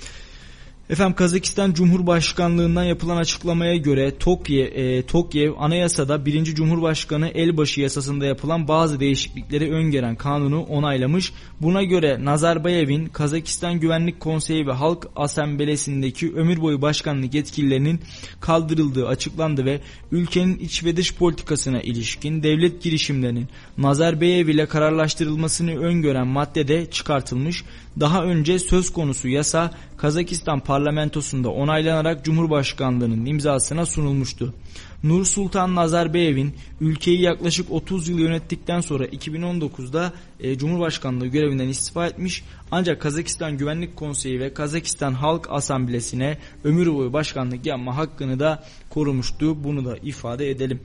[0.91, 6.45] Efendim Kazakistan Cumhurbaşkanlığından yapılan açıklamaya göre Tokye, e, Tokyev anayasada 1.
[6.45, 11.33] Cumhurbaşkanı elbaşı yasasında yapılan bazı değişiklikleri öngören kanunu onaylamış.
[11.61, 18.01] Buna göre Nazarbayev'in Kazakistan Güvenlik Konseyi ve Halk Asamblesi'ndeki ömür boyu başkanlık yetkililerinin
[18.41, 19.81] kaldırıldığı açıklandı ve
[20.13, 23.49] ülkenin iç ve dış politikasına ilişkin devlet girişimlerinin
[23.79, 27.65] Nazarbayev ile kararlaştırılmasını öngören maddede çıkartılmış.
[28.01, 34.55] Daha önce söz konusu yasa Kazakistan parlamentosunda onaylanarak Cumhurbaşkanlığının imzasına sunulmuştu.
[35.03, 42.45] Nur Sultan Nazarbayev'in ülkeyi yaklaşık 30 yıl yönettikten sonra 2019'da e, Cumhurbaşkanlığı görevinden istifa etmiş
[42.71, 49.65] ancak Kazakistan Güvenlik Konseyi ve Kazakistan Halk Asamblesi'ne ömür boyu başkanlık yapma hakkını da korumuştu.
[49.65, 50.81] Bunu da ifade edelim.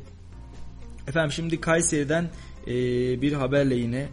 [1.07, 2.29] Efendim şimdi Kayseri'den
[2.67, 2.71] e,
[3.21, 4.07] bir haberle yine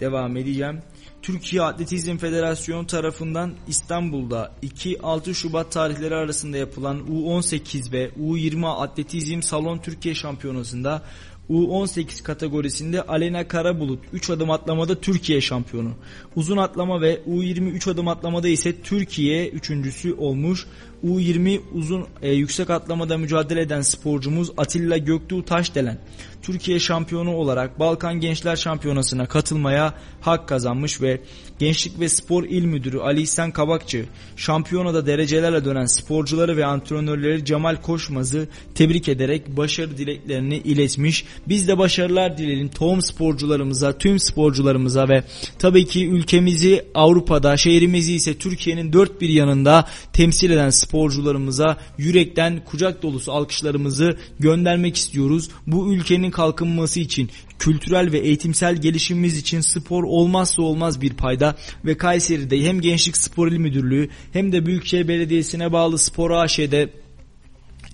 [0.00, 0.78] devam edeceğim.
[1.22, 9.78] Türkiye Atletizm Federasyonu tarafından İstanbul'da 2-6 Şubat tarihleri arasında yapılan U18 ve U20 Atletizm Salon
[9.78, 11.02] Türkiye Şampiyonası'nda
[11.50, 15.90] U18 kategorisinde Alena Karabulut 3 adım atlamada Türkiye şampiyonu.
[16.36, 20.66] Uzun atlama ve U20 3 adım atlamada ise Türkiye üçüncüsü olmuş.
[21.04, 25.98] U20 uzun e, yüksek atlamada mücadele eden sporcumuz Atilla Göktuğ Taşdelen
[26.42, 31.20] Türkiye şampiyonu olarak Balkan Gençler Şampiyonası'na katılmaya hak kazanmış ve
[31.58, 34.04] Gençlik ve Spor İl Müdürü Ali İhsan Kabakçı
[34.36, 41.24] şampiyonada derecelerle dönen sporcuları ve antrenörleri Cemal Koşmaz'ı tebrik ederek başarı dileklerini iletmiş.
[41.48, 45.24] Biz de başarılar dileyelim tohum sporcularımıza, tüm sporcularımıza ve
[45.58, 53.02] tabii ki ülkemizi Avrupa'da, şehrimizi ise Türkiye'nin dört bir yanında temsil eden sporcularımıza yürekten kucak
[53.02, 55.48] dolusu alkışlarımızı göndermek istiyoruz.
[55.66, 61.96] Bu ülkenin kalkınması için kültürel ve eğitimsel gelişimimiz için spor olmazsa olmaz bir payda ve
[61.96, 66.90] Kayseri'de hem Gençlik Spor İl Müdürlüğü hem de Büyükşehir Belediyesi'ne bağlı Spor AŞ'de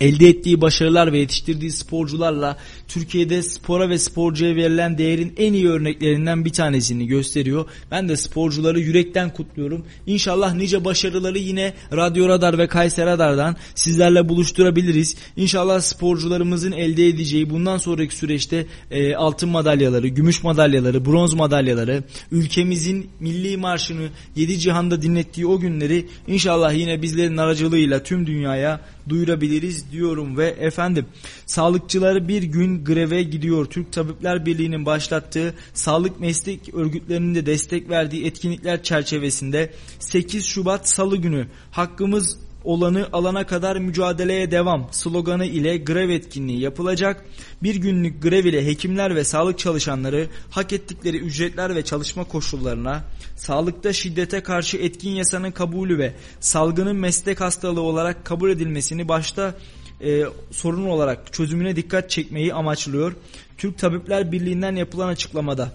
[0.01, 2.57] elde ettiği başarılar ve yetiştirdiği sporcularla
[2.89, 7.65] Türkiye'de spora ve sporcuya verilen değerin en iyi örneklerinden bir tanesini gösteriyor.
[7.90, 9.85] Ben de sporcuları yürekten kutluyorum.
[10.06, 15.16] İnşallah nice başarıları yine Radyo Radar ve Kayser Radar'dan sizlerle buluşturabiliriz.
[15.36, 23.11] İnşallah sporcularımızın elde edeceği bundan sonraki süreçte e, altın madalyaları, gümüş madalyaları, bronz madalyaları, ülkemizin
[23.20, 30.36] milli marşını yedi cihanda dinlettiği o günleri inşallah yine bizlerin aracılığıyla tüm dünyaya duyurabiliriz diyorum
[30.36, 31.06] ve efendim
[31.47, 33.67] sağlıkçıları bir gün greve gidiyor.
[33.67, 41.17] Türk Tabipler Birliği'nin başlattığı sağlık meslek örgütlerinin de destek verdiği etkinlikler çerçevesinde 8 Şubat Salı
[41.17, 47.25] günü hakkımız olanı alana kadar mücadeleye devam sloganı ile grev etkinliği yapılacak.
[47.63, 53.05] Bir günlük grev ile hekimler ve sağlık çalışanları hak ettikleri ücretler ve çalışma koşullarına,
[53.37, 59.55] sağlıkta şiddete karşı etkin yasanın kabulü ve salgının meslek hastalığı olarak kabul edilmesini başta
[60.01, 63.12] e, sorun olarak çözümüne dikkat çekmeyi amaçlıyor.
[63.59, 65.73] Türk Tabipler Birliği'nden yapılan açıklamada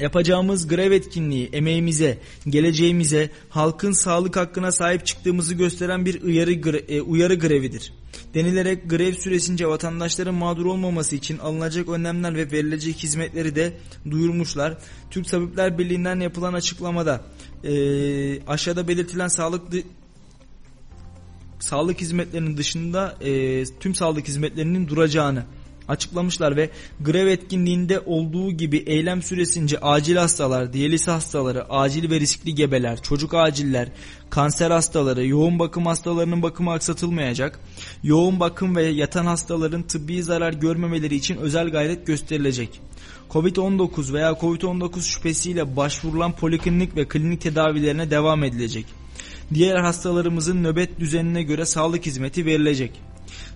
[0.00, 2.18] Yapacağımız grev etkinliği emeğimize,
[2.48, 7.92] geleceğimize, halkın sağlık hakkına sahip çıktığımızı gösteren bir uyarı, e, uyarı grevidir.
[8.34, 13.72] Denilerek grev süresince vatandaşların mağdur olmaması için alınacak önlemler ve verilecek hizmetleri de
[14.10, 14.78] duyurmuşlar.
[15.10, 17.20] Türk Tabipler Birliği'nden yapılan açıklamada
[17.64, 17.72] e,
[18.46, 19.72] aşağıda belirtilen sağlık
[21.60, 25.44] sağlık hizmetlerinin dışında e, tüm sağlık hizmetlerinin duracağını
[25.90, 26.70] açıklamışlar ve
[27.00, 33.34] grev etkinliğinde olduğu gibi eylem süresince acil hastalar, diyaliz hastaları, acil ve riskli gebeler, çocuk
[33.34, 33.88] aciller,
[34.30, 37.60] kanser hastaları, yoğun bakım hastalarının bakımı aksatılmayacak.
[38.02, 42.80] Yoğun bakım ve yatan hastaların tıbbi zarar görmemeleri için özel gayret gösterilecek.
[43.30, 48.99] Covid-19 veya Covid-19 şüphesiyle başvurulan poliklinik ve klinik tedavilerine devam edilecek.
[49.54, 53.02] Diğer hastalarımızın nöbet düzenine göre sağlık hizmeti verilecek.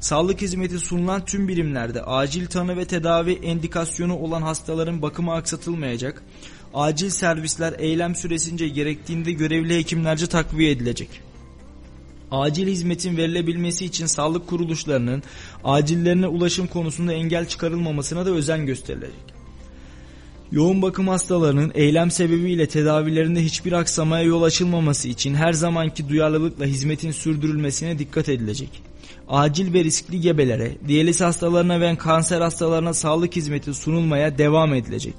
[0.01, 6.23] Sağlık hizmeti sunulan tüm birimlerde acil tanı ve tedavi endikasyonu olan hastaların bakımı aksatılmayacak.
[6.75, 11.09] Acil servisler eylem süresince gerektiğinde görevli hekimlerce takviye edilecek.
[12.31, 15.23] Acil hizmetin verilebilmesi için sağlık kuruluşlarının
[15.65, 19.34] acillerine ulaşım konusunda engel çıkarılmamasına da özen gösterilecek.
[20.55, 27.11] Yoğun bakım hastalarının eylem sebebiyle tedavilerinde hiçbir aksamaya yol açılmaması için her zamanki duyarlılıkla hizmetin
[27.11, 28.83] sürdürülmesine dikkat edilecek.
[29.29, 35.15] Acil ve riskli gebelere, diyaliz hastalarına ve kanser hastalarına sağlık hizmeti sunulmaya devam edilecek.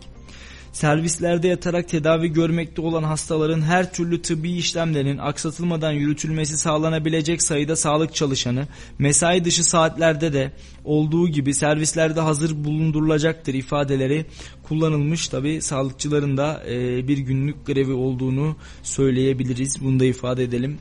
[0.75, 8.15] Servislerde yatarak tedavi görmekte olan hastaların her türlü tıbbi işlemlerin aksatılmadan yürütülmesi sağlanabilecek sayıda sağlık
[8.15, 8.67] çalışanı
[8.99, 10.51] mesai dışı saatlerde de
[10.83, 14.25] olduğu gibi servislerde hazır bulundurulacaktır ifadeleri
[14.63, 15.27] kullanılmış.
[15.27, 19.81] Tabi sağlıkçıların da e, bir günlük grevi olduğunu söyleyebiliriz.
[19.81, 20.77] Bunu da ifade edelim.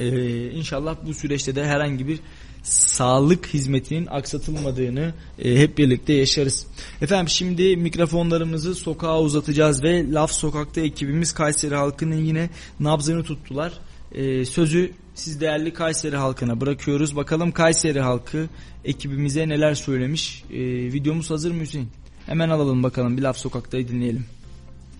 [0.00, 2.20] Ee, inşallah bu süreçte de herhangi bir
[2.62, 6.66] sağlık hizmetinin aksatılmadığını e, hep birlikte yaşarız.
[7.02, 12.50] Efendim şimdi mikrofonlarımızı sokağa uzatacağız ve Laf Sokak'ta ekibimiz Kayseri halkının yine
[12.80, 13.72] nabzını tuttular.
[14.12, 17.16] E, sözü siz değerli Kayseri halkına bırakıyoruz.
[17.16, 18.48] Bakalım Kayseri halkı
[18.84, 20.44] ekibimize neler söylemiş.
[20.50, 20.58] E,
[20.92, 21.88] videomuz hazır mı Hüseyin?
[22.26, 24.24] Hemen alalım bakalım bir Laf Sokak'ta'yı dinleyelim.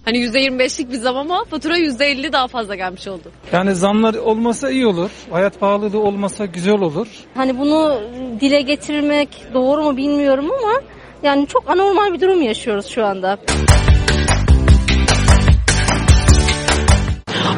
[0.05, 3.33] Hani %25'lik bir zam ama fatura %50 daha fazla gelmiş oldu.
[3.53, 5.11] Yani zamlar olmasa iyi olur.
[5.31, 7.07] Hayat pahalılığı olmasa güzel olur.
[7.35, 8.01] Hani bunu
[8.41, 10.73] dile getirmek doğru mu bilmiyorum ama
[11.23, 13.39] yani çok anormal bir durum yaşıyoruz şu anda.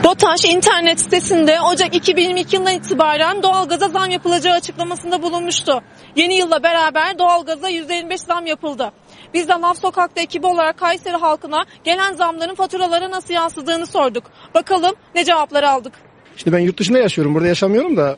[0.04, 5.80] BOTAŞ internet sitesinde Ocak 2022 yılından itibaren doğalgaza zam yapılacağı açıklamasında bulunmuştu.
[6.16, 8.92] Yeni yılla beraber doğalgaza %25 zam yapıldı.
[9.34, 14.24] Biz de Laf Sokak'ta ekibi olarak Kayseri halkına gelen zamların faturalara nasıl yansıdığını sorduk.
[14.54, 15.92] Bakalım ne cevaplar aldık.
[16.36, 17.34] Şimdi ben yurt dışında yaşıyorum.
[17.34, 18.16] Burada yaşamıyorum da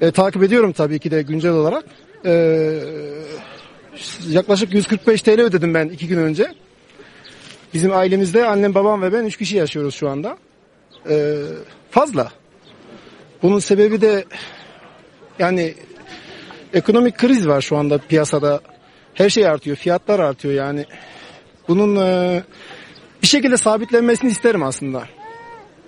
[0.00, 1.84] e, takip ediyorum tabii ki de güncel olarak.
[2.24, 2.32] E,
[4.28, 6.54] yaklaşık 145 TL ödedim ben iki gün önce.
[7.74, 10.36] Bizim ailemizde annem, babam ve ben üç kişi yaşıyoruz şu anda.
[11.10, 11.42] E,
[11.90, 12.32] fazla.
[13.42, 14.24] Bunun sebebi de
[15.38, 15.74] yani
[16.74, 18.60] ekonomik kriz var şu anda piyasada.
[19.14, 20.84] Her şey artıyor, fiyatlar artıyor yani.
[21.68, 22.42] Bunun e,
[23.22, 25.02] bir şekilde sabitlenmesini isterim aslında.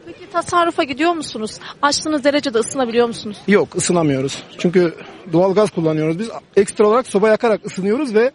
[0.06, 1.58] Peki tasarrufa gidiyor musunuz?
[1.82, 3.36] Açtığınız derecede ısınabiliyor musunuz?
[3.48, 4.42] Yok ısınamıyoruz.
[4.58, 4.94] Çünkü
[5.32, 6.18] doğal gaz kullanıyoruz.
[6.18, 8.30] Biz ekstra olarak soba yakarak ısınıyoruz ve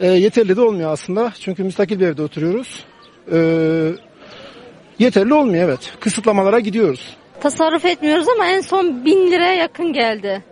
[0.00, 1.32] e, yeterli de olmuyor aslında.
[1.40, 2.84] Çünkü müstakil bir evde oturuyoruz.
[3.32, 3.38] E,
[4.98, 5.92] yeterli olmuyor evet.
[6.00, 7.16] Kısıtlamalara gidiyoruz.
[7.40, 10.44] Tasarruf etmiyoruz ama en son 1000 liraya yakın geldi.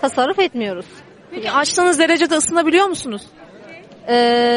[0.00, 0.86] Tasarruf etmiyoruz.
[1.34, 3.22] Peki açtığınız derecede ısınabiliyor musunuz?
[4.08, 4.14] Ee,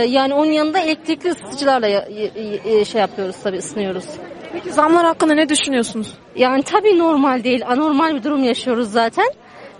[0.09, 2.31] yani onun yanında elektrikli ısıtıcılarla ya- y-
[2.65, 4.05] y- şey yapıyoruz tabii ısınıyoruz.
[4.53, 6.13] Peki zamlar hakkında ne düşünüyorsunuz?
[6.35, 9.27] Yani tabii normal değil, anormal bir durum yaşıyoruz zaten.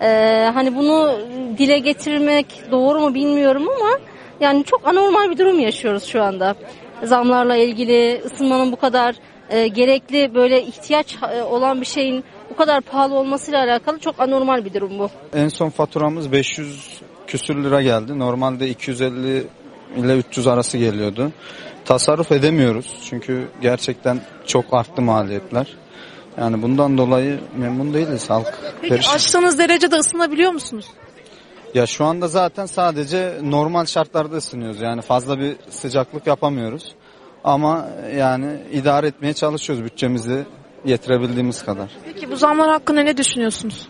[0.02, 1.18] Ee, hani bunu
[1.58, 3.90] dile getirmek doğru mu bilmiyorum ama
[4.40, 6.54] yani çok anormal bir durum yaşıyoruz şu anda.
[7.02, 9.14] Zamlarla ilgili ısınmanın bu kadar
[9.50, 14.64] e, gerekli böyle ihtiyaç e, olan bir şeyin bu kadar pahalı olmasıyla alakalı çok anormal
[14.64, 15.10] bir durum bu.
[15.34, 18.18] En son faturamız 500 küsür lira geldi.
[18.18, 19.46] Normalde 250
[19.96, 21.32] ile 300 arası geliyordu.
[21.84, 25.66] Tasarruf edemiyoruz çünkü gerçekten çok arttı maliyetler.
[26.38, 28.54] Yani bundan dolayı memnun değiliz halk.
[28.80, 29.14] Peki perişan.
[29.14, 30.86] açtığınız derecede ısınabiliyor musunuz?
[31.74, 34.80] Ya şu anda zaten sadece normal şartlarda ısınıyoruz.
[34.80, 36.94] Yani fazla bir sıcaklık yapamıyoruz.
[37.44, 40.44] Ama yani idare etmeye çalışıyoruz bütçemizi
[40.84, 41.90] yetirebildiğimiz kadar.
[42.04, 43.88] Peki bu zamlar hakkında ne düşünüyorsunuz?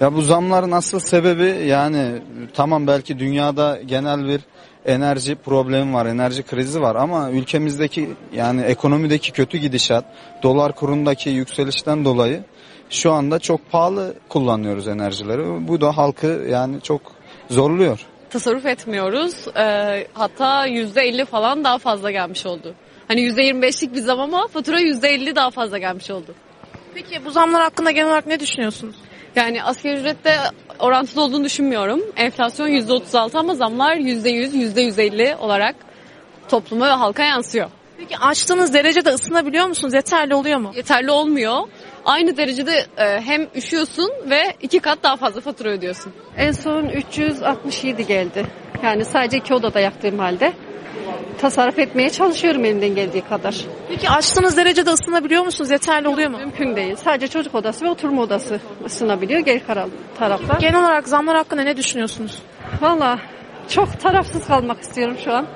[0.00, 2.22] Ya bu zamların asıl sebebi yani
[2.54, 4.40] tamam belki dünyada genel bir
[4.84, 10.04] enerji problemi var, enerji krizi var ama ülkemizdeki yani ekonomideki kötü gidişat,
[10.42, 12.44] dolar kurundaki yükselişten dolayı
[12.90, 15.68] şu anda çok pahalı kullanıyoruz enerjileri.
[15.68, 17.00] Bu da halkı yani çok
[17.50, 18.06] zorluyor.
[18.30, 19.48] Tasarruf etmiyoruz.
[19.56, 22.74] Ee, hatta %50 falan daha fazla gelmiş oldu.
[23.08, 26.34] Hani %25'lik bir zam ama fatura %50 daha fazla gelmiş oldu.
[26.94, 28.96] Peki bu zamlar hakkında genel olarak ne düşünüyorsunuz?
[29.36, 30.36] Yani asgari ücrette
[30.78, 32.00] orantılı olduğunu düşünmüyorum.
[32.16, 35.76] Enflasyon %36 ama zamlar %100, %150 olarak
[36.48, 37.70] topluma ve halka yansıyor.
[37.98, 39.94] Peki açtığınız derecede ısınabiliyor musunuz?
[39.94, 40.72] Yeterli oluyor mu?
[40.76, 41.68] Yeterli olmuyor.
[42.04, 46.12] Aynı derecede e, hem üşüyorsun ve iki kat daha fazla fatura ödüyorsun.
[46.36, 48.46] En son 367 geldi.
[48.84, 50.52] Yani sadece iki odada yaktığım halde.
[51.40, 53.56] Tasarruf etmeye çalışıyorum elimden geldiği kadar.
[53.88, 55.70] Peki açtığınız derecede ısınabiliyor musunuz?
[55.70, 56.38] Yeterli oluyor mu?
[56.38, 56.96] Mümkün değil.
[56.96, 59.40] Sadece çocuk odası ve oturma odası ısınabiliyor.
[59.40, 59.62] Geri
[60.18, 60.60] taraflar.
[60.60, 62.38] Genel olarak zamlar hakkında ne düşünüyorsunuz?
[62.80, 63.18] Valla
[63.68, 65.46] çok tarafsız kalmak istiyorum şu an.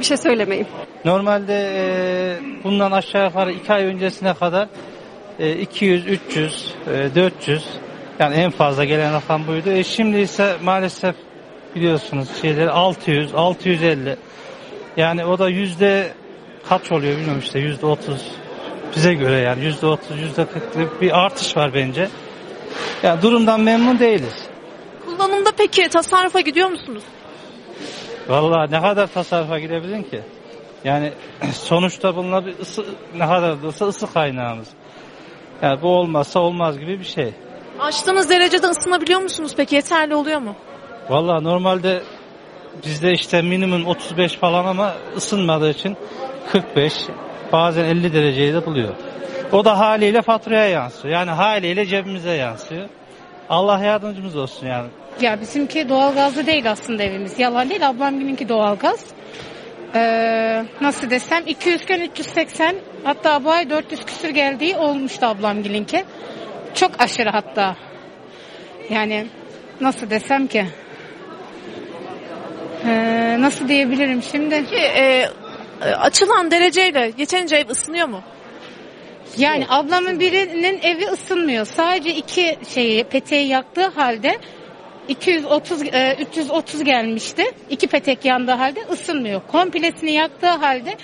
[0.00, 0.66] Bir şey söylemeyeyim.
[1.04, 4.68] Normalde e, bundan aşağı yukarı 2 ay öncesine kadar
[5.38, 7.64] e, 200, 300, e, 400
[8.18, 9.70] yani en fazla gelen rakam buydu.
[9.70, 11.14] E, şimdi ise maalesef
[11.74, 14.16] biliyorsunuz şeyleri 600, 650
[14.96, 16.12] yani o da yüzde
[16.68, 18.42] kaç oluyor bilmiyorum işte yüzde 30
[18.96, 22.08] Bize göre yani yüzde otuz, yüzde kırklık bir artış var bence.
[23.02, 24.48] Yani durumdan memnun değiliz.
[25.06, 27.02] Kullanımda peki tasarrufa gidiyor musunuz?
[28.28, 30.20] Vallahi ne kadar tasarrufa gidebilirsin ki?
[30.84, 31.12] Yani
[31.52, 34.68] sonuçta bunlar bir ısı, ne kadar da olsa ısı kaynağımız.
[35.62, 37.34] Yani bu olmazsa olmaz gibi bir şey.
[37.80, 39.74] Açtığınız derecede ısınabiliyor musunuz peki?
[39.74, 40.54] Yeterli oluyor mu?
[41.08, 42.02] Vallahi normalde
[42.86, 45.96] bizde işte minimum 35 falan ama ısınmadığı için
[46.52, 46.94] 45
[47.52, 48.94] bazen 50 dereceyi de buluyor.
[49.52, 51.14] O da haliyle faturaya yansıyor.
[51.14, 52.88] Yani haliyle cebimize yansıyor.
[53.48, 54.88] Allah yardımcımız olsun yani.
[55.20, 57.38] Ya bizimki doğalgazlı değil aslında evimiz.
[57.38, 57.88] Yalan değil.
[57.88, 59.06] Ablamgininki doğalgaz.
[59.94, 66.04] Ee, nasıl desem 200 iken 380 hatta bu ay 400 küsür geldiği olmuştu ablamgilinki.
[66.74, 67.76] Çok aşırı hatta.
[68.90, 69.26] Yani
[69.80, 70.66] nasıl desem ki
[72.86, 74.64] Ee, nasıl diyebilirim şimdi?
[74.70, 75.26] Peki e,
[75.84, 78.20] açılan dereceyle yeterince ev ısınıyor mu?
[79.38, 81.66] Yani ablamın birinin evi ısınmıyor.
[81.66, 84.38] Sadece iki şeyi peteği yaktığı halde
[85.08, 87.44] 230 e, 330 gelmişti.
[87.70, 89.40] İki petek yandığı halde ısınmıyor.
[89.52, 90.96] Komplesini yaktığı halde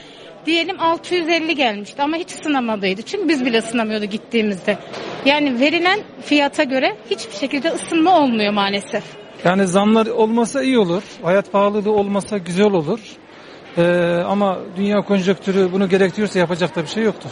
[0.47, 3.03] diyelim 650 gelmişti ama hiç ısınamadıydı.
[3.03, 4.79] Çünkü biz bile ısınamıyordu gittiğimizde.
[5.25, 9.05] Yani verilen fiyata göre hiçbir şekilde ısınma olmuyor maalesef.
[9.45, 11.03] Yani zamlar olmasa iyi olur.
[11.23, 13.01] Hayat pahalılığı olmasa güzel olur.
[13.79, 13.83] Ee,
[14.27, 17.31] ama dünya konjonktürü bunu gerektiriyorsa yapacak da bir şey yoktur.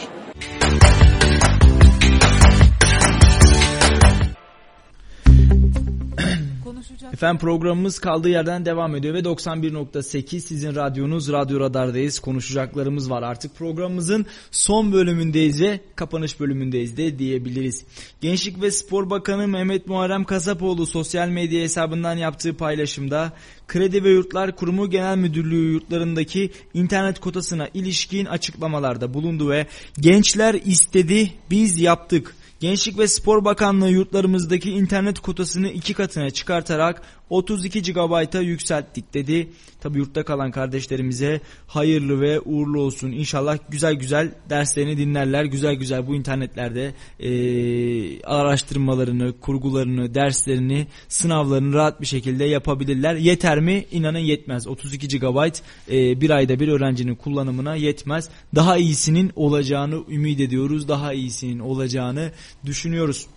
[7.13, 12.19] Efendim programımız kaldığı yerden devam ediyor ve 91.8 sizin radyonuz Radyo Radar'dayız.
[12.19, 13.23] Konuşacaklarımız var.
[13.23, 17.85] Artık programımızın son bölümündeyiz ve kapanış bölümündeyiz de diyebiliriz.
[18.21, 23.33] Gençlik ve Spor Bakanı Mehmet Muharrem Kasapoğlu sosyal medya hesabından yaptığı paylaşımda
[23.67, 29.67] Kredi ve Yurtlar Kurumu Genel Müdürlüğü yurtlarındaki internet kotasına ilişkin açıklamalarda bulundu ve
[29.99, 37.93] gençler istedi biz yaptık Gençlik ve Spor Bakanlığı yurtlarımızdaki internet kotasını iki katına çıkartarak 32
[37.93, 39.49] GB'a yükselttik dedi.
[39.81, 43.11] Tabi yurtta kalan kardeşlerimize hayırlı ve uğurlu olsun.
[43.11, 45.45] İnşallah güzel güzel derslerini dinlerler.
[45.45, 53.15] Güzel güzel bu internetlerde e, araştırmalarını, kurgularını, derslerini, sınavlarını rahat bir şekilde yapabilirler.
[53.15, 53.85] Yeter mi?
[53.91, 54.67] İnanın yetmez.
[54.67, 55.51] 32 GB
[55.91, 58.29] e, bir ayda bir öğrencinin kullanımına yetmez.
[58.55, 60.87] Daha iyisinin olacağını ümit ediyoruz.
[60.87, 62.31] Daha iyisinin olacağını
[62.65, 63.27] düşünüyoruz.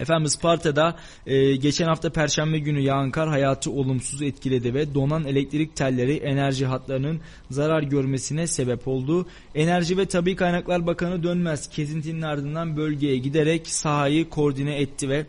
[0.00, 0.96] Efendim Isparta'da
[1.26, 6.66] e, geçen hafta Perşembe günü yağan kar hayatı olumsuz etkiledi ve donan elektrik telleri enerji
[6.66, 7.20] hatlarının
[7.50, 9.26] zarar görmesine sebep oldu.
[9.54, 15.26] Enerji ve Tabi Kaynaklar Bakanı Dönmez kezintinin ardından bölgeye giderek sahayı koordine etti ve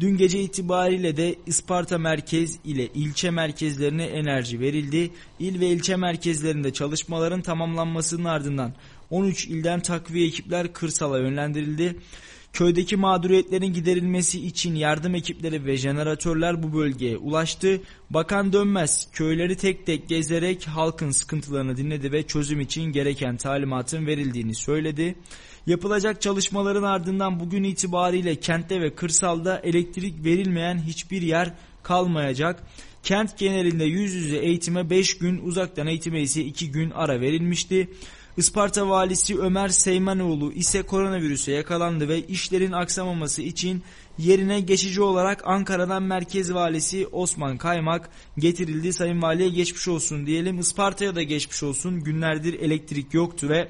[0.00, 5.10] Dün gece itibariyle de Isparta merkez ile ilçe merkezlerine enerji verildi.
[5.38, 8.72] İl ve ilçe merkezlerinde çalışmaların tamamlanmasının ardından
[9.10, 11.96] 13 ilden takviye ekipler kırsala yönlendirildi.
[12.52, 17.80] Köydeki mağduriyetlerin giderilmesi için yardım ekipleri ve jeneratörler bu bölgeye ulaştı.
[18.10, 24.54] Bakan Dönmez köyleri tek tek gezerek halkın sıkıntılarını dinledi ve çözüm için gereken talimatın verildiğini
[24.54, 25.14] söyledi.
[25.66, 31.52] Yapılacak çalışmaların ardından bugün itibariyle kentte ve kırsalda elektrik verilmeyen hiçbir yer
[31.82, 32.62] kalmayacak.
[33.02, 37.88] Kent genelinde yüz yüze eğitime 5 gün, uzaktan eğitime ise 2 gün ara verilmişti.
[38.38, 43.82] Isparta valisi Ömer Seymanoğlu ise koronavirüse yakalandı ve işlerin aksamaması için
[44.18, 48.92] yerine geçici olarak Ankara'dan merkez valisi Osman Kaymak getirildi.
[48.92, 50.58] Sayın Valiye geçmiş olsun diyelim.
[50.58, 52.04] Isparta'ya da geçmiş olsun.
[52.04, 53.68] Günlerdir elektrik yoktu ve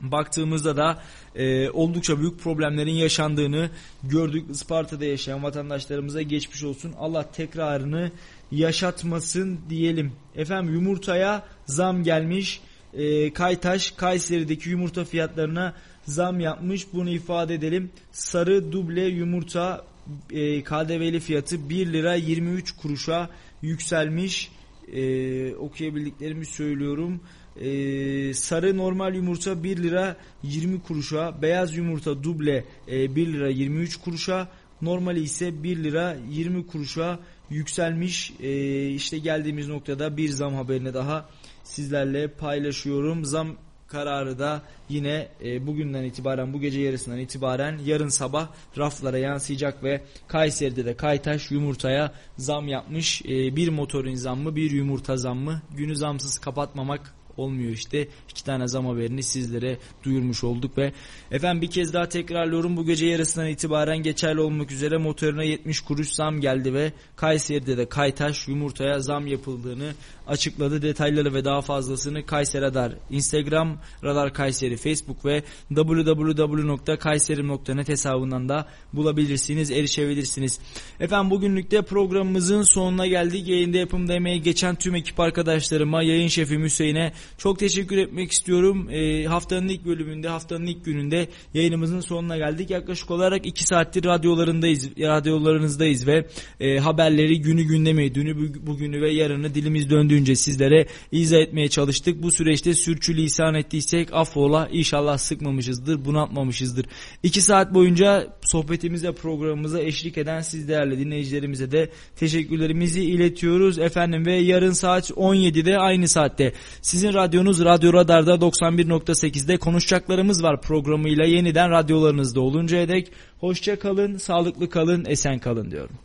[0.00, 1.02] baktığımızda da
[1.34, 3.70] e, oldukça büyük problemlerin yaşandığını
[4.02, 4.50] gördük.
[4.50, 6.94] Isparta'da yaşayan vatandaşlarımıza geçmiş olsun.
[6.98, 8.10] Allah tekrarını
[8.50, 10.12] yaşatmasın diyelim.
[10.36, 12.60] Efendim yumurtaya zam gelmiş
[12.96, 16.86] e, Kaytaş Kayseri'deki yumurta fiyatlarına zam yapmış.
[16.92, 17.90] Bunu ifade edelim.
[18.12, 19.84] Sarı duble yumurta
[20.30, 23.30] e, KDV'li fiyatı 1 lira 23 kuruşa
[23.62, 24.50] yükselmiş.
[24.92, 27.20] E, okuyabildiklerimi söylüyorum.
[27.60, 33.96] E, sarı normal yumurta 1 lira 20 kuruşa, beyaz yumurta duble e, 1 lira 23
[33.96, 34.48] kuruşa,
[34.82, 37.18] normali ise 1 lira 20 kuruşa
[37.50, 38.32] yükselmiş.
[38.42, 41.28] E, işte geldiğimiz noktada bir zam haberine daha
[41.64, 43.24] sizlerle paylaşıyorum.
[43.24, 43.56] Zam
[43.88, 50.00] kararı da yine e, bugünden itibaren bu gece yarısından itibaren yarın sabah raflara yansıyacak ve
[50.28, 53.22] Kayseri'de de Kaytaş yumurtaya zam yapmış.
[53.22, 58.08] E, bir motorun zammı bir yumurta zammı günü zamsız kapatmamak olmuyor işte.
[58.30, 60.92] İki tane zam haberini sizlere duyurmuş olduk ve
[61.30, 66.08] efendim bir kez daha tekrarlıyorum bu gece yarısından itibaren geçerli olmak üzere motoruna 70 kuruş
[66.08, 69.92] zam geldi ve Kayseri'de de Kaytaş yumurtaya zam yapıldığını
[70.26, 70.82] açıkladı.
[70.82, 79.70] Detayları ve daha fazlasını Kayseri Radar Instagram, Radar Kayseri Facebook ve www.kayseri.net hesabından da bulabilirsiniz,
[79.70, 80.60] erişebilirsiniz.
[81.00, 83.48] Efendim bugünlük de programımızın sonuna geldik.
[83.48, 88.90] Yayında yapımda emeği geçen tüm ekip arkadaşlarıma, yayın şefi Hüseyin'e çok teşekkür etmek istiyorum.
[88.90, 92.70] E, haftanın ilk bölümünde, haftanın ilk gününde yayınımızın sonuna geldik.
[92.70, 96.26] Yaklaşık olarak 2 saattir radyolarındayız, radyolarınızdayız ve
[96.60, 102.22] e, haberleri günü gündemi, dünü bugünü ve yarını dilimiz döndüğünce sizlere izah etmeye çalıştık.
[102.22, 106.86] Bu süreçte sürçülisan ettiysek affola inşallah sıkmamışızdır, bunaltmamışızdır.
[107.22, 114.34] 2 saat boyunca sohbetimize, programımıza eşlik eden siz değerli dinleyicilerimize de teşekkürlerimizi iletiyoruz efendim ve
[114.34, 122.40] yarın saat 17'de aynı saatte sizin radyonuz Radyo Radar'da 91.8'de konuşacaklarımız var programıyla yeniden radyolarınızda
[122.40, 126.03] oluncaya dek hoşça kalın, sağlıklı kalın, esen kalın diyorum.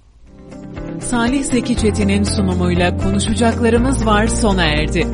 [1.02, 5.08] Salih Zeki Çetin'in sunumuyla konuşacaklarımız var sona erdi.